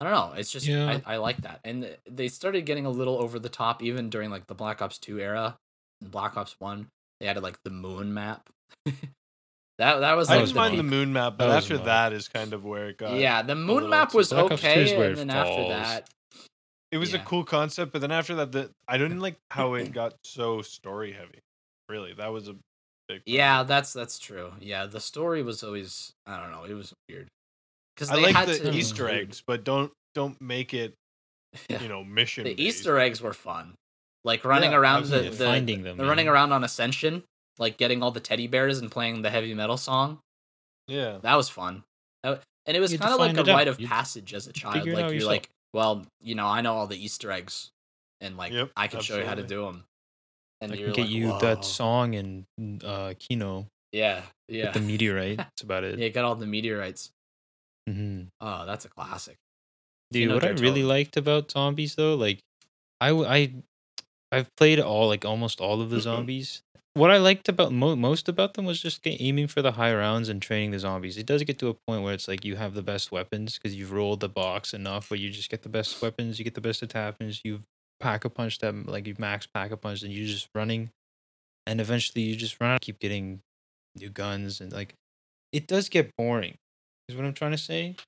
I 0.00 0.04
don't 0.04 0.12
know. 0.12 0.38
It's 0.38 0.50
just 0.50 0.66
Yeah. 0.66 1.00
I, 1.06 1.14
I 1.14 1.16
like 1.16 1.38
that, 1.38 1.60
and 1.64 1.96
they 2.08 2.28
started 2.28 2.66
getting 2.66 2.86
a 2.86 2.90
little 2.90 3.18
over 3.18 3.38
the 3.38 3.48
top 3.48 3.82
even 3.82 4.10
during 4.10 4.30
like 4.30 4.46
the 4.46 4.54
Black 4.54 4.82
Ops 4.82 4.98
Two 4.98 5.18
era, 5.18 5.56
and 6.00 6.10
Black 6.10 6.36
Ops 6.36 6.56
One. 6.58 6.88
They 7.20 7.26
added 7.26 7.42
like 7.42 7.58
the 7.64 7.70
moon 7.70 8.12
map. 8.12 8.50
that 8.84 8.96
that 9.78 10.12
was 10.16 10.28
I 10.28 10.34
like 10.34 10.40
was 10.42 10.50
didn't 10.50 10.56
mind 10.56 10.78
the 10.78 10.82
moon 10.82 11.12
map, 11.14 11.38
but 11.38 11.48
That 11.48 11.56
after 11.56 11.78
that 11.78 12.12
is 12.12 12.28
kind 12.28 12.52
of 12.52 12.64
where 12.64 12.88
it 12.88 12.98
got. 12.98 13.18
Yeah, 13.18 13.40
the 13.40 13.54
moon 13.54 13.88
map 13.88 14.12
was 14.12 14.28
Black 14.28 14.52
Ops 14.52 14.60
2 14.60 14.68
is 14.68 14.92
okay, 14.92 14.94
and 14.94 15.12
it 15.12 15.16
then 15.16 15.30
after 15.30 15.68
that, 15.68 16.10
It 16.96 16.98
was 16.98 17.12
Yeah. 17.12 17.20
a 17.20 17.24
cool 17.24 17.44
concept, 17.44 17.92
but 17.92 18.00
then 18.00 18.10
after 18.10 18.34
that, 18.36 18.52
the 18.52 18.70
I 18.88 18.96
didn't 18.96 19.20
like 19.20 19.36
how 19.50 19.74
it 19.74 19.92
got 19.92 20.14
so 20.24 20.62
story 20.62 21.12
heavy. 21.12 21.40
Really, 21.90 22.14
that 22.14 22.28
was 22.28 22.48
a 22.48 22.56
big. 23.06 23.20
Yeah, 23.26 23.62
that's 23.64 23.92
that's 23.92 24.18
true. 24.18 24.52
Yeah, 24.60 24.86
the 24.86 25.00
story 25.00 25.42
was 25.42 25.62
always 25.62 26.12
I 26.26 26.40
don't 26.40 26.50
know, 26.50 26.64
it 26.64 26.72
was 26.74 26.92
weird. 27.08 27.28
Because 27.94 28.10
I 28.10 28.14
like 28.16 28.34
had 28.34 28.48
the 28.48 28.58
to 28.60 28.70
hmm. 28.72 28.76
Easter 28.78 29.08
eggs, 29.20 29.42
but 29.46 29.62
don't 29.62 29.92
don't 30.14 30.40
make 30.40 30.72
it 30.72 30.94
you 31.68 31.88
know 31.88 32.02
mission. 32.02 32.44
The 32.48 32.54
based. 32.54 32.78
Easter 32.78 32.98
eggs 32.98 33.20
were 33.20 33.34
fun. 33.34 33.74
like 34.24 34.44
running 34.44 34.72
Yeah, 34.72 34.78
around 34.78 35.04
the, 35.06 35.20
the 35.30 35.44
Finding 35.44 35.82
them, 35.82 35.98
the 35.98 36.06
running 36.06 36.28
around 36.28 36.52
on 36.52 36.64
Ascension, 36.64 37.22
like 37.58 37.76
getting 37.76 38.02
all 38.02 38.10
the 38.10 38.20
teddy 38.20 38.46
bears 38.48 38.78
and 38.78 38.90
playing 38.90 39.22
the 39.22 39.30
heavy 39.30 39.54
metal 39.54 39.76
song. 39.76 40.18
Yeah. 40.88 41.18
That 41.22 41.34
was 41.36 41.48
fun. 41.48 41.84
That- 42.22 42.42
and 42.66 42.76
it 42.76 42.80
was 42.80 42.90
You 42.92 42.98
had 42.98 43.04
to 43.04 43.08
kind 43.10 43.14
of 43.14 43.20
like 43.20 43.36
a 43.36 43.40
it 43.48 43.48
out. 43.52 43.56
rite 43.56 43.68
of 43.68 43.78
You'd 43.80 43.88
passage 43.88 44.34
as 44.34 44.48
a 44.48 44.52
child. 44.52 44.74
figure 44.74 44.94
Like 44.94 45.04
you're 45.04 45.14
yourself. 45.14 45.30
like, 45.30 45.48
well, 45.76 46.06
you 46.22 46.34
know, 46.34 46.46
I 46.46 46.62
know 46.62 46.72
all 46.72 46.86
the 46.86 46.96
Easter 46.96 47.30
eggs, 47.30 47.70
and 48.22 48.36
like 48.38 48.52
Yep, 48.52 48.70
I 48.76 48.88
can 48.88 49.00
show 49.00 49.18
you 49.18 49.26
how 49.26 49.34
to 49.34 49.42
do 49.42 49.66
them. 49.66 49.84
And 50.62 50.72
I 50.72 50.76
can 50.76 50.92
get 50.92 51.02
like, 51.02 51.10
you 51.10 51.28
"Whoa." 51.28 51.38
that 51.40 51.66
song 51.66 52.14
in 52.14 52.46
uh, 52.82 53.12
Kino 53.18 53.66
Yeah, 53.92 54.22
yeah, 54.48 54.64
with 54.64 54.74
the 54.74 54.80
meteorite. 54.80 55.36
That's 55.44 55.60
about 55.62 55.84
it. 55.84 55.98
yeah. 55.98 56.08
Got 56.08 56.24
all 56.24 56.34
the 56.34 56.46
meteorites. 56.46 57.12
Mm-hmm. 57.88 58.22
Oh, 58.40 58.66
that's 58.66 58.84
a 58.84 58.88
classic. 58.88 59.36
Dude, 60.10 60.22
Kino 60.22 60.34
what 60.34 60.44
I 60.44 60.48
really 60.48 60.80
Toro. 60.80 60.88
liked 60.88 61.16
about 61.16 61.52
zombies 61.52 61.94
though, 61.94 62.14
like 62.16 62.40
I 63.00 63.10
I 63.10 63.52
I've 64.32 64.50
played 64.56 64.80
all 64.80 65.06
like 65.08 65.24
almost 65.24 65.60
all 65.60 65.80
of 65.82 65.90
the 65.90 66.00
zombies. 66.00 66.62
What 66.96 67.10
I 67.10 67.18
liked 67.18 67.50
about 67.50 67.72
mo- 67.72 67.94
most 67.94 68.26
about 68.26 68.54
them 68.54 68.64
was 68.64 68.80
just 68.80 69.02
aiming 69.04 69.48
for 69.48 69.60
the 69.60 69.72
high 69.72 69.94
rounds 69.94 70.30
and 70.30 70.40
training 70.40 70.70
the 70.70 70.78
zombies. 70.78 71.18
It 71.18 71.26
does 71.26 71.42
get 71.42 71.58
to 71.58 71.68
a 71.68 71.74
point 71.74 72.02
where 72.02 72.14
it's 72.14 72.26
like 72.26 72.42
you 72.42 72.56
have 72.56 72.72
the 72.72 72.80
best 72.82 73.12
weapons 73.12 73.58
because 73.58 73.74
you've 73.74 73.92
rolled 73.92 74.20
the 74.20 74.30
box 74.30 74.72
enough, 74.72 75.10
where 75.10 75.20
you 75.20 75.28
just 75.28 75.50
get 75.50 75.60
the 75.62 75.68
best 75.68 76.00
weapons, 76.00 76.38
you 76.38 76.44
get 76.44 76.54
the 76.54 76.60
best 76.62 76.80
attachments, 76.80 77.42
you've 77.44 77.66
pack 78.00 78.24
a 78.24 78.30
punch 78.30 78.60
them 78.60 78.86
like 78.88 79.06
you've 79.06 79.18
max 79.18 79.46
pack 79.46 79.72
a 79.72 79.76
punch, 79.76 80.04
and 80.04 80.10
you're 80.10 80.26
just 80.26 80.48
running, 80.54 80.88
and 81.66 81.82
eventually 81.82 82.24
you 82.24 82.34
just 82.34 82.58
run 82.62 82.70
out, 82.70 82.80
keep 82.80 82.98
getting 82.98 83.40
new 83.94 84.08
guns, 84.08 84.62
and 84.62 84.72
like 84.72 84.94
it 85.52 85.66
does 85.66 85.90
get 85.90 86.16
boring. 86.16 86.56
Is 87.10 87.16
what 87.16 87.26
I'm 87.26 87.34
trying 87.34 87.52
to 87.52 87.58
say. 87.58 87.94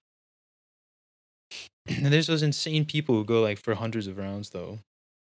And 1.88 2.07
there's 2.07 2.27
those 2.27 2.42
insane 2.42 2.87
people 2.87 3.14
who 3.14 3.24
go 3.24 3.42
like 3.42 3.59
for 3.59 3.74
hundreds 3.74 4.07
of 4.07 4.16
rounds 4.16 4.51
though. 4.51 4.79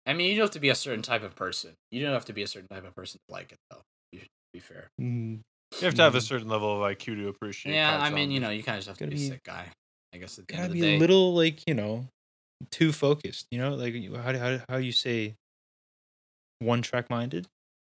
I 0.06 0.14
mean, 0.14 0.30
you 0.30 0.36
don't 0.36 0.44
have 0.46 0.52
to 0.52 0.60
be 0.60 0.70
a 0.70 0.76
certain 0.76 1.02
type 1.04 1.24
of 1.24 1.36
person. 1.36 1.74
You 1.92 2.02
don't 2.04 2.14
have 2.14 2.26
to 2.26 2.34
be 2.34 2.42
a 2.44 2.48
certain 2.48 2.68
type 2.68 2.86
of 2.86 2.96
person 2.96 3.20
to 3.28 3.34
like 3.34 3.52
it, 3.52 3.58
though. 3.70 3.82
You 4.12 4.20
should 4.20 4.30
be 4.54 4.60
fair. 4.60 4.88
Mm, 5.00 5.42
You 5.80 5.86
have 5.86 5.94
to 5.96 6.02
have 6.02 6.16
a 6.16 6.18
Mhm. 6.18 6.28
certain 6.28 6.48
level 6.50 6.76
of 6.76 6.82
IQ 6.82 7.16
to 7.16 7.28
appreciate. 7.30 7.74
Yeah, 7.74 7.98
COD 7.98 8.02
I 8.12 8.16
mean, 8.16 8.32
you 8.32 8.40
know, 8.40 8.50
you 8.50 8.62
kind 8.64 8.78
of 8.78 8.80
just 8.86 8.88
have 8.90 8.98
to 8.98 9.06
Gotta 9.06 9.16
be 9.16 9.22
a 9.26 9.30
be- 9.30 9.34
sick 9.36 9.44
guy. 9.44 9.72
I 10.14 10.18
guess 10.18 10.38
at 10.38 10.48
the 10.48 10.54
Gotta 10.54 10.64
end 10.64 10.72
of 10.72 10.76
the 10.76 10.82
be 10.82 10.88
day. 10.88 10.96
a 10.98 11.00
little 11.00 11.34
like 11.34 11.64
you 11.68 11.74
know, 11.74 12.08
too 12.72 12.92
focused. 12.92 13.46
You 13.52 13.60
know, 13.60 13.76
like 13.76 13.94
how 14.16 14.32
do- 14.34 14.40
how 14.40 14.60
how 14.68 14.78
you 14.78 14.92
say 14.92 15.36
one 16.60 16.82
track 16.82 17.10
minded. 17.10 17.48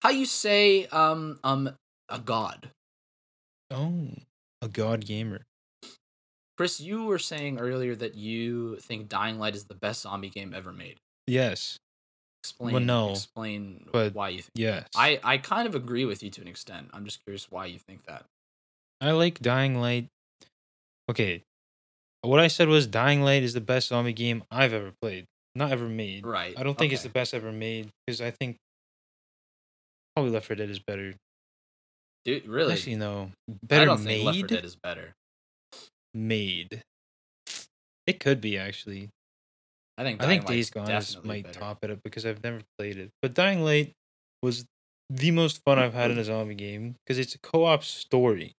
How 0.02 0.10
you 0.10 0.26
say 0.26 0.86
um 0.86 1.38
um 1.44 1.76
a 2.08 2.18
god? 2.18 2.70
Oh, 3.70 4.10
a 4.60 4.68
god 4.68 5.06
gamer. 5.06 5.42
Chris, 6.58 6.78
you 6.80 7.04
were 7.06 7.18
saying 7.18 7.58
earlier 7.58 7.94
that 7.96 8.14
you 8.14 8.76
think 8.76 9.08
Dying 9.08 9.38
Light 9.38 9.54
is 9.54 9.64
the 9.64 9.74
best 9.74 10.02
zombie 10.02 10.28
game 10.28 10.52
ever 10.54 10.72
made. 10.72 10.98
Yes, 11.26 11.78
Explain. 12.44 12.86
no, 12.86 13.10
explain 13.10 13.86
but 13.92 14.14
why 14.14 14.30
you. 14.30 14.38
Think. 14.42 14.50
yes. 14.54 14.88
I 14.96 15.20
I 15.22 15.38
kind 15.38 15.66
of 15.68 15.74
agree 15.76 16.04
with 16.04 16.22
you 16.22 16.30
to 16.30 16.40
an 16.40 16.48
extent. 16.48 16.90
I'm 16.92 17.04
just 17.04 17.22
curious 17.24 17.48
why 17.50 17.66
you 17.66 17.78
think 17.78 18.04
that. 18.06 18.24
I 19.00 19.12
like 19.12 19.38
Dying 19.40 19.80
Light. 19.80 20.08
Okay, 21.10 21.42
what 22.22 22.40
I 22.40 22.48
said 22.48 22.68
was 22.68 22.86
Dying 22.86 23.22
Light 23.22 23.42
is 23.42 23.54
the 23.54 23.60
best 23.60 23.88
zombie 23.88 24.12
game 24.12 24.42
I've 24.50 24.72
ever 24.72 24.92
played, 25.00 25.26
not 25.54 25.70
ever 25.72 25.88
made. 25.88 26.26
Right. 26.26 26.54
I 26.56 26.62
don't 26.62 26.76
think 26.78 26.92
it's 26.92 27.02
the 27.02 27.08
best 27.08 27.32
ever 27.34 27.52
made 27.52 27.90
because 28.06 28.20
I 28.20 28.30
think 28.30 28.56
probably 30.16 30.32
Left 30.32 30.46
4 30.46 30.56
Dead 30.56 30.70
is 30.70 30.78
better. 30.78 31.14
Dude, 32.24 32.46
really? 32.46 32.72
Actually, 32.74 32.96
no, 32.96 33.30
I 33.50 33.54
better 33.62 33.86
don't 33.86 34.04
made. 34.04 34.14
think 34.22 34.26
Left 34.26 34.38
4 34.38 34.46
Dead 34.48 34.64
is 34.64 34.76
better. 34.76 35.12
made. 36.14 36.82
It 38.06 38.18
could 38.20 38.40
be 38.40 38.56
actually. 38.58 39.08
I 40.02 40.04
think 40.04 40.22
I 40.22 40.26
think 40.26 40.46
Days 40.46 40.70
Gone 40.70 40.90
is, 40.90 41.16
might 41.24 41.44
better. 41.44 41.58
top 41.60 41.84
it 41.84 41.90
up 41.90 42.00
because 42.02 42.26
I've 42.26 42.42
never 42.42 42.60
played 42.78 42.96
it. 42.98 43.10
But 43.22 43.34
Dying 43.34 43.62
Light 43.64 43.92
was 44.42 44.64
the 45.08 45.30
most 45.30 45.62
fun 45.64 45.78
I've 45.78 45.94
had 45.94 46.10
in 46.10 46.18
a 46.18 46.24
zombie 46.24 46.54
game 46.54 46.96
because 47.04 47.18
it's 47.18 47.34
a 47.34 47.38
co-op 47.38 47.84
story. 47.84 48.54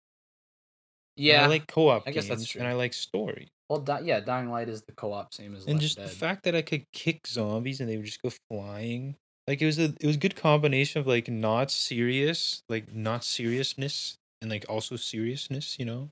And 1.18 1.26
Yeah. 1.26 1.44
I 1.44 1.48
like 1.48 1.68
co-op 1.68 2.08
I 2.08 2.12
guess 2.12 2.28
that's 2.28 2.42
games, 2.42 2.50
true. 2.50 2.60
and 2.62 2.68
I 2.68 2.74
like 2.74 2.94
story. 2.94 3.50
well, 3.70 3.80
Di- 3.80 4.02
yeah, 4.02 4.20
Dying 4.20 4.50
Light 4.50 4.70
is 4.70 4.84
the 4.84 4.92
co-op 4.94 5.34
same 5.34 5.56
as 5.56 5.66
and 5.66 5.74
Left 5.76 5.82
just 5.82 5.98
4 5.98 6.06
the 6.06 6.12
fact 6.12 6.44
that 6.44 6.56
I 6.56 6.62
could 6.62 6.86
kick 6.94 7.28
zombies 7.28 7.80
and 7.80 7.90
they 7.90 7.98
would 7.98 8.06
just 8.06 8.22
go 8.22 8.32
flying. 8.50 9.16
Like 9.48 9.62
it 9.62 9.66
was 9.66 9.78
a 9.80 9.94
it 10.00 10.06
was 10.06 10.16
a 10.16 10.20
good 10.20 10.36
combination 10.36 11.02
of 11.02 11.08
like 11.08 11.28
not 11.28 11.70
serious, 11.72 12.64
like 12.70 12.94
not 12.94 13.24
seriousness, 13.26 14.16
and 14.42 14.50
like 14.50 14.66
also 14.70 14.96
seriousness. 14.96 15.78
You 15.78 15.86
know, 15.86 16.10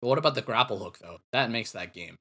But 0.00 0.08
what 0.08 0.18
about 0.18 0.34
the 0.34 0.40
grapple 0.42 0.78
hook 0.78 0.98
though? 0.98 1.18
That 1.32 1.50
makes 1.50 1.72
that 1.72 1.92
game. 1.92 2.16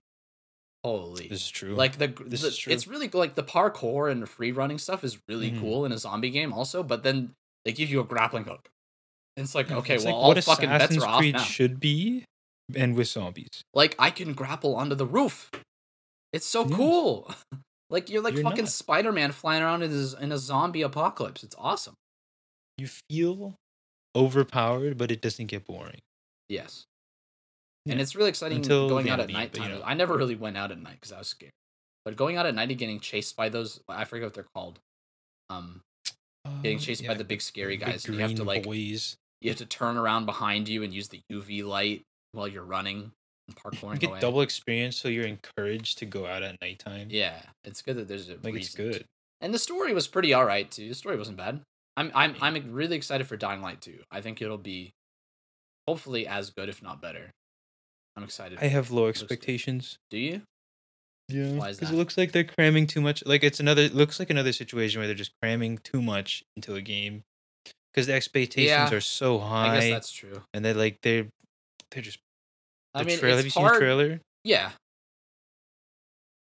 Holy. 0.88 1.28
this 1.28 1.42
is 1.44 1.50
true. 1.50 1.76
like 1.76 1.98
the, 1.98 2.08
This 2.08 2.42
the 2.42 2.48
is 2.48 2.58
true. 2.58 2.72
it's 2.74 2.88
really 2.88 3.10
like 3.10 3.36
the 3.36 3.44
parkour 3.44 4.10
and 4.12 4.28
free 4.28 4.52
running 4.52 4.78
stuff 4.78 5.04
is 5.04 5.18
really 5.28 5.52
Mhm. 5.52 5.60
cool 5.60 5.86
in 5.86 5.92
a 5.92 5.98
zombie 5.98 6.30
game 6.30 6.54
also, 6.54 6.84
but 6.84 7.04
then 7.04 7.34
they 7.66 7.72
give 7.74 7.90
you 7.90 8.00
a 8.00 8.04
grappling 8.04 8.46
hook. 8.46 8.68
And 9.36 9.44
it's 9.44 9.54
like, 9.54 9.70
okay, 9.70 9.96
It's 9.96 10.06
well 10.06 10.14
like 10.16 10.22
all 10.24 10.28
what 10.30 10.44
fucking 10.44 10.70
bets 10.70 10.84
Assassin's 10.86 11.04
are 11.04 11.10
off 11.10 11.20
Creed 11.20 11.36
now. 11.36 11.42
should 11.44 11.80
be, 11.80 12.26
and 12.76 12.96
with 12.96 13.08
zombies. 13.08 13.62
like 13.74 13.96
I 14.00 14.10
can 14.12 14.34
grapple 14.34 14.76
onto 14.76 14.96
the 14.96 15.06
roof. 15.06 15.50
It's 16.34 16.46
so 16.46 16.66
Yes. 16.66 16.76
cool. 16.76 17.32
like 17.90 18.10
you're 18.10 18.22
like 18.22 18.34
You're 18.34 18.44
fucking 18.44 18.66
not. 18.66 18.72
Spider-Man 18.72 19.32
flying 19.34 19.62
around 19.64 19.84
in, 19.84 19.92
in 20.22 20.32
a 20.32 20.38
zombie 20.38 20.82
apocalypse. 20.82 21.44
It's 21.44 21.56
awesome. 21.60 21.94
You 22.78 22.88
feel 23.10 23.56
overpowered, 24.16 24.98
but 24.98 25.12
it 25.12 25.22
doesn't 25.22 25.46
get 25.48 25.66
boring. 25.66 26.00
Yes. 26.50 26.86
And 27.92 28.02
it's 28.02 28.16
really 28.16 28.30
exciting 28.30 28.58
Until 28.58 28.90
going 28.90 29.10
out 29.10 29.20
at 29.20 29.28
the 29.28 29.34
you 29.34 29.38
nighttime. 29.40 29.72
know. 29.72 29.82
I 29.86 29.94
never 29.94 30.16
really 30.18 30.36
went 30.36 30.58
out 30.58 30.72
at 30.72 30.80
night 30.82 30.96
because 30.96 31.12
I 31.12 31.18
was 31.20 31.28
scared. 31.28 31.52
But 32.06 32.16
going 32.16 32.38
out 32.38 32.46
at 32.46 32.56
night 32.56 32.70
and 32.70 32.78
getting 32.78 33.00
chased 33.00 33.36
by 33.36 33.50
those, 33.50 33.82
I 33.88 34.06
forget 34.06 34.26
what 34.28 34.34
they're 34.34 34.48
called. 34.56 34.80
Um, 35.50 35.82
Getting 36.64 36.78
Uh, 36.78 36.82
chased 36.82 37.06
by 37.06 37.14
the 37.14 37.24
big 37.26 37.42
scary 37.42 37.76
big 37.78 37.86
guys, 37.88 38.06
and 38.06 38.16
you 38.16 38.22
have 38.22 38.36
to, 38.36 38.44
like, 38.46 38.64
boys. 38.64 39.18
you 39.42 39.50
have 39.50 39.58
to 39.58 39.66
turn 39.66 39.98
around 39.98 40.26
behind 40.26 40.70
you 40.70 40.82
and 40.84 40.94
use 40.94 41.10
the 41.10 41.20
UV 41.30 41.62
light 41.64 42.04
while 42.32 42.48
you're 42.48 42.64
running 42.64 43.12
and 43.50 43.56
parkouring 43.58 43.94
You 43.96 44.00
get 44.00 44.10
away. 44.12 44.20
double 44.22 44.42
experience, 44.42 44.96
so 44.96 45.10
you're 45.10 45.26
encouraged 45.28 45.98
to 45.98 46.06
go 46.06 46.26
out 46.26 46.44
at 46.44 46.56
nighttime. 46.62 47.08
Yeah, 47.12 47.42
it's 47.66 47.82
good 47.82 47.98
that 47.98 48.08
there's 48.08 48.30
a 48.30 48.34
like 48.44 48.56
it's 48.56 48.78
reason 48.78 48.92
good. 48.92 49.06
And 49.42 49.54
the 49.54 49.60
story 49.60 49.94
was 49.94 50.08
pretty 50.08 50.34
all 50.34 50.46
right 50.46 50.70
too. 50.72 50.88
The 50.88 50.96
story 50.96 51.18
wasn't 51.18 51.36
bad. 51.38 51.62
I'm 51.98 52.12
I'm 52.16 52.36
I'm 52.42 52.72
really 52.72 52.96
excited 52.96 53.28
for 53.28 53.36
Dying 53.36 53.62
Light 53.62 53.82
2. 53.82 54.00
I 54.10 54.22
think 54.22 54.42
it'll 54.42 54.58
be 54.58 54.92
hopefully 55.88 56.28
as 56.28 56.50
good 56.52 56.70
if 56.70 56.82
not 56.82 57.02
better. 57.02 57.32
I'm 58.18 58.24
excited. 58.24 58.58
I 58.60 58.66
have 58.66 58.90
low 58.90 59.08
expectations. 59.08 60.00
Do 60.10 60.18
you? 60.18 60.42
Yeah, 61.30 61.52
because 61.52 61.82
it 61.82 61.92
looks 61.92 62.18
like 62.18 62.32
they're 62.32 62.44
cramming 62.46 62.88
too 62.88 63.00
much. 63.00 63.24
Like 63.26 63.44
it's 63.44 63.60
another 63.60 63.84
it 63.84 63.94
looks 63.94 64.18
like 64.18 64.32
another 64.32 64.52
situation 64.54 65.00
where 65.00 65.08
they're 65.08 65.16
just 65.16 65.34
cramming 65.42 65.78
too 65.78 66.02
much 66.02 66.44
into 66.56 66.74
a 66.76 66.82
game. 66.82 67.22
Because 67.94 68.08
the 68.08 68.14
expectations 68.14 68.92
Yeah, 68.92 68.98
are 68.98 69.02
so 69.02 69.40
I 69.40 69.48
high, 69.48 69.76
guess 69.76 69.90
that's 69.90 70.12
true. 70.12 70.42
and 70.54 70.66
they're 70.66 70.74
like 70.74 70.98
they're 71.04 71.28
they're 71.92 72.02
just. 72.02 72.18
The 72.94 73.02
I 73.02 73.04
mean, 73.04 73.20
trailer, 73.20 73.36
have 73.36 73.46
you 73.46 73.48
it's 73.48 73.56
seen 73.56 73.64
the 73.64 73.70
hard. 73.70 73.80
trailer? 73.82 74.22
Yeah. 74.44 74.72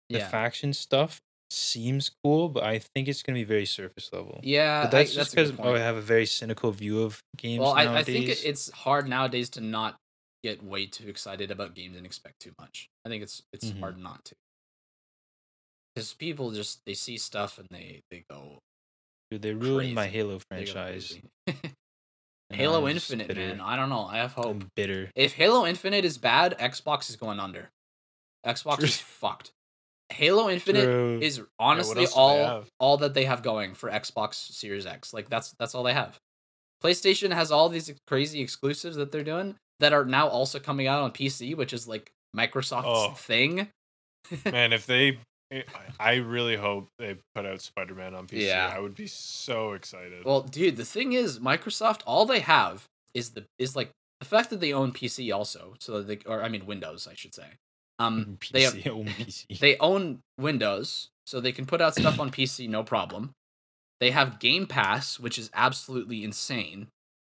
The 0.09 0.19
Yeah. 0.19 0.27
faction 0.29 0.73
stuff 0.73 1.21
seems 1.49 2.12
cool, 2.23 2.49
but 2.49 2.63
I 2.63 2.79
think 2.93 3.07
it's 3.07 3.23
gonna 3.23 3.39
be 3.39 3.45
very 3.45 3.65
surface 3.65 4.12
level. 4.13 4.41
Yeah, 4.43 4.83
but 4.83 4.91
that's 4.91 5.12
I, 5.12 5.15
just 5.15 5.17
that's 5.17 5.33
a 5.33 5.36
good 5.38 5.57
because 5.57 5.65
oh, 5.65 5.75
I 5.75 5.79
have 5.79 5.95
a 5.95 6.01
very 6.01 6.25
cynical 6.27 6.71
view 6.71 7.01
of 7.01 7.19
games 7.38 7.62
Well, 7.62 7.73
I. 7.73 7.88
I 7.99 8.03
think 8.03 8.29
it's 8.29 8.69
hard 8.71 9.07
nowadays 9.07 9.49
to 9.51 9.62
not 9.62 9.95
get 10.43 10.63
way 10.63 10.86
too 10.86 11.08
excited 11.08 11.49
about 11.51 11.73
games 11.73 11.95
and 11.97 12.06
expect 12.06 12.39
too 12.41 12.51
much. 12.60 12.89
I 13.06 13.10
think 13.10 13.23
it's 13.23 13.41
it's 13.53 13.71
Mhm. 13.71 13.79
hard 13.79 13.97
not 13.97 14.25
to. 14.25 14.36
Because 15.95 16.13
people 16.13 16.51
just 16.51 16.82
they 16.86 16.93
see 16.95 17.17
stuff 17.17 17.58
and 17.60 17.67
they 17.71 18.01
they 18.12 18.23
go 18.29 18.60
Dude, 19.32 19.41
they 19.41 19.53
ruined 19.53 19.95
my. 19.95 20.08
Halo 20.08 20.39
franchise. 20.47 21.17
Halo 22.51 22.88
Infinite, 22.88 23.29
bitter. 23.29 23.39
man. 23.39 23.62
I 23.62 23.75
don't 23.75 23.89
know. 23.89 24.06
I 24.06 24.17
have 24.17 24.34
hope. 24.34 24.45
I'm 24.45 24.71
bitter. 24.75 25.10
If 25.15 25.34
Halo 25.34 25.65
Infinite 25.65 26.06
is 26.06 26.17
bad, 26.19 26.56
Xbox 26.60 27.10
is 27.10 27.15
going 27.15 27.39
under. 27.39 27.71
Xbox 28.45 28.84
is 28.84 28.99
fucked. 28.99 29.51
Halo 30.10 30.49
Infinite 30.49 30.84
True. 30.84 31.19
is 31.19 31.41
honestly 31.58 32.01
else 32.03 32.12
do 32.12 32.15
they 32.15 32.21
all 32.21 32.65
all 32.79 32.97
that 32.97 33.15
they 33.15 33.26
have 33.26 33.41
going 33.41 33.74
for 33.74 33.89
Xbox 33.89 34.36
Series 34.36 34.86
X. 34.86 35.13
Like 35.13 35.30
that's 35.30 35.53
that's 35.57 35.74
all 35.74 35.82
they 35.84 35.93
have. 35.93 36.20
PlayStation 36.84 37.34
has 37.34 37.51
all 37.51 37.70
these 37.70 37.91
crazy 38.05 38.41
exclusives 38.41 38.97
that 38.97 39.11
they're 39.11 39.24
doing 39.24 39.55
that 39.84 39.93
are 39.93 40.05
now 40.05 40.27
also 40.27 40.59
coming 40.59 40.88
out 40.88 41.01
on 41.03 41.11
PC, 41.11 41.55
which 41.55 41.73
is 41.73 41.88
like 41.88 42.11
Microsoft's 42.36 42.86
Oh. 42.88 43.11
thing. 43.13 43.69
Man, 44.45 44.73
if 44.73 44.86
they, 44.86 45.19
I- 45.51 45.63
I 45.99 46.13
really 46.15 46.55
hope 46.55 46.88
they 46.97 47.17
put 47.36 47.45
out 47.45 47.61
Spider 47.61 47.93
Man 47.93 48.15
on 48.15 48.25
PC. 48.27 48.47
Yeah. 48.47 48.71
I 48.75 48.79
would 48.79 48.95
be 48.95 49.07
so 49.07 49.73
excited. 49.73 50.25
Well, 50.25 50.41
dude, 50.41 50.77
the 50.77 50.86
thing 50.86 51.13
is, 51.13 51.39
Microsoft 51.39 52.01
all 52.05 52.25
they 52.25 52.39
have 52.39 52.86
is 53.13 53.31
the 53.31 53.45
is 53.59 53.75
like 53.75 53.91
the 54.19 54.25
fact 54.25 54.49
that 54.49 54.59
they 54.59 54.73
own 54.73 54.91
PC 54.91 55.31
also, 55.36 55.75
so 55.79 56.01
they 56.01 56.19
or 56.25 56.41
I 56.41 56.49
mean 56.49 56.65
Windows, 56.65 57.07
I 57.09 57.13
should 57.15 57.36
say. 57.36 57.47
Um, 57.99 58.38
PC, 58.39 58.51
they 58.51 58.61
have 58.63 58.88
own 58.88 59.05
PC. 59.19 59.59
they 59.59 59.77
own 59.77 60.19
Windows, 60.39 61.09
so 61.27 61.39
they 61.39 61.51
can 61.51 61.65
put 61.65 61.81
out 61.81 61.93
stuff 61.95 62.19
on 62.19 62.31
PC 62.31 62.67
no 62.69 62.84
problem. 62.84 63.31
They 63.99 64.11
have 64.11 64.39
Game 64.39 64.65
Pass, 64.65 65.19
which 65.19 65.38
is 65.38 65.49
absolutely 65.53 66.23
insane. 66.23 66.88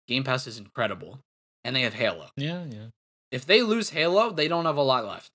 Game 0.09 0.24
Pass 0.24 0.46
is 0.46 0.59
incredible, 0.59 1.20
and 1.65 1.75
they 1.75 1.83
have 1.83 1.95
Halo. 1.95 2.29
yeah, 2.37 2.65
yeah. 2.69 2.87
If 3.31 3.45
they 3.45 3.63
lose 3.63 3.91
Halo, 3.91 4.31
they 4.31 4.49
don't 4.49 4.65
have 4.65 4.79
a 4.79 4.83
lot 4.83 5.05
left. 5.05 5.29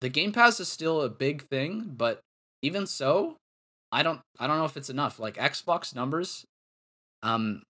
The 0.00 0.10
Game 0.10 0.32
Pass 0.32 0.60
is 0.60 0.68
still 0.68 1.00
a 1.00 1.08
big 1.08 1.42
thing, 1.42 1.94
but 1.96 2.20
even 2.62 2.86
so, 2.86 3.36
I 3.90 4.02
don't 4.02 4.20
I 4.38 4.46
don't 4.46 4.58
know 4.58 4.66
if 4.66 4.76
it's 4.76 4.90
enough. 4.90 5.18
Like 5.18 5.36
Xbox 5.36 5.94
numbers, 5.94 6.44
um, 7.22 7.62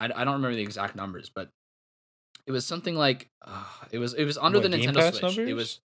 I, 0.00 0.06
I 0.06 0.24
don't 0.24 0.34
remember 0.34 0.54
the 0.54 0.62
exact 0.62 0.96
numbers, 0.96 1.30
but 1.34 1.50
it 2.46 2.52
was 2.52 2.66
something 2.66 2.94
like 2.94 3.28
uh, 3.46 3.64
it 3.90 3.98
was 3.98 4.14
it 4.14 4.24
was 4.24 4.38
under 4.38 4.58
What, 4.58 4.70
the 4.70 4.78
Game 4.78 4.90
Nintendo 4.90 5.20
Pass 5.20 5.34
Switch. 5.34 5.48
It 5.48 5.54
was 5.54 5.80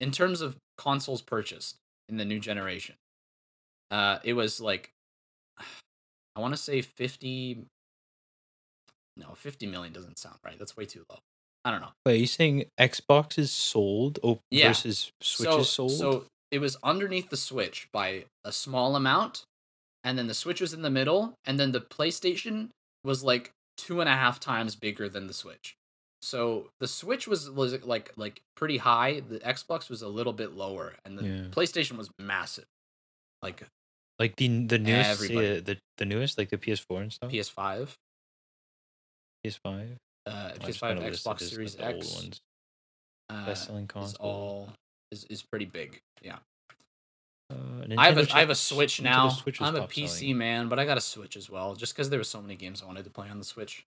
in 0.00 0.10
terms 0.10 0.40
of 0.40 0.56
consoles 0.78 1.20
purchased 1.22 1.76
in 2.08 2.16
the 2.16 2.24
new 2.24 2.40
generation. 2.40 2.94
Uh, 3.90 4.18
it 4.24 4.32
was 4.32 4.60
like 4.60 4.90
I 6.34 6.40
want 6.40 6.54
to 6.54 6.60
say 6.60 6.80
fifty. 6.80 7.66
No, 9.16 9.34
fifty 9.36 9.66
million 9.66 9.92
doesn't 9.92 10.18
sound 10.18 10.36
right. 10.44 10.58
That's 10.58 10.76
way 10.76 10.86
too 10.86 11.04
low. 11.10 11.18
I 11.64 11.70
don't 11.70 11.80
know. 11.80 11.92
Wait, 12.04 12.12
are 12.14 12.16
you 12.16 12.26
saying 12.26 12.64
Xbox 12.78 13.38
is 13.38 13.52
sold 13.52 14.18
oh, 14.24 14.40
Yeah. 14.50 14.68
versus 14.68 15.12
Switch 15.20 15.48
so, 15.48 15.60
is 15.60 15.68
sold? 15.68 15.92
So 15.92 16.24
it 16.50 16.58
was 16.58 16.76
underneath 16.82 17.30
the 17.30 17.36
Switch 17.36 17.88
by 17.92 18.24
a 18.44 18.52
small 18.52 18.96
amount, 18.96 19.44
and 20.02 20.18
then 20.18 20.26
the 20.26 20.34
Switch 20.34 20.60
was 20.60 20.72
in 20.72 20.82
the 20.82 20.90
middle, 20.90 21.34
and 21.44 21.60
then 21.60 21.72
the 21.72 21.80
PlayStation 21.80 22.70
was 23.04 23.22
like 23.22 23.52
two 23.76 24.00
and 24.00 24.08
a 24.08 24.14
half 24.14 24.40
times 24.40 24.74
bigger 24.74 25.08
than 25.08 25.28
the 25.28 25.34
Switch. 25.34 25.76
So 26.20 26.68
the 26.80 26.88
Switch 26.88 27.26
was 27.26 27.50
was 27.50 27.84
like 27.84 28.12
like 28.16 28.40
pretty 28.56 28.78
high. 28.78 29.20
The 29.20 29.38
Xbox 29.40 29.88
was 29.88 30.02
a 30.02 30.08
little 30.08 30.32
bit 30.32 30.52
lower, 30.52 30.94
and 31.04 31.18
the 31.18 31.24
Yeah. 31.24 31.44
PlayStation 31.50 31.96
was 31.96 32.10
massive, 32.18 32.66
like 33.42 33.62
like 34.18 34.36
the 34.36 34.66
the 34.66 34.78
newest 34.78 35.22
uh, 35.24 35.26
the 35.26 35.78
the 35.98 36.04
newest 36.04 36.38
like 36.38 36.50
the 36.50 36.58
PS4 36.58 37.02
and 37.02 37.12
stuff. 37.12 37.30
PS5, 37.30 37.94
PS5. 39.46 39.96
uh, 40.26 40.30
I'm 40.30 40.58
PS5, 40.58 40.80
gonna 40.80 41.00
list 41.00 41.24
Xbox 41.26 41.40
Series 41.42 41.78
like, 41.78 41.88
the 41.94 41.96
X, 41.98 42.06
old 42.14 42.22
ones. 42.24 42.40
uh, 43.30 43.46
Best 43.46 43.64
selling 43.66 43.84
is 43.84 43.90
console. 43.90 44.26
all 44.26 44.72
is, 45.10 45.24
is 45.24 45.42
pretty 45.42 45.64
big. 45.66 46.00
Yeah. 46.22 46.38
Uh, 47.50 47.56
I 47.98 48.06
have 48.06 48.16
Nintendo 48.16 48.32
a 48.32 48.36
I 48.36 48.40
have 48.40 48.50
a 48.50 48.54
Switch- 48.54 48.96
Switch 48.96 49.06
Nintendo 49.06 49.10
now. 49.10 49.28
Switch 49.28 49.60
was 49.60 49.68
I'm 49.68 49.76
a 49.76 49.86
PC 49.86 50.08
selling. 50.08 50.38
man, 50.38 50.68
but 50.68 50.78
I 50.78 50.84
got 50.86 50.96
a 50.96 51.00
Switch 51.02 51.36
as 51.36 51.50
well, 51.50 51.74
just 51.74 51.94
because 51.94 52.08
there 52.10 52.18
were 52.18 52.24
so 52.24 52.40
many 52.40 52.54
games 52.56 52.82
I 52.82 52.86
wanted 52.86 53.04
to 53.04 53.10
play 53.10 53.28
on 53.28 53.38
the 53.38 53.44
Switch. 53.44 53.84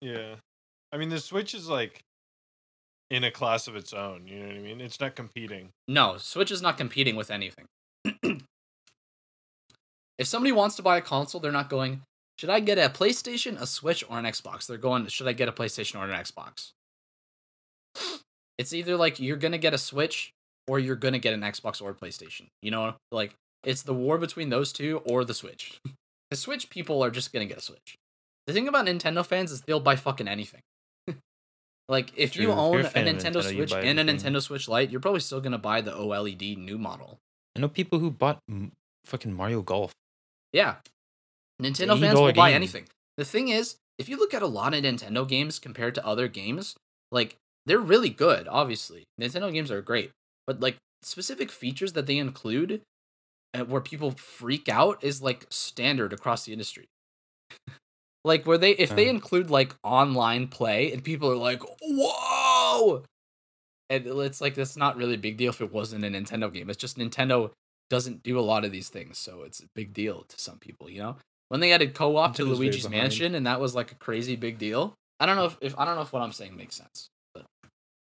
Yeah. 0.00 0.34
I 0.92 0.98
mean, 0.98 1.08
the 1.08 1.18
Switch 1.20 1.54
is 1.54 1.68
like 1.68 2.02
in 3.10 3.24
a 3.24 3.30
class 3.30 3.68
of 3.68 3.76
its 3.76 3.92
own. 3.92 4.26
You 4.26 4.40
know 4.40 4.46
what 4.48 4.56
I 4.56 4.60
mean? 4.60 4.80
It's 4.80 5.00
not 5.00 5.14
competing. 5.14 5.70
No, 5.88 6.16
Switch 6.18 6.50
is 6.50 6.60
not 6.60 6.76
competing 6.76 7.16
with 7.16 7.30
anything. 7.30 7.66
if 10.18 10.26
somebody 10.26 10.52
wants 10.52 10.76
to 10.76 10.82
buy 10.82 10.96
a 10.98 11.02
console, 11.02 11.40
they're 11.40 11.52
not 11.52 11.70
going, 11.70 12.02
should 12.38 12.50
I 12.50 12.60
get 12.60 12.78
a 12.78 12.88
PlayStation, 12.90 13.60
a 13.60 13.66
Switch, 13.66 14.04
or 14.08 14.18
an 14.18 14.24
Xbox? 14.24 14.66
They're 14.66 14.76
going, 14.76 15.06
should 15.06 15.26
I 15.26 15.32
get 15.32 15.48
a 15.48 15.52
PlayStation 15.52 15.98
or 15.98 16.04
an 16.04 16.10
Xbox? 16.10 16.72
It's 18.58 18.72
either 18.72 18.96
like 18.96 19.20
you're 19.20 19.36
going 19.36 19.52
to 19.52 19.58
get 19.58 19.74
a 19.74 19.78
Switch 19.78 20.32
or 20.68 20.78
you're 20.78 20.96
going 20.96 21.12
to 21.12 21.18
get 21.18 21.34
an 21.34 21.40
Xbox 21.40 21.80
or 21.82 21.90
a 21.90 21.94
PlayStation. 21.94 22.46
You 22.62 22.70
know, 22.70 22.94
like 23.12 23.34
it's 23.64 23.82
the 23.82 23.94
war 23.94 24.18
between 24.18 24.50
those 24.50 24.72
two 24.72 25.02
or 25.04 25.24
the 25.24 25.34
Switch. 25.34 25.78
the 26.30 26.36
Switch 26.36 26.70
people 26.70 27.02
are 27.04 27.10
just 27.10 27.32
going 27.32 27.46
to 27.46 27.48
get 27.48 27.60
a 27.60 27.64
Switch. 27.64 27.96
The 28.46 28.52
thing 28.52 28.68
about 28.68 28.86
Nintendo 28.86 29.24
fans 29.26 29.50
is 29.50 29.62
they'll 29.62 29.80
buy 29.80 29.96
fucking 29.96 30.28
anything. 30.28 30.60
like 31.88 32.12
if 32.16 32.32
True. 32.32 32.44
you 32.44 32.52
If 32.52 32.58
own 32.58 32.80
a 32.80 32.84
a 32.84 32.90
Nintendo 32.90 33.42
Nintendo, 33.42 33.54
Switch 33.54 33.72
and 33.72 33.98
a. 33.98 34.04
Nintendo 34.04 34.40
Switch 34.40 34.68
Lite, 34.68 34.90
you're 34.90 35.00
probably 35.00 35.20
still 35.20 35.40
gonna 35.40 35.58
buy 35.58 35.80
the 35.80 35.92
OLED 35.92 36.56
new 36.56 36.78
model. 36.78 37.18
I 37.56 37.60
know 37.60 37.68
people 37.68 37.98
who 37.98 38.10
bought 38.10 38.38
m- 38.48 38.72
fucking 39.04 39.32
Mario 39.32 39.62
Golf. 39.62 39.92
Yeah, 40.52 40.76
Nintendo 41.62 41.98
fans 41.98 42.18
$80 42.18 42.22
will 42.26 42.32
buy 42.32 42.52
anything. 42.52 42.86
The 43.16 43.24
thing 43.24 43.48
is, 43.48 43.76
if 43.98 44.08
you 44.08 44.16
look 44.18 44.34
at 44.34 44.42
a 44.42 44.46
lot 44.46 44.74
of 44.74 44.82
Nintendo 44.84 45.26
games 45.26 45.58
compared 45.58 45.94
to 45.94 46.06
other 46.06 46.28
games, 46.28 46.74
like 47.10 47.36
they're 47.64 47.78
really 47.78 48.10
good. 48.10 48.46
Obviously, 48.48 49.04
Nintendo 49.20 49.52
games 49.52 49.70
are 49.70 49.80
great, 49.80 50.10
but 50.46 50.60
like 50.60 50.76
specific 51.02 51.50
features 51.50 51.94
that 51.94 52.06
they 52.06 52.18
include, 52.18 52.82
uh, 53.54 53.64
where 53.64 53.80
people 53.80 54.10
freak 54.10 54.68
out, 54.68 55.02
is 55.02 55.22
like 55.22 55.46
standard 55.48 56.12
across 56.12 56.44
the 56.44 56.52
industry. 56.52 56.86
like 58.24 58.46
where 58.46 58.58
they 58.58 58.72
if 58.72 58.94
they 58.94 59.06
Uh. 59.06 59.10
include 59.10 59.50
like 59.50 59.74
online 59.82 60.48
play 60.48 60.92
and 60.92 61.02
people 61.04 61.30
are 61.30 61.36
like 61.36 61.62
whoa 61.80 63.04
and 63.88 64.04
it's 64.04 64.40
like 64.40 64.54
that's 64.56 64.76
not 64.76 64.96
really 64.96 65.14
a 65.14 65.18
big 65.18 65.36
deal 65.36 65.50
if 65.50 65.60
it 65.60 65.72
wasn't 65.72 66.04
a 66.04 66.08
nintendo 66.08 66.52
game 66.52 66.68
it's 66.68 66.76
just 66.80 66.98
nintendo 66.98 67.52
doesn't 67.88 68.24
do 68.24 68.36
a 68.36 68.40
lot 68.42 68.64
of 68.64 68.72
these 68.72 68.88
things 68.88 69.16
so 69.16 69.42
it's 69.42 69.60
a 69.60 69.66
big 69.76 69.94
deal 69.94 70.24
to 70.24 70.40
some 70.40 70.58
people 70.58 70.90
you 70.90 70.98
know 70.98 71.16
when 71.48 71.60
they 71.60 71.72
added 71.72 71.94
co-op 71.94 72.34
to 72.36 72.44
luigi's 72.44 72.88
mansion 72.88 73.34
and 73.34 73.46
that 73.46 73.60
was 73.60 73.74
like 73.74 73.92
a 73.92 73.94
crazy 73.96 74.36
big 74.36 74.58
deal 74.58 74.94
i 75.20 75.26
don't 75.26 75.36
know 75.36 75.46
if, 75.46 75.56
if 75.60 75.78
i 75.78 75.84
don't 75.84 75.96
know 75.96 76.02
if 76.02 76.12
what 76.12 76.22
i'm 76.22 76.32
saying 76.32 76.56
makes 76.56 76.74
sense 76.76 77.08
but 77.34 77.44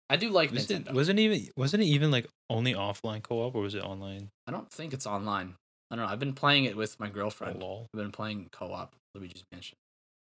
i 0.09 0.15
do 0.15 0.29
like 0.29 0.51
Was 0.51 0.67
nintendo 0.67 0.87
it, 0.89 0.93
wasn't 0.93 1.19
even 1.19 1.47
wasn't 1.57 1.83
it 1.83 1.87
even 1.87 2.11
like 2.11 2.27
only 2.49 2.73
offline 2.73 3.21
co-op 3.23 3.55
or 3.55 3.61
was 3.61 3.75
it 3.75 3.83
online? 3.83 4.29
i 4.47 4.51
don't 4.51 4.69
think 4.71 4.93
it's 4.93 5.07
online 5.07 5.55
i 5.89 5.95
don't 5.95 6.05
know 6.05 6.11
i've 6.11 6.19
been 6.19 6.33
playing 6.33 6.65
it 6.65 6.75
with 6.77 6.99
my 6.99 7.07
Oh, 7.07 7.11
girlfriend 7.11 7.59
lol. 7.59 7.87
i've 7.93 7.99
been 7.99 8.11
playing 8.11 8.47
co-op 8.51 8.95
luigi's 9.15 9.43
mansion 9.51 9.77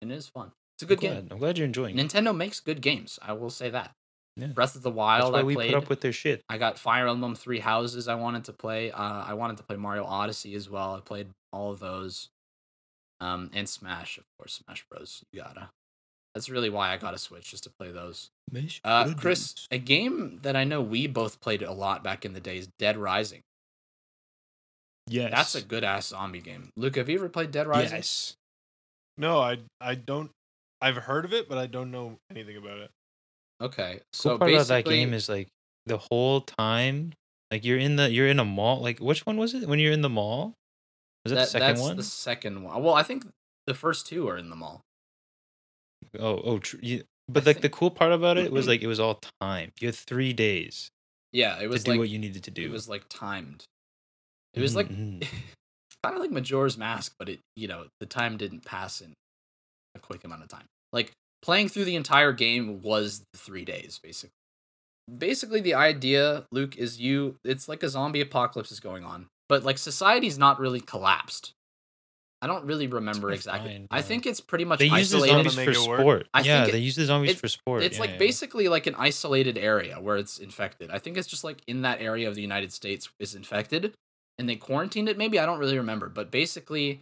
and 0.01 0.11
it 0.11 0.15
is 0.15 0.27
fun 0.27 0.51
it's 0.77 0.83
a 0.83 0.95
good 0.95 1.03
I'm 1.05 1.13
game. 1.13 1.27
I'm 1.29 1.37
glad 1.37 1.59
you're 1.59 1.65
enjoying. 1.67 1.99
it. 1.99 2.07
Nintendo 2.07 2.35
makes 2.35 2.59
good 2.59 2.81
games. 2.81 3.19
I 3.21 3.33
will 3.33 3.51
say 3.51 3.69
that. 3.69 3.91
Yeah. 4.35 4.47
Breath 4.47 4.75
of 4.75 4.81
the 4.81 4.89
Wild, 4.89 5.35
I 5.35 5.43
we 5.43 5.53
played. 5.53 5.73
put 5.73 5.83
up 5.83 5.89
with 5.89 6.01
their 6.01 6.11
shit. 6.11 6.41
I 6.49 6.57
got 6.57 6.79
Fire 6.79 7.07
Emblem 7.07 7.35
Three 7.35 7.59
Houses. 7.59 8.07
I 8.07 8.15
wanted 8.15 8.45
to 8.45 8.53
play. 8.53 8.89
Uh, 8.91 8.97
I 9.23 9.35
wanted 9.35 9.57
to 9.57 9.63
play 9.63 9.75
Mario 9.75 10.05
Odyssey 10.05 10.55
as 10.55 10.71
well. 10.71 10.95
I 10.95 11.01
played 11.01 11.27
all 11.53 11.71
of 11.71 11.77
those. 11.79 12.29
Um, 13.21 13.51
and 13.53 13.69
Smash, 13.69 14.17
of 14.17 14.23
course, 14.37 14.61
Smash 14.65 14.83
Bros. 14.89 15.23
You 15.31 15.41
gotta. 15.41 15.69
That's 16.33 16.49
really 16.49 16.69
why 16.69 16.91
I 16.91 16.97
got 16.97 17.13
a 17.13 17.17
Switch, 17.17 17.49
just 17.51 17.63
to 17.65 17.69
play 17.69 17.91
those. 17.91 18.29
Uh, 18.83 19.13
Chris, 19.15 19.67
a 19.69 19.77
game 19.77 20.39
that 20.43 20.55
I 20.55 20.63
know 20.63 20.81
we 20.81 21.05
both 21.07 21.39
played 21.41 21.61
a 21.61 21.71
lot 21.73 22.03
back 22.03 22.25
in 22.25 22.33
the 22.33 22.39
day 22.39 22.57
is 22.57 22.67
Dead 22.79 22.97
Rising. 22.97 23.41
yes, 25.07 25.31
That's 25.31 25.55
a 25.55 25.61
good 25.61 25.83
ass 25.83 26.07
zombie 26.07 26.41
game. 26.41 26.69
Luke, 26.75 26.95
have 26.95 27.09
you 27.09 27.17
ever 27.17 27.29
played 27.29 27.51
Dead 27.51 27.67
Rising? 27.67 27.97
yes. 27.97 28.35
No, 29.17 29.39
I 29.39 29.59
I 29.79 29.95
don't. 29.95 30.31
I've 30.81 30.95
heard 30.97 31.25
of 31.25 31.33
it, 31.33 31.47
but 31.47 31.57
I 31.57 31.67
don't 31.67 31.91
know 31.91 32.17
anything 32.31 32.57
about 32.57 32.79
it. 32.79 32.89
Okay, 33.61 33.93
Cool 33.93 34.01
so 34.13 34.37
part 34.39 34.51
about 34.51 34.67
that 34.67 34.85
game 34.85 35.13
is 35.13 35.29
like 35.29 35.47
the 35.85 35.97
whole 35.97 36.41
time, 36.41 37.13
like 37.51 37.63
you're 37.63 37.77
in 37.77 37.97
the 37.97 38.09
you're 38.09 38.27
in 38.27 38.39
a 38.39 38.45
mall. 38.45 38.81
Like 38.81 38.99
which 38.99 39.25
one 39.25 39.37
was 39.37 39.53
it 39.53 39.67
when 39.67 39.79
you're 39.79 39.91
in 39.91 40.01
the 40.01 40.09
mall? 40.09 40.55
Was 41.23 41.33
that, 41.33 41.39
the 41.39 41.45
second 41.45 41.67
that's 41.67 41.81
one? 41.81 41.95
the 41.97 42.03
second 42.03 42.63
one. 42.63 42.83
Well, 42.83 42.93
I 42.93 43.03
think 43.03 43.25
the 43.67 43.73
first 43.73 44.07
two 44.07 44.27
are 44.27 44.37
in 44.37 44.49
the 44.49 44.55
mall. 44.55 44.81
Oh, 46.19 46.41
oh, 46.43 46.57
tr- 46.59 46.77
you, 46.81 47.03
but 47.29 47.43
I 47.43 47.51
like 47.51 47.61
the 47.61 47.69
cool 47.69 47.91
part 47.91 48.11
about 48.11 48.37
it 48.37 48.51
was 48.51 48.67
like 48.67 48.81
it 48.81 48.87
was 48.87 48.99
all 48.99 49.19
time. 49.39 49.71
You 49.79 49.87
had 49.89 49.95
three 49.95 50.33
days 50.33 50.89
Yeah, 51.31 51.57
it 51.59 51.63
to 51.63 51.69
was 51.69 51.83
do 51.83 51.97
what 51.97 52.09
you 52.09 52.17
needed 52.19 52.43
to 52.45 52.51
do. 52.51 52.65
it 52.65 52.71
was 52.71 52.89
like 52.89 53.05
timed. 53.09 53.63
It 54.53 54.61
was 54.61 54.75
like 54.75 54.89
Mhm, 54.89 55.19
mhm. 55.19 55.27
kind 56.03 56.15
of 56.15 56.21
like 56.21 56.31
Majora's 56.31 56.77
Mask, 56.77 57.13
but 57.19 57.29
it 57.29 57.39
you 57.55 57.67
know 57.67 57.85
the 57.99 58.05
time 58.07 58.37
didn't 58.37 58.65
pass 58.65 58.99
in 59.01 59.13
a 59.95 59.99
quick 59.99 60.23
amount 60.23 60.41
of 60.43 60.49
time. 60.49 60.65
Like 60.91 61.11
playing 61.43 61.69
through 61.69 61.85
the 61.85 61.95
entire 61.95 62.33
game 62.33 62.81
was 62.81 63.21
three 63.35 63.63
days 63.65 63.99
basically. 64.01 64.31
Basically, 65.17 65.59
the 65.61 65.73
idea, 65.73 66.45
Luke, 66.51 66.77
is 66.77 66.99
you. 66.99 67.35
It's 67.43 67.67
like 67.67 67.83
a 67.83 67.89
zombie 67.89 68.21
apocalypse 68.21 68.71
is 68.71 68.79
going 68.79 69.03
on, 69.03 69.27
but 69.51 69.65
like 69.65 69.77
society's 69.77 70.37
not 70.37 70.61
really 70.61 70.79
collapsed. 70.79 71.51
I 72.41 72.47
don't 72.47 72.63
really 72.65 72.87
remember 72.87 73.27
pretty 73.27 73.35
exactly. 73.39 73.73
fine, 73.73 73.87
I 73.91 74.01
think 74.01 74.25
it's 74.25 74.39
pretty 74.39 74.63
much 74.63 74.79
they 74.79 74.85
use 74.85 75.09
the 75.11 75.17
isolated. 75.17 75.33
zombies 75.33 75.53
for 75.55 75.59
make 75.59 75.69
it 75.75 75.89
work. 75.89 75.99
sport. 75.99 76.27
I 76.33 76.39
yeah, 76.39 76.59
think 76.61 76.69
it- 76.69 76.71
they 76.71 76.79
use 76.79 76.95
the 76.95 77.03
zombies 77.03 77.31
it- 77.31 77.37
for 77.37 77.49
sport. 77.49 77.83
It's 77.83 77.97
yeah, 77.97 78.01
like 78.01 78.09
yeah. 78.11 78.17
basically 78.17 78.69
like 78.69 78.87
an 78.87 78.95
isolated 78.97 79.57
area 79.57 79.99
where 79.99 80.15
it's 80.15 80.39
infected. 80.39 80.89
I 80.89 80.99
think 80.99 81.17
it's 81.17 81.27
just 81.27 81.43
like 81.43 81.57
in 81.67 81.81
that 81.81 81.99
area 81.99 82.29
of 82.29 82.35
the 82.35 82.41
United 82.41 82.71
States 82.71 83.09
is 83.19 83.35
infected 83.35 83.93
and 84.39 84.47
they 84.47 84.55
quarantined 84.55 85.09
it 85.09 85.17
maybe 85.17 85.37
I 85.37 85.45
don't 85.45 85.59
really 85.59 85.77
remember, 85.77 86.07
but 86.07 86.31
basically 86.31 87.01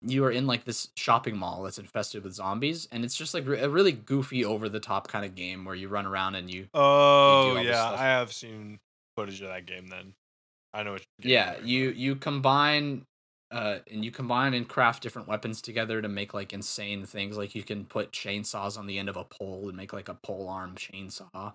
you 0.00 0.24
are 0.24 0.30
in 0.30 0.46
like 0.46 0.66
this 0.66 0.86
shopping 0.96 1.36
mall 1.36 1.64
that's 1.64 1.78
infested 1.80 2.22
with 2.22 2.32
zombies 2.32 2.86
and 2.92 3.04
it's 3.04 3.16
just 3.16 3.34
like 3.34 3.44
re- 3.44 3.58
a 3.58 3.68
really 3.68 3.90
goofy 3.90 4.44
over 4.44 4.68
the 4.68 4.78
top 4.78 5.08
kind 5.08 5.24
of 5.24 5.34
game 5.34 5.64
where 5.64 5.74
you 5.74 5.88
run 5.88 6.06
around 6.06 6.36
and 6.36 6.48
you 6.48 6.68
Oh 6.72 6.80
all 6.80 7.54
this 7.56 7.64
yeah, 7.64 7.88
stuff. 7.88 7.98
I 7.98 8.04
have 8.04 8.32
seen 8.32 8.78
footage 9.16 9.42
of 9.42 9.48
that 9.48 9.66
game. 9.66 9.88
Then 9.88 10.14
I 10.74 10.82
know 10.82 10.92
what. 10.92 11.02
You're 11.18 11.32
yeah, 11.32 11.50
at. 11.52 11.64
you 11.64 11.90
you 11.90 12.16
combine 12.16 13.04
uh 13.50 13.78
and 13.90 14.04
you 14.04 14.10
combine 14.10 14.54
and 14.54 14.68
craft 14.68 15.02
different 15.02 15.26
weapons 15.26 15.62
together 15.62 16.02
to 16.02 16.08
make 16.08 16.34
like 16.34 16.52
insane 16.52 17.06
things 17.06 17.36
like 17.36 17.54
you 17.54 17.62
can 17.62 17.84
put 17.86 18.12
chainsaws 18.12 18.78
on 18.78 18.86
the 18.86 18.98
end 18.98 19.08
of 19.08 19.16
a 19.16 19.24
pole 19.24 19.68
and 19.68 19.76
make 19.76 19.92
like 19.92 20.08
a 20.08 20.18
pole 20.22 20.48
arm 20.48 20.74
chainsaw 20.76 21.54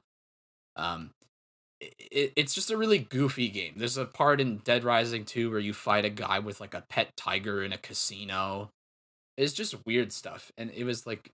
um 0.75 1.11
it, 1.81 2.33
it's 2.35 2.53
just 2.55 2.71
a 2.71 2.77
really 2.77 2.99
goofy 2.99 3.49
game 3.49 3.73
there's 3.77 3.97
a 3.97 4.05
part 4.05 4.41
in 4.41 4.57
dead 4.59 4.83
rising 4.83 5.25
2 5.25 5.51
where 5.51 5.59
you 5.59 5.73
fight 5.73 6.05
a 6.05 6.09
guy 6.09 6.39
with 6.39 6.59
like 6.61 6.73
a 6.73 6.83
pet 6.89 7.09
tiger 7.17 7.63
in 7.63 7.73
a 7.73 7.77
casino 7.77 8.69
it's 9.37 9.53
just 9.53 9.75
weird 9.85 10.11
stuff 10.11 10.51
and 10.57 10.71
it 10.71 10.83
was 10.83 11.07
like 11.07 11.29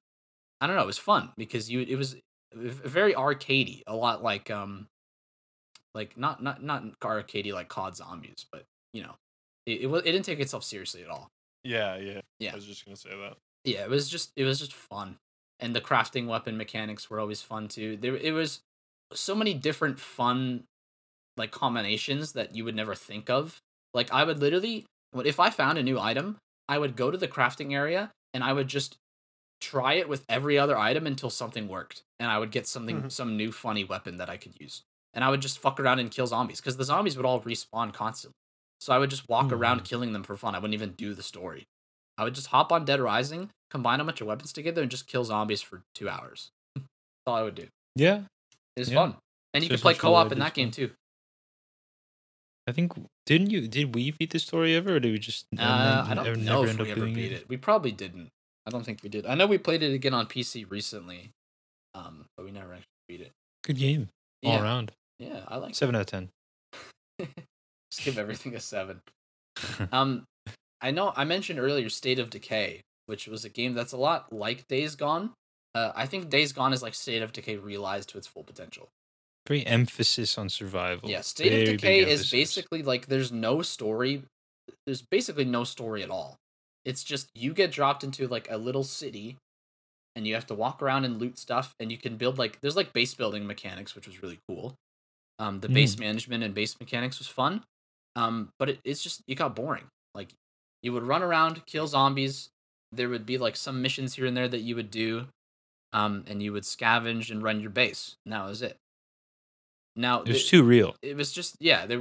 i 0.61 0.67
don't 0.67 0.75
know 0.75 0.84
it 0.84 0.88
was 0.88 0.97
fun 0.97 1.32
because 1.38 1.69
you 1.71 1.82
it 1.82 1.97
was 1.97 2.15
very 2.53 3.13
arcadey 3.13 3.82
a 3.88 3.95
lot 3.95 4.23
like 4.23 4.51
um 4.51 4.88
like 5.95 6.17
not 6.17 6.41
not 6.43 6.63
not 6.63 6.99
arcadey 7.01 7.53
like 7.53 7.69
COD 7.69 7.95
zombies, 7.95 8.45
but 8.51 8.63
you 8.93 9.03
know, 9.03 9.15
it 9.65 9.81
it, 9.81 9.87
it 9.87 10.03
didn't 10.11 10.23
take 10.25 10.39
itself 10.39 10.63
seriously 10.63 11.03
at 11.03 11.09
all. 11.09 11.27
Yeah, 11.63 11.97
yeah. 11.97 12.21
Yeah. 12.39 12.51
I 12.51 12.55
was 12.55 12.65
just 12.65 12.85
gonna 12.85 12.95
say 12.97 13.09
that. 13.09 13.37
Yeah, 13.65 13.83
it 13.83 13.89
was 13.89 14.09
just 14.09 14.31
it 14.35 14.43
was 14.43 14.59
just 14.59 14.73
fun, 14.73 15.17
and 15.59 15.75
the 15.75 15.81
crafting 15.81 16.27
weapon 16.27 16.57
mechanics 16.57 17.09
were 17.09 17.19
always 17.19 17.41
fun 17.41 17.67
too. 17.67 17.97
There 17.97 18.15
it 18.15 18.31
was 18.33 18.61
so 19.13 19.35
many 19.35 19.53
different 19.53 19.99
fun 19.99 20.63
like 21.37 21.51
combinations 21.51 22.33
that 22.33 22.55
you 22.55 22.63
would 22.65 22.75
never 22.75 22.95
think 22.95 23.29
of. 23.29 23.59
Like 23.93 24.11
I 24.13 24.23
would 24.23 24.39
literally 24.39 24.85
if 25.25 25.39
I 25.39 25.49
found 25.49 25.77
a 25.77 25.83
new 25.83 25.99
item, 25.99 26.37
I 26.67 26.77
would 26.77 26.95
go 26.95 27.09
to 27.11 27.17
the 27.17 27.27
crafting 27.27 27.73
area 27.73 28.11
and 28.33 28.43
I 28.43 28.53
would 28.53 28.67
just 28.67 28.97
try 29.61 29.93
it 29.95 30.07
with 30.07 30.23
every 30.29 30.57
other 30.57 30.77
item 30.77 31.05
until 31.07 31.29
something 31.29 31.67
worked, 31.67 32.03
and 32.19 32.29
I 32.31 32.37
would 32.39 32.51
get 32.51 32.67
something 32.67 33.03
Mhm. 33.03 33.11
some 33.11 33.35
new 33.35 33.51
funny 33.51 33.83
weapon 33.83 34.17
that 34.17 34.29
I 34.29 34.37
could 34.37 34.53
use, 34.59 34.83
and 35.14 35.24
I 35.24 35.30
would 35.30 35.41
just 35.41 35.60
fuck 35.60 35.80
around 35.80 35.99
and 35.99 36.12
kill 36.12 36.28
zombies 36.28 36.60
because 36.62 36.78
the 36.78 36.84
zombies 36.84 37.18
would 37.18 37.26
all 37.26 37.41
respawn 37.41 37.93
constantly. 37.93 38.36
So 38.80 38.93
I 38.93 38.97
would 38.97 39.10
just 39.10 39.28
walk 39.28 39.51
around 39.51 39.82
Mhm. 39.82 39.86
killing 39.86 40.14
them 40.14 40.24
for 40.24 40.38
fun. 40.38 40.55
I 40.55 40.60
wouldn't 40.60 40.74
even 40.74 40.93
do 40.93 41.14
the 41.14 41.24
story. 41.24 41.66
I 42.18 42.24
would 42.24 42.36
just 42.36 42.47
hop 42.47 42.72
on 42.72 42.86
Dead 42.86 42.99
Rising, 42.99 43.49
combine 43.70 43.99
a 43.99 44.03
bunch 44.05 44.22
of 44.22 44.28
weapons 44.28 44.53
together, 44.53 44.82
and 44.82 44.89
just 44.91 45.07
kill 45.07 45.24
zombies 45.26 45.62
for 45.62 45.84
two 45.93 46.07
hours. 46.10 46.51
That's 46.76 46.88
all 47.28 47.36
I 47.36 47.43
would 47.43 47.55
do. 47.55 47.68
Yeah, 47.95 48.24
It 48.76 48.80
was 48.82 48.89
Yeah. 48.91 48.95
fun, 48.95 49.18
and 49.53 49.64
you 49.64 49.70
So 49.70 49.76
could 49.76 49.82
play 49.82 49.93
co-op 49.95 50.32
in 50.32 50.39
that 50.39 50.53
game 50.53 50.72
too. 50.72 50.93
I 52.68 52.72
think 52.72 52.93
didn't 53.26 53.49
you 53.49 53.68
did 53.68 53.95
we 53.95 54.12
beat 54.12 54.30
the 54.32 54.39
story 54.39 54.76
ever, 54.76 54.95
or 54.95 54.99
did 54.99 55.12
we 55.12 55.20
just 55.20 55.45
Uh, 55.57 56.05
I 56.07 56.14
don't 56.14 56.24
never- 56.24 56.38
know 56.38 56.64
if 56.64 56.78
we 56.78 56.91
ever 56.91 57.05
beat 57.05 57.32
it. 57.32 57.49
We 57.49 57.57
probably 57.57 57.91
didn't. 57.91 58.30
I 58.66 58.70
don't 58.70 58.84
think 58.84 59.01
we 59.01 59.10
did. 59.10 59.26
I 59.26 59.34
know 59.36 59.47
we 59.47 59.57
played 59.57 59.82
it 59.82 59.93
again 59.93 60.14
on 60.14 60.28
PC 60.28 60.64
recently, 60.70 61.32
um, 61.95 62.28
but 62.38 62.45
we 62.45 62.51
never 62.51 62.74
actually 62.74 62.88
beat 63.07 63.22
it. 63.22 63.32
Good 63.64 63.78
game 63.78 64.10
all 64.45 64.53
Yeah, 64.53 64.62
around. 64.64 64.91
Yeah, 65.20 65.41
I 65.47 65.57
like. 65.57 65.76
Seven 65.76 65.95
out 65.95 66.01
of 66.01 66.07
ten. 66.07 66.30
Just 67.91 68.03
give 68.05 68.17
everything 68.17 68.55
a 68.55 68.59
seven. 68.59 69.01
Um, 69.91 70.24
I 70.82 70.91
know 70.91 71.11
I 71.17 71.26
mentioned 71.26 71.59
earlier 71.59 71.89
State 71.89 72.17
of 72.20 72.30
Decay, 72.30 72.82
which 73.07 73.28
was 73.28 73.43
a 73.43 73.49
game 73.49 73.74
that's 73.74 73.91
a 73.91 73.97
lot 73.97 74.32
like 74.32 74.65
Days 74.70 74.95
Gone. 74.95 75.32
Uh, 75.76 75.91
I 75.95 76.05
think 76.05 76.30
Days 76.30 76.53
Gone 76.53 76.72
is 76.72 76.82
like 76.82 76.93
State 76.93 77.22
of 77.22 77.34
Decay 77.34 77.57
realized 77.57 78.07
to 78.09 78.17
its 78.17 78.28
full 78.28 78.43
potential. 78.43 78.88
Very 79.47 79.65
emphasis 79.65 80.38
on 80.38 80.47
survival. 80.47 81.09
Yeah, 81.09 81.22
State 81.22 81.49
Very 81.49 81.61
of 81.63 81.67
Decay 81.82 81.99
is 81.99 82.05
emphasis. 82.07 82.32
basically 82.32 82.84
like 82.84 83.07
there's 83.07 83.32
no 83.32 83.61
story. 83.61 84.24
There's 84.86 85.01
basically 85.01 85.45
no 85.45 85.65
story 85.65 86.01
at 86.03 86.09
all. 86.09 86.38
It's 86.86 87.03
just 87.03 87.30
you 87.36 87.53
get 87.53 87.72
dropped 87.72 88.03
into 88.03 88.28
like 88.28 88.47
a 88.49 88.57
little 88.57 88.84
city 88.84 89.36
and 90.15 90.26
you 90.26 90.36
have 90.36 90.47
to 90.47 90.53
walk 90.53 90.82
around 90.82 91.03
and 91.05 91.20
loot 91.20 91.38
stuff 91.38 91.74
and 91.80 91.91
you 91.91 91.97
can 91.97 92.15
build 92.15 92.38
like 92.38 92.59
there's 92.61 92.76
like 92.76 92.93
base 92.93 93.13
building 93.13 93.45
mechanics 93.45 93.95
which 93.95 94.07
was 94.07 94.22
really 94.24 94.39
cool. 94.47 94.76
Um 95.39 95.59
the 95.59 95.69
base 95.69 95.97
management 95.97 96.43
and 96.43 96.53
base 96.53 96.79
mechanics 96.79 97.17
was 97.19 97.27
fun. 97.27 97.63
Um 98.15 98.49
but 98.59 98.69
it, 98.69 98.79
it's 98.83 99.01
just 99.01 99.21
it 99.27 99.35
got 99.35 99.55
boring. 99.55 99.85
Like 100.13 100.29
you 100.83 100.93
would 100.93 101.03
run 101.03 101.23
around, 101.23 101.65
kill 101.65 101.87
zombies. 101.87 102.49
There 102.91 103.09
would 103.09 103.25
be 103.25 103.37
like 103.37 103.55
some 103.55 103.81
missions 103.81 104.15
here 104.15 104.25
and 104.25 104.35
there 104.35 104.47
that 104.47 104.59
you 104.61 104.75
would 104.75 104.91
do. 104.91 105.27
Um 105.93 106.23
and 106.27 106.41
you 106.43 106.53
would 106.53 106.63
scavenge 106.63 107.31
and 107.31 107.41
run 107.41 107.59
your 107.61 107.69
base. 107.71 108.15
And 108.25 108.33
that 108.33 108.45
was 108.45 108.61
it. 108.61 108.75
Now 109.95 110.21
It 110.21 110.29
was 110.29 110.47
too 110.47 110.63
real. 110.63 110.95
it 111.01 111.15
was 111.15 111.31
just 111.31 111.55
yeah 111.59 111.85
they 111.85 111.99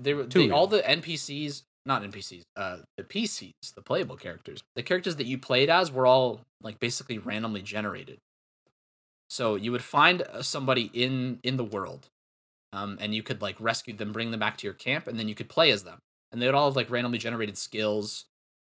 they 0.00 0.14
were 0.14 0.24
they, 0.24 0.50
all 0.50 0.66
the 0.66 0.80
npcs 0.82 1.62
not 1.86 2.02
npcs 2.02 2.42
uh 2.56 2.78
the 2.98 3.02
pcs 3.02 3.52
the 3.74 3.80
playable 3.82 4.16
characters 4.16 4.60
the 4.76 4.82
characters 4.82 5.16
that 5.16 5.26
you 5.26 5.38
played 5.38 5.70
as 5.70 5.90
were 5.90 6.06
all 6.06 6.40
like 6.62 6.78
basically 6.78 7.18
randomly 7.18 7.62
generated 7.62 8.18
so 9.30 9.54
you 9.56 9.72
would 9.72 9.82
find 9.82 10.22
uh, 10.22 10.42
somebody 10.42 10.90
in 10.92 11.38
in 11.42 11.56
the 11.56 11.64
world 11.64 12.06
um 12.72 12.98
and 13.00 13.14
you 13.14 13.22
could 13.22 13.42
like 13.42 13.56
rescue 13.60 13.94
them 13.94 14.12
bring 14.12 14.30
them 14.30 14.40
back 14.40 14.56
to 14.58 14.66
your 14.66 14.74
camp 14.74 15.06
and 15.06 15.18
then 15.18 15.28
you 15.28 15.34
could 15.34 15.48
play 15.48 15.70
as 15.70 15.84
them. 15.84 15.98
And 16.32 16.42
they 16.42 16.46
would 16.46 16.54
all 16.54 16.68
have 16.68 16.76
like 16.76 16.90
randomly 16.90 17.18
generated 17.18 17.58
skills 17.58 18.24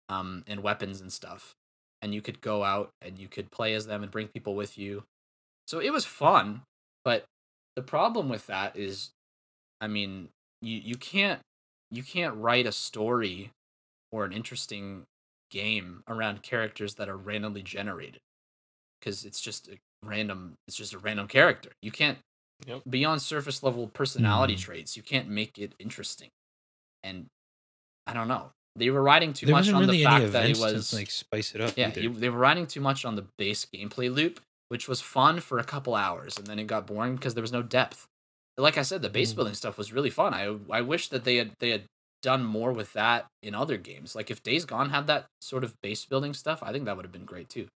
um 0.09 0.43
and 0.47 0.63
weapons 0.63 1.01
and 1.01 1.11
stuff. 1.11 1.53
And 2.01 2.13
you 2.13 2.21
could 2.21 2.41
go 2.41 2.63
out 2.63 2.89
and 3.01 3.17
you 3.17 3.27
could 3.27 3.51
play 3.51 3.73
as 3.73 3.87
them 3.87 4.03
and 4.03 4.11
bring 4.11 4.27
people 4.27 4.55
with 4.55 4.77
you. 4.77 5.03
So 5.67 5.79
it 5.79 5.91
was 5.91 6.05
fun 6.05 6.61
but 7.03 7.25
the 7.75 7.81
problem 7.81 8.27
with 8.27 8.47
that 8.47 8.75
is 8.75 9.11
i 9.81 9.87
mean 9.87 10.29
you 10.61 10.77
you 10.77 10.95
can't 10.95 11.39
you 11.91 12.03
can't 12.03 12.35
write 12.35 12.65
a 12.65 12.71
story 12.71 13.51
or 14.11 14.25
an 14.25 14.31
interesting 14.31 15.03
game 15.49 16.03
around 16.07 16.43
characters 16.43 16.95
that 16.95 17.09
are 17.09 17.17
randomly 17.17 17.63
generated. 17.63 18.19
Because 18.99 19.25
it's 19.25 19.41
just 19.41 19.67
a 19.67 19.77
random 20.03 20.55
it's 20.67 20.77
just 20.77 20.93
a 20.93 20.97
random 20.97 21.27
character. 21.27 21.71
You 21.81 21.91
can't 21.91 22.17
Yep. 22.66 22.82
beyond 22.89 23.22
surface 23.22 23.62
level 23.62 23.88
personality 23.88 24.55
Mhm. 24.55 24.60
traits 24.62 24.97
you 24.97 25.03
can't 25.03 25.30
make 25.30 25.58
it 25.60 25.74
interesting 25.80 26.30
and 27.03 27.28
i 28.08 28.14
don't 28.14 28.28
know 28.28 28.51
they 28.76 28.89
were 28.89 29.01
riding 29.03 29.32
too 29.34 29.45
there 29.45 29.55
much 29.55 29.70
on 29.70 29.82
really 29.82 29.97
the 29.99 30.03
fact 30.03 30.32
that 30.32 30.49
it 30.49 30.58
was 30.58 30.89
to 30.89 30.95
like 30.95 31.10
spice 31.10 31.53
it 31.55 31.62
up. 31.62 31.76
yeah, 31.78 31.89
either. 31.89 32.10
they 32.10 32.30
were 32.30 32.38
riding 32.39 32.68
too 32.68 32.82
much 32.82 33.05
on 33.05 33.16
the 33.16 33.26
base 33.39 33.66
gameplay 33.74 34.14
loop, 34.14 34.39
which 34.70 34.88
was 34.88 35.01
fun 35.01 35.39
for 35.39 35.58
a 35.58 35.64
couple 35.64 35.95
hours, 35.95 36.38
and 36.38 36.45
then 36.45 36.60
it 36.60 36.66
got 36.68 36.86
boring 36.86 37.16
because 37.16 37.34
there 37.34 37.41
was 37.41 37.51
no 37.51 37.64
depth. 37.64 38.05
Like 38.55 38.78
I 38.78 38.84
said, 38.84 39.01
the 39.01 39.10
base 39.10 39.34
Mm. 39.34 39.36
building 39.38 39.53
stuff 39.55 39.80
was 39.80 39.91
really 39.91 40.12
fun. 40.12 40.34
I 40.36 40.55
I 40.70 40.82
wish 40.82 41.08
that 41.10 41.24
they 41.24 41.38
had 41.38 41.53
they 41.60 41.72
had 41.72 41.86
done 42.22 42.43
more 42.43 42.72
with 42.72 42.93
that 42.93 43.26
in 43.41 43.55
other 43.55 43.78
games. 43.78 44.16
Like 44.16 44.30
if 44.30 44.43
Days 44.43 44.64
Gone 44.66 44.91
had 44.91 45.08
that 45.08 45.26
sort 45.41 45.64
of 45.64 45.74
base 45.82 46.05
building 46.05 46.36
stuff, 46.36 46.62
I 46.62 46.72
think 46.72 46.86
that 46.86 46.95
would 46.95 47.05
have 47.05 47.12
been 47.12 47.26
great 47.26 47.49
too. 47.49 47.68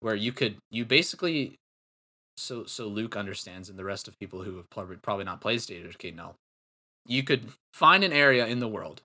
Where 0.00 0.16
you 0.16 0.32
could 0.32 0.58
you 0.72 0.84
basically 0.84 1.54
so 2.40 2.64
so 2.64 2.86
Luke 2.88 3.16
understands 3.16 3.68
and 3.68 3.78
the 3.78 3.84
rest 3.84 4.08
of 4.08 4.18
people 4.18 4.42
who 4.42 4.56
have 4.56 4.70
probably 4.70 5.24
not 5.24 5.40
played 5.40 5.62
State 5.62 5.84
of 5.84 5.92
Decay 5.92 6.12
know. 6.12 6.36
You 7.06 7.22
could 7.24 7.50
find 7.74 8.04
an 8.04 8.12
area 8.12 8.46
in 8.46 8.60
the 8.60 8.68
world 8.68 9.02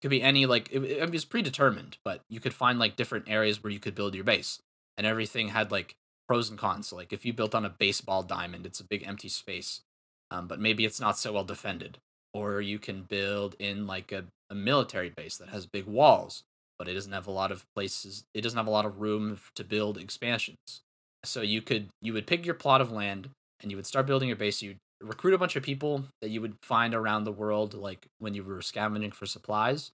It 0.00 0.02
could 0.02 0.10
be 0.10 0.22
any 0.22 0.46
like 0.46 0.70
it, 0.72 0.82
it 0.84 1.10
was 1.12 1.24
predetermined, 1.26 1.98
but 2.04 2.22
you 2.30 2.40
could 2.40 2.54
find 2.54 2.78
like 2.78 2.96
different 2.96 3.28
areas 3.28 3.62
where 3.62 3.72
you 3.72 3.80
could 3.80 3.94
build 3.96 4.14
your 4.14 4.24
base, 4.24 4.60
and 4.98 5.06
everything 5.06 5.48
had 5.48 5.72
like 5.72 5.96
pros 6.28 6.50
and 6.50 6.58
cons. 6.58 6.88
So, 6.88 6.96
like 6.96 7.12
if 7.12 7.24
you 7.26 7.32
built 7.34 7.54
on 7.54 7.64
a 7.66 7.70
baseball 7.70 8.22
diamond, 8.22 8.66
it's 8.66 8.80
a 8.80 8.84
big 8.84 9.06
empty 9.06 9.28
space, 9.28 9.82
um, 10.30 10.48
but 10.48 10.60
maybe 10.60 10.84
it's 10.84 11.00
not 11.00 11.18
so 11.18 11.32
well 11.34 11.44
defended. 11.44 11.98
Or 12.34 12.60
you 12.62 12.78
can 12.78 13.02
build 13.04 13.56
in 13.58 13.86
like 13.86 14.12
a, 14.12 14.26
a 14.50 14.54
military 14.54 15.10
base 15.10 15.36
that 15.38 15.50
has 15.50 15.66
big 15.66 15.86
walls, 15.86 16.44
but 16.78 16.88
it 16.88 16.94
doesn't 16.94 17.12
have 17.12 17.26
a 17.28 17.32
lot 17.32 17.52
of 17.52 17.66
places. 17.76 18.24
It 18.34 18.42
doesn't 18.42 18.58
have 18.58 18.68
a 18.68 18.70
lot 18.70 18.86
of 18.86 19.00
room 19.00 19.40
to 19.56 19.64
build 19.64 19.98
expansions. 19.98 20.82
So 21.24 21.40
you 21.40 21.62
could 21.62 21.88
you 22.00 22.12
would 22.12 22.26
pick 22.26 22.44
your 22.44 22.54
plot 22.54 22.80
of 22.80 22.90
land 22.90 23.30
and 23.62 23.70
you 23.70 23.76
would 23.76 23.86
start 23.86 24.06
building 24.06 24.28
your 24.28 24.36
base. 24.36 24.62
You'd 24.62 24.78
recruit 25.00 25.34
a 25.34 25.38
bunch 25.38 25.56
of 25.56 25.62
people 25.62 26.04
that 26.20 26.30
you 26.30 26.40
would 26.40 26.56
find 26.62 26.94
around 26.94 27.24
the 27.24 27.32
world, 27.32 27.74
like 27.74 28.06
when 28.18 28.34
you 28.34 28.42
were 28.42 28.62
scavenging 28.62 29.12
for 29.12 29.26
supplies, 29.26 29.90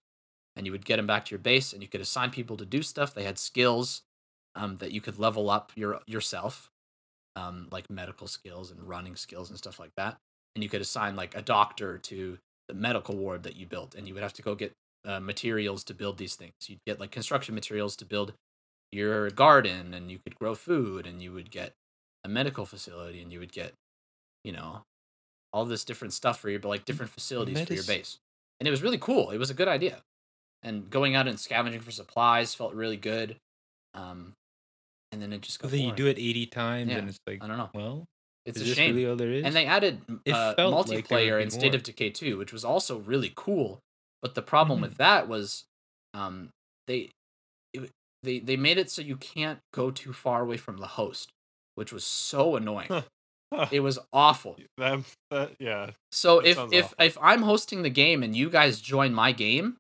and 0.56 0.66
you 0.66 0.72
would 0.72 0.84
get 0.84 0.96
them 0.96 1.06
back 1.06 1.26
to 1.26 1.30
your 1.30 1.38
base, 1.38 1.72
and 1.72 1.82
you 1.82 1.88
could 1.88 2.00
assign 2.00 2.30
people 2.30 2.56
to 2.56 2.64
do 2.64 2.82
stuff. 2.82 3.14
They 3.14 3.24
had 3.24 3.38
skills 3.38 4.02
um, 4.54 4.76
that 4.76 4.92
you 4.92 5.00
could 5.00 5.18
level 5.18 5.50
up 5.50 5.72
your 5.74 6.00
yourself, 6.06 6.68
um, 7.36 7.68
like 7.70 7.90
medical 7.90 8.26
skills 8.26 8.70
and 8.70 8.82
running 8.82 9.16
skills 9.16 9.50
and 9.50 9.58
stuff 9.58 9.78
like 9.78 9.92
that. 9.96 10.16
And 10.54 10.62
you 10.62 10.70
could 10.70 10.80
assign 10.80 11.14
like 11.14 11.36
a 11.36 11.42
doctor 11.42 11.98
to 11.98 12.38
the 12.68 12.74
medical 12.74 13.16
ward 13.16 13.42
that 13.44 13.56
you 13.56 13.66
built, 13.66 13.94
and 13.94 14.08
you 14.08 14.14
would 14.14 14.22
have 14.22 14.34
to 14.34 14.42
go 14.42 14.54
get 14.54 14.72
uh, 15.06 15.20
materials 15.20 15.84
to 15.84 15.94
build 15.94 16.18
these 16.18 16.34
things. 16.34 16.52
You'd 16.66 16.84
get 16.86 17.00
like 17.00 17.10
construction 17.10 17.54
materials 17.54 17.96
to 17.96 18.04
build 18.04 18.32
your 18.92 19.30
garden, 19.30 19.94
and 19.94 20.10
you 20.10 20.18
could 20.18 20.34
grow 20.36 20.54
food, 20.54 21.06
and 21.06 21.22
you 21.22 21.32
would 21.32 21.50
get 21.50 21.74
a 22.24 22.28
medical 22.28 22.66
facility, 22.66 23.20
and 23.22 23.32
you 23.32 23.38
would 23.40 23.52
get, 23.52 23.74
you 24.44 24.52
know, 24.52 24.82
all 25.52 25.64
this 25.64 25.84
different 25.84 26.14
stuff 26.14 26.40
for 26.40 26.50
your 26.50 26.60
but 26.60 26.68
like 26.68 26.84
different 26.84 27.12
facilities 27.12 27.60
for 27.60 27.74
your 27.74 27.84
base. 27.84 28.18
And 28.60 28.66
it 28.68 28.70
was 28.70 28.82
really 28.82 28.98
cool. 28.98 29.30
It 29.30 29.38
was 29.38 29.50
a 29.50 29.54
good 29.54 29.68
idea. 29.68 30.02
And 30.62 30.90
going 30.90 31.14
out 31.16 31.28
and 31.28 31.38
scavenging 31.40 31.80
for 31.82 31.90
supplies 31.92 32.54
felt 32.54 32.74
really 32.74 32.96
good. 32.96 33.36
Um, 33.94 34.34
and 35.12 35.22
then 35.22 35.32
it 35.32 35.42
just 35.42 35.62
But 35.62 35.70
then 35.70 35.80
you 35.80 35.92
do 35.92 36.06
it 36.06 36.18
eighty 36.18 36.46
times, 36.46 36.90
Yeah, 36.90 36.98
and 36.98 37.08
it's 37.08 37.18
like, 37.26 37.42
I 37.42 37.46
don't 37.46 37.58
know. 37.58 37.70
well, 37.74 38.04
It's 38.44 38.60
a 38.60 38.64
shame. 38.66 38.94
really 38.94 39.06
all 39.06 39.16
there 39.16 39.32
is? 39.32 39.44
and 39.44 39.54
they 39.56 39.66
added 39.66 40.02
uh, 40.30 40.54
like 40.84 41.08
multiplayer 41.08 41.36
be 41.36 41.44
in 41.44 41.50
State 41.50 41.74
of 41.74 41.82
Decay 41.82 42.10
2, 42.10 42.38
which 42.38 42.52
was 42.52 42.64
also 42.64 42.98
really 42.98 43.32
cool. 43.36 43.80
But 44.22 44.34
the 44.34 44.42
problem 44.42 44.80
Mhm. 44.80 44.82
with 44.82 44.96
that 44.96 45.28
was, 45.28 45.64
um, 46.14 46.50
they 46.86 47.10
they 48.22 48.38
they 48.40 48.56
made 48.56 48.78
it 48.78 48.90
so 48.90 49.02
you 49.02 49.16
can't 49.16 49.58
go 49.72 49.90
too 49.90 50.12
far 50.12 50.42
away 50.42 50.56
from 50.56 50.78
the 50.78 50.86
host, 50.86 51.30
which 51.74 51.92
was 51.92 52.04
so 52.04 52.56
annoying. 52.56 52.90
it 53.70 53.80
was 53.80 53.98
awful. 54.12 54.56
that, 54.76 55.00
that, 55.30 55.52
yeah. 55.58 55.90
So 56.12 56.40
That 56.40 56.48
if 56.48 56.58
if 56.72 56.84
awful. 56.86 56.96
if 57.00 57.18
I'm 57.20 57.42
hosting 57.42 57.82
the 57.82 57.90
game 57.90 58.22
and 58.22 58.36
you 58.36 58.50
guys 58.50 58.80
join 58.80 59.14
my 59.14 59.32
game, 59.32 59.76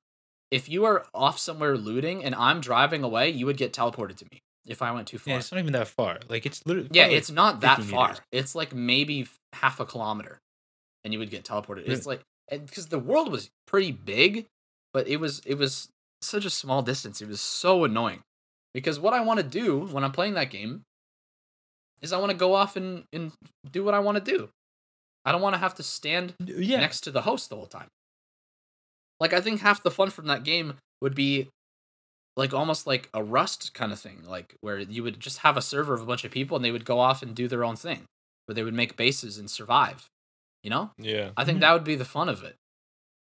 if 0.50 0.68
you 0.68 0.84
are 0.84 1.04
off 1.12 1.38
somewhere 1.38 1.76
looting 1.76 2.24
and 2.24 2.34
I'm 2.34 2.60
driving 2.60 3.02
away, 3.04 3.30
you 3.30 3.46
would 3.46 3.56
get 3.58 3.72
teleported 3.72 4.16
to 4.18 4.24
me 4.32 4.40
if 4.66 4.80
I 4.82 4.92
went 4.92 5.08
too 5.08 5.18
far. 5.18 5.32
yeah, 5.32 5.38
it's 5.38 5.50
not 5.52 5.58
even 5.58 5.72
that 5.72 5.88
far. 5.88 6.18
Like 6.28 6.46
it's 6.46 6.64
literally 6.66 6.88
Yeah, 6.92 7.04
probably 7.04 7.16
it's 7.18 7.30
not 7.30 7.60
that 7.60 7.82
far. 7.82 8.08
meters. 8.08 8.20
It's 8.32 8.54
like 8.54 8.74
maybe 8.74 9.26
half 9.54 9.80
a 9.80 9.84
kilometer, 9.84 10.38
and 11.04 11.12
you 11.12 11.18
would 11.18 11.30
get 11.30 11.44
teleported. 11.44 11.82
Really? 11.82 11.92
It's 11.94 12.06
like 12.06 12.20
because 12.50 12.86
the 12.86 12.98
world 12.98 13.30
was 13.30 13.50
pretty 13.66 13.92
big, 13.92 14.46
but 14.94 15.06
it 15.08 15.18
was 15.18 15.42
it 15.44 15.56
was 15.56 15.88
such 16.22 16.44
a 16.46 16.50
small 16.50 16.80
distance. 16.82 17.20
It 17.20 17.28
was 17.28 17.40
so 17.42 17.84
annoying 17.84 18.22
because 18.74 18.98
what 19.00 19.14
I 19.14 19.20
want 19.20 19.38
to 19.40 19.46
do 19.46 19.80
when 19.80 20.04
I'm 20.04 20.12
playing 20.12 20.34
that 20.34 20.50
game 20.50 20.82
is 22.00 22.12
I 22.12 22.18
want 22.18 22.30
to 22.30 22.36
go 22.36 22.54
off 22.54 22.76
and 22.76 23.04
and 23.12 23.32
do 23.70 23.82
what 23.84 23.94
I 23.94 23.98
want 23.98 24.22
to 24.24 24.32
do. 24.36 24.48
I 25.24 25.32
don't 25.32 25.42
want 25.42 25.54
to 25.54 25.58
have 25.58 25.74
to 25.74 25.82
stand 25.82 26.34
yeah. 26.44 26.78
next 26.80 27.00
to 27.02 27.10
the 27.10 27.22
host 27.22 27.50
the 27.50 27.56
whole 27.56 27.66
time. 27.66 27.88
Like 29.20 29.32
I 29.32 29.40
think 29.40 29.60
half 29.60 29.82
the 29.82 29.90
fun 29.90 30.10
from 30.10 30.26
that 30.26 30.44
game 30.44 30.74
would 31.02 31.14
be 31.14 31.48
like 32.36 32.54
almost 32.54 32.86
like 32.86 33.08
a 33.12 33.22
rust 33.22 33.74
kind 33.74 33.92
of 33.92 33.98
thing, 33.98 34.22
like 34.26 34.54
where 34.60 34.78
you 34.78 35.02
would 35.02 35.18
just 35.18 35.38
have 35.38 35.56
a 35.56 35.62
server 35.62 35.92
of 35.94 36.00
a 36.02 36.06
bunch 36.06 36.24
of 36.24 36.30
people 36.30 36.54
and 36.56 36.64
they 36.64 36.70
would 36.70 36.84
go 36.84 37.00
off 37.00 37.20
and 37.22 37.34
do 37.34 37.48
their 37.48 37.64
own 37.64 37.74
thing, 37.74 38.04
where 38.46 38.54
they 38.54 38.62
would 38.62 38.74
make 38.74 38.96
bases 38.96 39.38
and 39.38 39.50
survive. 39.50 40.06
You 40.62 40.70
know? 40.70 40.90
Yeah. 40.98 41.30
I 41.36 41.44
think 41.44 41.58
Mhm. 41.58 41.60
that 41.62 41.72
would 41.72 41.84
be 41.84 41.96
the 41.96 42.04
fun 42.04 42.28
of 42.28 42.42
it. 42.44 42.54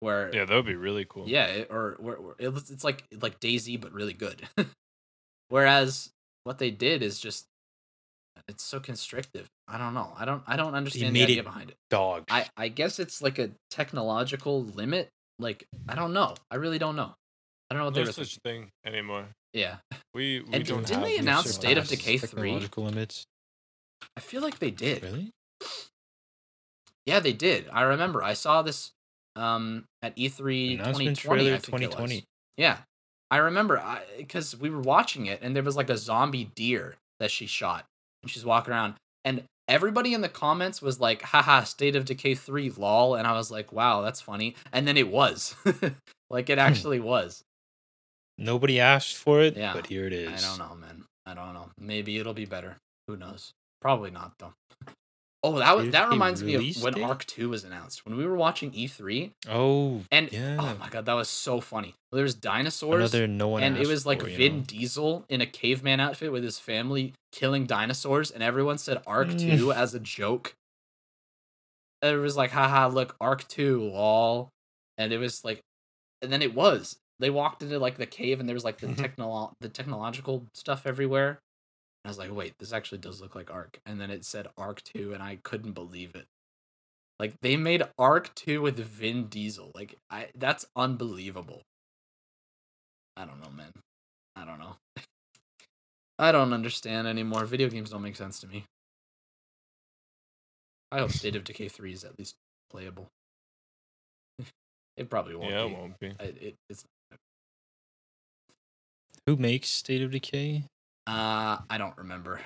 where 0.02 0.34
Yeah, 0.34 0.46
that 0.46 0.56
would 0.56 0.66
be 0.66 0.76
really 0.76 1.06
cool. 1.08 1.30
yeah, 1.30 1.64
or, 1.70 1.96
or, 2.00 2.16
or 2.16 2.36
it 2.40 2.48
it's 2.72 2.84
like 2.84 3.04
like 3.22 3.40
DayZ 3.40 3.80
but 3.80 3.92
really 3.92 4.14
good. 4.14 4.48
Whereas 5.52 6.10
what 6.46 6.60
they 6.60 6.72
did 6.72 7.04
is 7.04 7.20
just 7.20 7.46
it's 8.48 8.64
so 8.64 8.80
constrictive. 8.80 9.48
I 9.68 9.78
don't 9.78 9.94
know. 9.94 10.14
I 10.18 10.24
don't 10.26 10.42
I 10.48 10.56
don't 10.56 10.74
understand 10.74 11.14
the 11.14 11.20
made 11.20 11.30
idea 11.30 11.44
behind 11.44 11.70
it. 11.70 11.76
Dog. 11.90 12.24
I 12.30 12.48
I 12.56 12.70
guess 12.70 13.00
it's 13.00 13.22
like 13.22 13.38
a 13.38 13.52
technological 13.70 14.64
limit. 14.64 15.10
Like 15.40 15.68
I 15.90 15.96
don't 15.96 16.14
know. 16.14 16.36
I 16.50 16.56
really 16.56 16.80
don't 16.80 16.96
know. 16.96 17.14
I 17.70 17.74
don't 17.74 17.80
know 17.80 17.86
what 17.86 17.94
they 17.96 18.04
no 18.06 18.12
such 18.12 18.38
thinking. 18.38 18.70
thing 18.84 18.94
anymore. 18.94 19.28
Yeah, 19.54 19.78
We 20.14 20.40
we 20.40 20.54
And 20.54 20.66
don't 20.66 20.86
didn't 20.86 20.90
have 20.90 21.04
they 21.04 21.18
announce 21.18 21.54
State 21.54 21.78
of 21.78 21.88
Decay 21.88 22.18
3? 22.18 22.30
Technological 22.30 22.86
limits. 22.86 23.26
I 24.16 24.22
feel 24.22 24.42
like 24.42 24.60
they 24.60 24.72
did. 24.72 25.04
Really? 25.04 25.32
Yeah, 27.06 27.20
they 27.20 27.34
did. 27.34 27.68
I 27.74 27.82
remember. 27.82 28.24
I 28.24 28.34
saw 28.34 28.62
this 28.62 28.92
um 29.36 29.84
at 30.02 30.16
E3 30.16 30.76
Announcement 30.76 31.18
2020. 31.18 31.18
trailer 31.18 31.56
I 31.56 31.58
think 31.58 31.82
it 31.82 31.88
was. 31.88 31.96
2020. 31.96 32.24
Yeah, 32.58 32.78
I 33.32 33.38
remember 33.38 33.80
uh, 33.80 34.00
because 34.18 34.60
we 34.60 34.70
were 34.70 34.82
watching 34.82 35.26
it, 35.26 35.40
and 35.42 35.56
there 35.56 35.64
was 35.64 35.78
like 35.78 35.90
a 35.90 35.98
zombie 35.98 36.52
deer 36.54 36.96
that 37.20 37.32
she 37.32 37.48
shot, 37.48 37.86
and 38.22 38.30
she's 38.30 38.46
walking 38.46 38.74
around, 38.74 38.96
and 39.24 39.44
everybody 39.70 40.14
in 40.14 40.20
the 40.20 40.30
comments 40.30 40.82
was 40.82 41.00
like, 41.00 41.22
"Haha, 41.22 41.64
State 41.64 41.96
of 41.96 42.04
Decay 42.04 42.36
three, 42.36 42.70
lol," 42.70 43.16
and 43.16 43.26
I 43.26 43.32
was 43.32 43.50
like, 43.50 43.72
"Wow, 43.72 44.02
that's 44.02 44.20
funny," 44.20 44.56
and 44.74 44.86
then 44.86 44.98
it 44.98 45.08
was, 45.08 45.56
like 46.30 46.50
it 46.50 46.58
hmm. 46.58 46.60
actually 46.60 47.00
was. 47.00 47.42
Nobody 48.38 48.80
asked 48.80 49.16
for 49.16 49.42
it, 49.42 49.56
Yeah, 49.56 49.74
but 49.74 49.88
here 49.88 50.06
it 50.08 50.14
is. 50.14 50.44
I 50.44 50.48
don't 50.48 50.60
know, 50.60 50.76
man. 50.76 51.06
I 51.26 51.34
don't 51.34 51.54
know. 51.54 51.70
Maybe 51.80 52.18
it'll 52.18 52.34
be 52.34 52.46
better. 52.46 52.78
Who 53.08 53.16
knows? 53.16 53.52
Probably 53.80 54.12
not 54.12 54.34
though. 54.40 54.54
Oh, 55.44 55.58
that 55.58 55.76
was 55.76 55.90
that 55.90 56.10
reminds 56.10 56.44
me 56.44 56.54
of 56.54 56.84
when 56.84 56.94
date? 56.94 57.04
ARK 57.04 57.26
Two 57.26 57.50
was 57.50 57.64
announced. 57.64 58.06
When 58.06 58.16
we 58.16 58.26
were 58.28 58.36
watching 58.36 58.72
E3, 58.74 59.32
Oh, 59.50 60.02
and 60.12 60.32
yeah. 60.32 60.58
oh 60.60 60.78
my 60.80 60.88
god, 60.90 61.06
that 61.06 61.14
was 61.14 61.30
so 61.30 61.60
funny. 61.60 61.96
There 62.12 62.22
was 62.24 62.36
dinosaurs. 62.36 63.12
Another 63.14 63.28
no 63.28 63.48
one 63.48 63.64
and 63.64 63.76
it 63.78 63.88
was 63.88 64.06
like 64.06 64.22
for, 64.22 64.28
Vin 64.28 64.58
know? 64.58 64.64
Diesel 64.68 65.26
in 65.30 65.42
a 65.42 65.48
caveman 65.48 66.00
outfit 66.00 66.32
with 66.32 66.44
his 66.44 66.60
family 66.60 67.14
killing 67.32 67.66
dinosaurs, 67.66 68.30
and 68.30 68.44
everyone 68.44 68.78
said 68.78 69.02
ARK 69.08 69.30
Mm. 69.30 69.58
2 69.58 69.74
as 69.74 69.96
a 69.96 70.00
joke. 70.00 70.54
And 72.04 72.16
it 72.16 72.20
was 72.20 72.36
like, 72.38 72.52
haha, 72.52 72.88
look, 72.88 73.16
ARK 73.22 73.48
2, 73.48 73.82
lol. 73.92 74.50
And 74.98 75.12
it 75.14 75.18
was 75.18 75.44
like, 75.44 75.62
and 76.22 76.32
then 76.32 76.42
it 76.42 76.54
was. 76.54 76.98
They 77.20 77.30
walked 77.30 77.62
into 77.64 77.80
like 77.80 77.98
the 77.98 78.06
cave, 78.06 78.40
and 78.40 78.48
there 78.50 78.54
was 78.56 78.64
like 78.66 78.78
the 78.80 78.88
technolo- 78.88 79.54
the 79.62 79.70
technological 79.70 80.46
stuff 80.54 80.86
everywhere. 80.86 81.40
I 82.04 82.08
was 82.08 82.18
like, 82.18 82.34
wait, 82.34 82.54
this 82.60 82.74
actually 82.74 82.98
does 82.98 83.22
look 83.22 83.36
like 83.36 83.52
ARK. 83.52 83.80
And 83.86 84.02
then 84.02 84.10
it 84.10 84.26
said 84.26 84.48
ARK 84.58 84.82
2, 84.84 85.14
and 85.14 85.22
I 85.22 85.38
couldn't 85.44 85.74
believe 85.74 86.16
it. 86.16 86.26
Like 87.20 87.34
they 87.42 87.56
made 87.56 87.84
ARK 88.00 88.34
2 88.34 88.62
with 88.62 88.78
Vin 88.80 89.28
Diesel. 89.28 89.72
Like 89.76 89.96
I 90.10 90.30
that's 90.36 90.66
unbelievable. 90.76 91.62
I 93.16 93.26
don't 93.26 93.40
know, 93.42 93.52
man. 93.56 93.72
I 94.36 94.46
don't 94.46 94.58
know. 94.60 94.78
I 96.18 96.32
don't 96.32 96.54
understand 96.54 97.08
anymore. 97.08 97.46
Video 97.46 97.70
games 97.70 97.92
don't 97.92 98.02
make 98.02 98.16
sense 98.16 98.40
to 98.40 98.48
me. 98.48 98.66
I 100.92 101.00
hope 101.00 101.12
State 101.12 101.36
of 101.36 101.44
Decay 101.44 101.68
3 101.70 101.94
is 101.94 102.04
at 102.04 102.18
least 102.18 102.36
playable. 102.72 103.08
it 104.98 105.10
probably 105.10 105.36
won't 105.36 105.52
Yeah, 105.52 105.66
be. 105.66 105.72
it 105.72 105.78
won't 105.78 106.00
be. 106.00 106.12
I- 106.20 106.24
it, 106.24 106.56
it's 106.70 106.84
Who 109.28 109.36
makes 109.36 109.70
State 109.70 110.02
of 110.02 110.10
Decay? 110.12 110.66
Uh 111.12 111.58
I 111.70 111.78
don't 111.78 111.98
remember. 111.98 112.40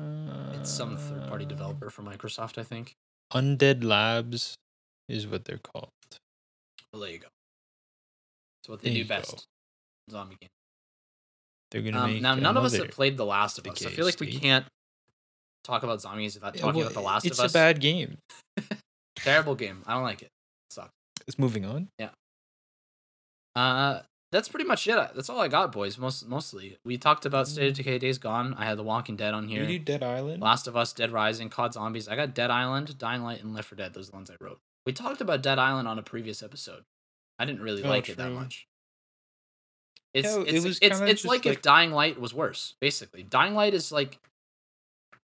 Uh, 0.00 0.52
It's 0.54 0.70
some 0.70 0.96
third 0.96 1.26
party 1.28 1.44
developer 1.44 1.90
for 1.90 2.02
Microsoft, 2.02 2.58
I 2.58 2.62
think. 2.62 2.94
Undead 3.32 3.82
Labs 3.84 4.54
is 5.08 5.26
what 5.26 5.44
they're 5.44 5.58
called. 5.58 5.90
Well, 6.92 7.02
there 7.02 7.10
you 7.10 7.18
go. 7.18 7.26
It's 8.62 8.68
what 8.68 8.80
they 8.80 8.88
There 8.90 8.94
do 8.94 8.98
you 9.00 9.04
go. 9.04 9.08
best. 9.16 9.44
Zombie 10.10 10.36
game. 10.40 10.48
They're 11.70 11.82
gonna 11.82 11.98
Um, 12.00 12.12
make 12.14 12.22
now 12.22 12.34
none 12.34 12.56
of 12.56 12.64
us 12.64 12.74
have 12.76 12.90
played 12.90 13.16
The 13.16 13.26
Last 13.26 13.58
of 13.58 13.66
Us. 13.66 13.84
I 13.84 13.90
feel 13.90 14.06
like 14.06 14.18
we 14.20 14.32
can't 14.32 14.66
talk 15.64 15.82
about 15.82 16.00
zombies 16.00 16.34
without 16.34 16.54
talking 16.54 16.74
well, 16.74 16.82
about 16.86 16.94
The 16.94 17.00
Last 17.00 17.26
of 17.26 17.32
Us. 17.32 17.40
It's 17.40 17.52
a 17.52 17.58
bad 17.58 17.80
game. 17.80 18.16
Terrible 19.16 19.54
game. 19.54 19.82
I 19.86 19.94
don't 19.94 20.02
like 20.04 20.22
it. 20.22 20.30
Sucks. 20.70 20.92
It's 21.26 21.38
moving 21.38 21.66
on. 21.66 21.88
Yeah. 21.98 22.10
Uh, 23.54 24.00
that's 24.30 24.48
pretty 24.48 24.66
much 24.66 24.86
it. 24.86 24.94
That's 25.14 25.30
all 25.30 25.40
I 25.40 25.48
got, 25.48 25.72
boys. 25.72 25.96
Most 25.98 26.26
mostly, 26.28 26.78
we 26.84 26.98
talked 26.98 27.24
about 27.24 27.48
State 27.48 27.68
of 27.68 27.72
mm. 27.74 27.76
Decay, 27.76 27.98
Days 27.98 28.18
Gone. 28.18 28.54
I 28.54 28.66
had 28.66 28.78
The 28.78 28.82
Walking 28.82 29.16
Dead 29.16 29.32
on 29.34 29.48
here. 29.48 29.62
You 29.62 29.78
do 29.78 29.78
Dead 29.78 30.02
Island. 30.02 30.42
Last 30.42 30.66
of 30.66 30.76
Us, 30.76 30.92
Dead 30.92 31.10
Rising, 31.10 31.48
COD 31.48 31.72
Zombies. 31.74 32.08
I 32.08 32.16
got 32.16 32.34
Dead 32.34 32.50
Island, 32.50 32.98
Dying 32.98 33.22
Light, 33.22 33.42
and 33.42 33.54
Left 33.54 33.68
4 33.68 33.76
Dead. 33.76 33.94
Those 33.94 34.08
are 34.08 34.10
the 34.12 34.16
ones 34.16 34.30
I 34.30 34.36
wrote. 34.40 34.60
We 34.84 34.92
talked 34.92 35.20
about 35.20 35.42
Dead 35.42 35.58
Island 35.58 35.88
on 35.88 35.98
a 35.98 36.02
previous 36.02 36.42
episode. 36.42 36.84
I 37.38 37.44
didn't 37.44 37.62
really 37.62 37.82
Oh, 37.84 37.88
like 37.88 38.08
it 38.08 38.16
that 38.16 38.32
much. 38.32 38.66
It's 40.14 40.26
Yeah, 40.34 40.40
it 40.42 40.54
it's 40.54 40.64
it's, 40.64 40.78
it's 40.80 41.00
just 41.00 41.24
like, 41.26 41.46
if 41.46 41.62
Dying 41.62 41.92
Light 41.92 42.20
was 42.20 42.32
worse. 42.34 42.74
Basically, 42.80 43.22
Dying 43.22 43.54
Light 43.54 43.74
is 43.74 43.92
like 43.92 44.18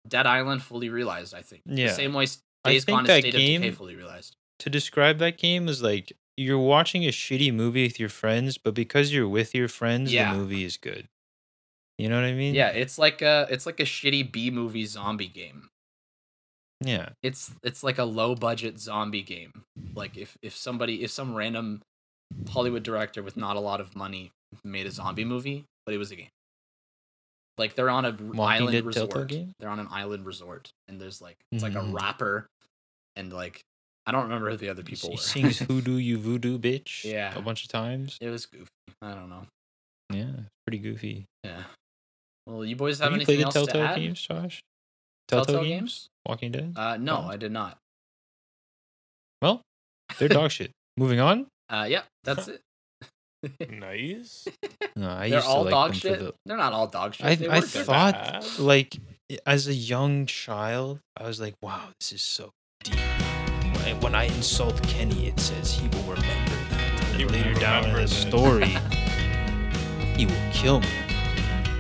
Dead 0.08 0.26
Island 0.26 0.62
fully 0.64 0.90
realized. 0.90 1.34
I 1.34 1.42
think. 1.42 1.62
Yeah. 1.66 1.88
The 1.88 1.94
same 1.94 2.14
way 2.14 2.26
Days 2.64 2.86
Gone 2.86 3.06
is 3.06 3.12
State 3.12 3.26
of 3.26 3.40
Decay 3.40 3.58
game- 3.60 3.74
fully 3.76 3.96
realized. 3.96 4.36
to 4.60 4.70
describe 4.70 5.18
that 5.20 5.38
game 5.38 5.68
is 5.68 5.82
like 5.82 6.14
you're 6.38 6.60
watching 6.60 7.04
a 7.06 7.10
shitty 7.10 7.54
movie 7.54 7.84
with 7.84 8.00
your 8.00 8.10
friends, 8.10 8.58
but 8.58 8.74
because 8.74 9.14
you're 9.14 9.28
with 9.30 9.54
your 9.54 9.68
friends, 9.68 10.12
Yeah. 10.12 10.32
the 10.34 10.38
movie 10.40 10.64
is 10.64 10.78
good. 10.78 11.08
You 11.98 12.10
know 12.10 12.16
what 12.16 12.26
I 12.26 12.34
mean? 12.34 12.56
Yeah, 12.56 12.70
it's 12.70 12.98
like 12.98 13.22
a 13.22 13.48
it's 13.52 13.66
like 13.66 13.80
a 13.80 13.84
shitty 13.84 14.32
B 14.32 14.50
movie 14.50 14.86
zombie 14.86 15.28
game. 15.28 15.70
Yeah. 16.82 17.10
it's 17.22 17.54
it's 17.64 17.82
like 17.84 17.98
a 17.98 18.04
low 18.04 18.36
budget 18.36 18.80
zombie 18.80 19.22
game. 19.22 19.64
Like 19.96 20.18
if 20.18 20.38
if 20.42 20.56
somebody 20.56 21.04
if 21.04 21.12
some 21.12 21.34
random 21.36 21.82
Hollywood 22.50 22.84
director 22.84 23.22
with 23.24 23.38
not 23.38 23.56
a 23.56 23.60
lot 23.60 23.80
of 23.80 23.96
money 23.96 24.32
made 24.64 24.86
a 24.88 24.92
zombie 24.92 25.24
movie, 25.24 25.66
but 25.86 25.94
it 25.94 25.98
was 25.98 26.12
a 26.12 26.16
game. 26.16 26.30
Like 27.58 27.76
they're 27.76 27.90
on 27.92 28.06
a 28.06 28.12
Walking 28.12 28.40
island 28.68 28.86
resort. 28.86 29.28
game? 29.30 29.54
They're 29.60 29.70
on 29.70 29.80
an 29.80 29.88
island 29.92 30.26
resort, 30.26 30.72
and 30.88 31.00
there's 31.00 31.22
like 31.22 31.38
it's 31.52 31.62
like 31.64 31.76
a 31.76 31.82
Mhm. 31.82 31.94
rapper, 31.94 32.48
and 33.16 33.32
like 33.32 33.62
I 34.06 34.12
don't 34.12 34.24
remember 34.24 34.50
who 34.52 34.58
the 34.58 34.70
other 34.70 34.84
people 34.84 35.10
He 35.10 35.16
were. 35.16 35.22
sings 35.22 35.60
"Who 35.68 35.82
Do 35.82 35.98
You 35.98 36.18
Voodoo 36.18 36.58
Bitch" 36.60 37.04
Yeah. 37.06 37.34
a 37.38 37.42
bunch 37.42 37.64
of 37.64 37.70
times. 37.70 38.18
it 38.22 38.30
was 38.30 38.46
goofy. 38.46 38.68
I 39.02 39.14
don't 39.14 39.30
know. 39.30 39.48
Yeah, 40.12 40.32
pretty 40.68 40.80
goofy. 40.80 41.26
Yeah. 41.44 41.64
Well, 42.46 42.66
you 42.66 42.76
boys 42.76 43.00
have, 43.00 43.12
Have 43.12 43.20
you 43.20 43.26
played 43.26 43.40
anything 43.40 43.52
the 43.54 43.60
else 43.60 43.68
to 43.68 43.74
Telltale 43.74 43.88
add? 43.92 43.96
games, 44.00 44.22
Josh? 44.22 44.62
Telltale, 45.30 45.46
Telltale, 45.56 45.64
games? 45.64 45.80
games? 45.82 46.08
Walking 46.28 46.52
Dead. 46.52 46.74
Uh, 46.76 46.98
no, 46.98 47.22
No. 47.22 47.28
I 47.30 47.38
did 47.38 47.52
not. 47.54 47.78
well, 49.42 49.62
they're 50.20 50.28
dog 50.28 50.52
shit. 50.52 50.72
Moving 50.98 51.20
on. 51.20 51.48
Uh, 51.70 51.86
yeah, 51.90 52.02
that's 52.24 52.48
it. 52.50 52.62
Nice. 53.70 54.48
No, 54.96 55.10
I 55.10 55.28
They're 55.30 55.40
used 55.40 55.48
all 55.48 55.64
to 55.66 55.70
like 55.70 55.72
dog 55.72 55.90
them 55.92 56.00
shit. 56.00 56.20
the 56.20 56.34
They're 56.46 56.56
not 56.58 56.72
all 56.72 56.88
dog 56.88 57.14
shit. 57.16 57.26
I- 57.26 57.36
They 57.36 57.50
I 57.50 57.60
thought- 57.62 58.14
Bad. 58.14 58.60
like 58.60 58.96
as 59.46 59.68
a 59.68 59.74
young 59.74 60.26
child, 60.28 61.00
I 61.18 61.24
was 61.28 61.42
like, 61.42 61.56
wow, 61.62 61.90
this 62.00 62.14
is 62.14 62.22
so 62.22 62.52
deep. 62.84 62.96
When 63.84 63.96
I, 63.96 64.00
when 64.00 64.16
I 64.16 64.24
insult 64.26 64.82
Kenny, 64.84 65.28
it 65.28 65.40
says 65.40 65.72
he 65.74 65.88
will 65.90 66.04
remember 66.04 66.56
that. 66.70 67.04
And 67.12 67.18
He 67.22 67.26
later 67.26 67.54
down 67.54 67.86
in 67.86 67.94
the 67.94 68.02
that. 68.02 68.08
story, 68.10 68.76
he 70.18 70.26
will 70.26 70.52
kill 70.52 70.80
me. 70.80 70.88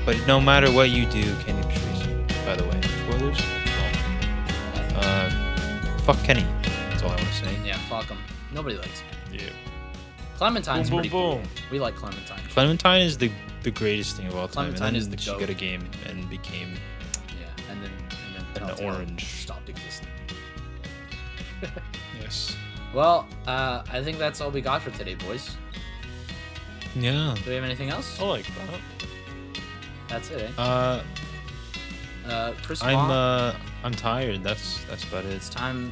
But 0.05 0.17
no 0.27 0.41
matter 0.41 0.71
what 0.71 0.89
you 0.89 1.05
do, 1.05 1.33
Kenny 1.45 1.61
betrays 1.61 2.05
you. 2.07 2.25
By 2.45 2.55
the 2.57 2.65
way, 2.65 2.81
spoilers. 3.05 3.39
Uh, 4.95 5.29
fuck 6.03 6.21
Kenny. 6.23 6.45
That's 6.89 7.03
all 7.03 7.09
I 7.11 7.15
want 7.15 7.27
to 7.27 7.33
say. 7.33 7.57
Yeah, 7.65 7.77
fuck 7.89 8.05
him. 8.05 8.17
Nobody 8.53 8.75
likes 8.75 8.99
him. 8.99 9.09
Yeah. 9.31 9.41
Clementine's 10.37 10.89
Boom, 10.89 10.97
pretty 10.97 11.09
boom, 11.09 11.21
cool. 11.21 11.35
boom. 11.37 11.47
We 11.71 11.79
like 11.79 11.95
Clementine. 11.95 12.39
Clementine 12.49 13.01
is 13.01 13.17
the 13.17 13.31
the 13.63 13.71
greatest 13.71 14.17
thing 14.17 14.27
of 14.27 14.35
all 14.35 14.47
time. 14.47 14.65
Clementine 14.73 14.87
and 14.89 14.97
is 14.97 15.09
the 15.09 15.17
she 15.17 15.31
goat. 15.31 15.39
got 15.39 15.49
a 15.49 15.53
game 15.53 15.85
and 16.07 16.29
became 16.29 16.73
Yeah, 17.39 17.71
and 17.71 17.81
then 17.81 17.91
and 18.35 18.45
then 18.55 18.63
And 18.69 18.77
the 18.77 18.83
orange. 18.85 19.23
stopped 19.41 19.69
existing. 19.69 20.09
Yes. 22.21 22.55
Well, 22.93 23.25
uh, 23.47 23.83
I 23.91 24.01
think 24.03 24.17
that's 24.19 24.39
all 24.41 24.51
we 24.51 24.61
got 24.61 24.81
for 24.81 24.91
today, 24.91 25.15
boys. 25.15 25.55
Yeah. 26.95 27.35
Do 27.43 27.49
we 27.49 27.55
have 27.55 27.63
anything 27.63 27.89
else? 27.89 28.19
I 28.21 28.25
like 28.25 28.45
that. 28.45 28.79
That's 30.07 30.29
it. 30.31 30.51
Eh? 30.57 30.61
Uh, 30.61 31.01
Uh, 32.27 32.53
Chris, 32.63 32.81
I'm 32.81 32.95
Wong, 32.95 33.11
uh, 33.11 33.53
I'm 33.83 33.93
tired. 33.93 34.41
That's 34.43 34.79
that's 34.89 35.03
about 35.03 35.25
it. 35.25 35.33
it's 35.33 35.49
time 35.49 35.91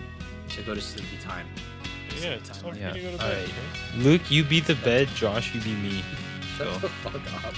to 0.55 0.61
go 0.61 0.73
to 0.73 0.79
sleepy 0.79 1.17
time. 1.17 1.45
Yeah, 2.21 2.35
it's 2.39 2.49
time. 2.57 2.71
time 2.71 2.79
Yeah, 2.81 2.93
you 2.95 3.01
to 3.01 3.07
go 3.07 3.11
to 3.11 3.17
bed. 3.17 3.37
right. 3.37 3.49
okay? 3.49 3.97
Luke, 4.03 4.31
you 4.31 4.43
be 4.45 4.61
the 4.61 4.75
bed. 4.75 5.07
Josh, 5.15 5.53
you 5.53 5.59
be 5.59 5.73
me. 5.75 6.03
Shut 6.55 6.67
Go. 6.67 6.77
the 6.79 6.89
fuck 7.03 7.15
up. 7.43 7.55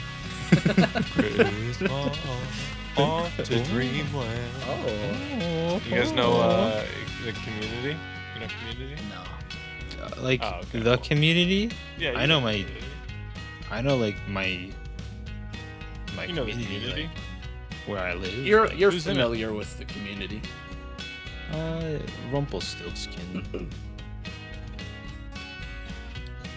Christmas 2.96 3.00
off 3.00 3.36
to 3.38 3.64
dreamland. 3.66 4.52
oh 4.68 5.82
You 5.86 5.92
guys 5.96 6.12
know 6.12 6.34
uh, 6.40 6.84
the 7.26 7.32
community? 7.34 7.98
You 8.34 8.40
know 8.42 8.48
community? 8.48 9.02
no. 9.10 10.04
Uh, 10.06 10.10
like 10.22 10.42
Oh, 10.44 10.60
okay, 10.64 10.80
the 10.80 10.90
well. 10.90 10.98
community. 10.98 11.72
Yeah, 11.98 12.12
I 12.18 12.22
you 12.22 12.28
know 12.28 12.42
my- 12.42 12.54
Community. 12.64 12.80
I 13.72 13.82
know 13.82 13.96
like 13.98 14.16
my 14.28 14.70
my 16.16 16.26
You 16.26 16.34
know 16.34 16.46
the 16.46 16.52
community, 16.52 16.80
community. 16.80 17.02
like, 17.04 17.88
where 17.88 18.00
I 18.00 18.14
live. 18.14 18.34
You're 18.46 18.68
like, 18.68 18.78
you're 18.78 18.92
who's 18.92 19.08
it? 19.08 19.12
familiar 19.12 19.52
with 19.54 19.78
the 19.80 19.86
community. 19.86 20.42
uh, 21.52 21.98
Rumpelstiltskin. 22.32 23.70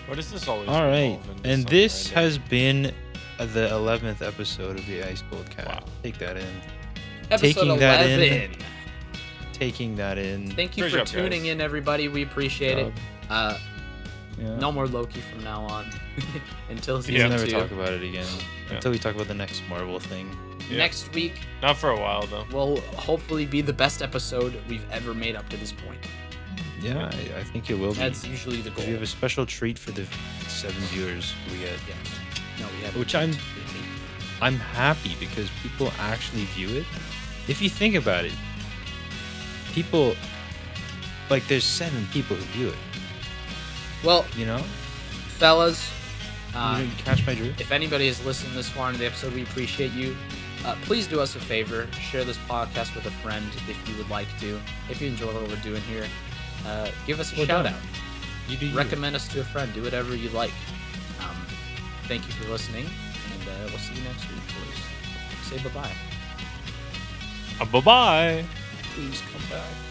What 0.07 0.19
is 0.19 0.31
this 0.31 0.47
always? 0.47 0.69
All 0.69 0.87
right, 0.87 1.19
and 1.45 1.67
this 1.67 2.13
random- 2.13 2.23
has 2.25 2.39
been 2.39 2.95
the 3.39 3.71
eleventh 3.73 4.23
episode 4.23 4.79
of 4.79 4.87
the 4.87 5.03
Ice 5.03 5.23
Cold 5.31 5.49
Cat. 5.51 5.67
Wow. 5.67 5.85
Take 6.03 6.19
that 6.19 6.37
in. 6.37 6.47
Episode 7.31 7.55
Taking 7.55 7.79
that 7.79 8.07
in. 8.09 8.21
11. 8.21 8.57
Taking 9.53 9.97
that 9.97 10.19
in. 10.19 10.51
Thank 10.51 10.77
you 10.77 10.83
Great 10.85 10.93
for 10.93 10.99
job, 10.99 11.07
tuning 11.07 11.43
guys. 11.43 11.51
in, 11.53 11.61
everybody. 11.61 12.09
We 12.09 12.23
appreciate 12.23 12.79
it. 12.79 12.93
Uh, 13.31 13.59
Yeah. 14.39 14.57
no 14.59 14.71
more 14.71 14.87
Loki 14.87 15.21
from 15.23 15.43
now 15.43 15.63
on 15.63 15.87
until 16.69 16.97
We'll 16.97 17.03
season 17.03 17.31
never 17.31 17.47
two. 17.47 17.53
talk 17.53 17.71
about 17.71 17.89
it 17.95 18.03
again 18.03 18.27
Yeah. 18.69 18.75
until 18.75 18.91
we 18.93 18.99
talk 18.99 19.15
about 19.15 19.29
the 19.29 19.35
next 19.35 19.63
Marvel 19.67 19.99
thing. 19.99 20.29
Yeah. 20.71 20.77
Next 20.77 21.11
week 21.15 21.41
Not 21.63 21.79
for 21.79 21.89
a 21.91 21.99
while 21.99 22.27
though. 22.27 22.45
will 22.53 22.81
hopefully 22.97 23.47
be 23.47 23.63
the 23.63 23.73
best 23.73 24.03
episode 24.03 24.55
we've 24.69 24.85
ever 24.93 25.15
made 25.15 25.37
up 25.37 25.49
to 25.49 25.57
this 25.57 25.73
point. 25.73 26.01
Yeah, 26.83 27.07
I, 27.07 27.39
I 27.41 27.45
think 27.45 27.71
it 27.71 27.79
will 27.79 27.93
be. 27.93 27.99
That's 27.99 28.27
usually 28.27 28.61
the 28.61 28.71
goal. 28.71 28.85
We 28.85 28.93
have 28.93 29.01
a 29.03 29.07
special 29.07 29.47
treat 29.47 29.79
for 29.79 29.93
the 29.93 30.07
seven 30.49 30.83
viewers 30.93 31.33
we 31.51 31.59
get, 31.59 31.79
Yes. 31.89 31.97
No, 32.61 32.67
we 32.77 32.85
have. 32.85 32.97
which 32.97 33.15
I'm 33.15 33.33
I'm 34.43 34.57
happy 34.59 35.17
because 35.19 35.49
people 35.63 35.93
actually 35.99 36.45
view 36.47 36.69
it. 36.77 36.85
If 37.49 37.63
you 37.63 37.69
think 37.71 37.95
about 37.95 38.25
it, 38.25 38.33
people 39.73 40.15
like 41.31 41.47
there's 41.49 41.65
seven 41.65 42.07
people 42.13 42.37
who 42.37 42.43
view 42.59 42.69
it. 42.69 42.77
Well, 44.05 44.25
You 44.37 44.47
know, 44.47 44.59
fellas, 45.39 45.91
uh, 46.55 46.85
catch 46.99 47.27
my 47.27 47.35
drift. 47.35 47.61
if 47.61 47.73
anybody 47.73 48.07
has 48.07 48.25
listened 48.25 48.55
this 48.55 48.69
far 48.69 48.89
into 48.89 49.01
the 49.01 49.07
episode, 49.07 49.33
we 49.35 49.43
appreciate 49.43 49.93
you. 49.93 50.17
Uh, 50.65 50.75
please 50.83 51.07
do 51.07 51.21
us 51.21 51.35
a 51.37 51.41
favor, 51.41 51.87
share 51.93 52.25
this 52.25 52.39
podcast 52.49 52.95
with 52.95 53.07
a 53.07 53.11
friend 53.23 53.47
if 53.69 53.89
you 53.89 53.97
would 53.97 54.09
like 54.11 54.29
to. 54.41 54.61
If 54.91 55.01
you 55.01 55.09
enjoy 55.09 55.33
what 55.33 55.49
we're 55.49 55.57
doing 55.63 55.83
here, 55.83 56.07
uh, 56.67 56.91
give 57.07 57.21
us 57.21 57.33
a 57.33 57.37
Well 57.37 57.47
shout 57.47 57.65
done. 57.65 57.75
out. 57.75 57.81
You 58.49 58.57
do 58.57 58.67
you. 58.67 58.77
Recommend 58.77 59.15
us 59.17 59.29
to 59.29 59.41
a 59.41 59.45
friend. 59.45 59.73
Do 59.75 59.83
whatever 59.83 60.15
you 60.17 60.29
like. 60.31 60.53
Thank 62.09 62.27
you 62.27 62.33
for 62.35 62.49
listening, 62.51 62.87
and 62.87 63.49
uh, 63.49 63.53
we'll 63.69 63.79
see 63.79 63.95
you 63.95 64.03
next 64.05 64.29
week, 64.29 64.39
boys. 64.47 65.51
Say 65.51 65.59
bye 65.69 65.75
bye. 65.75 65.91
Uh, 67.61 67.65
bye 67.65 67.81
bye. 67.81 68.45
Please 68.95 69.21
come 69.33 69.43
back. 69.51 69.86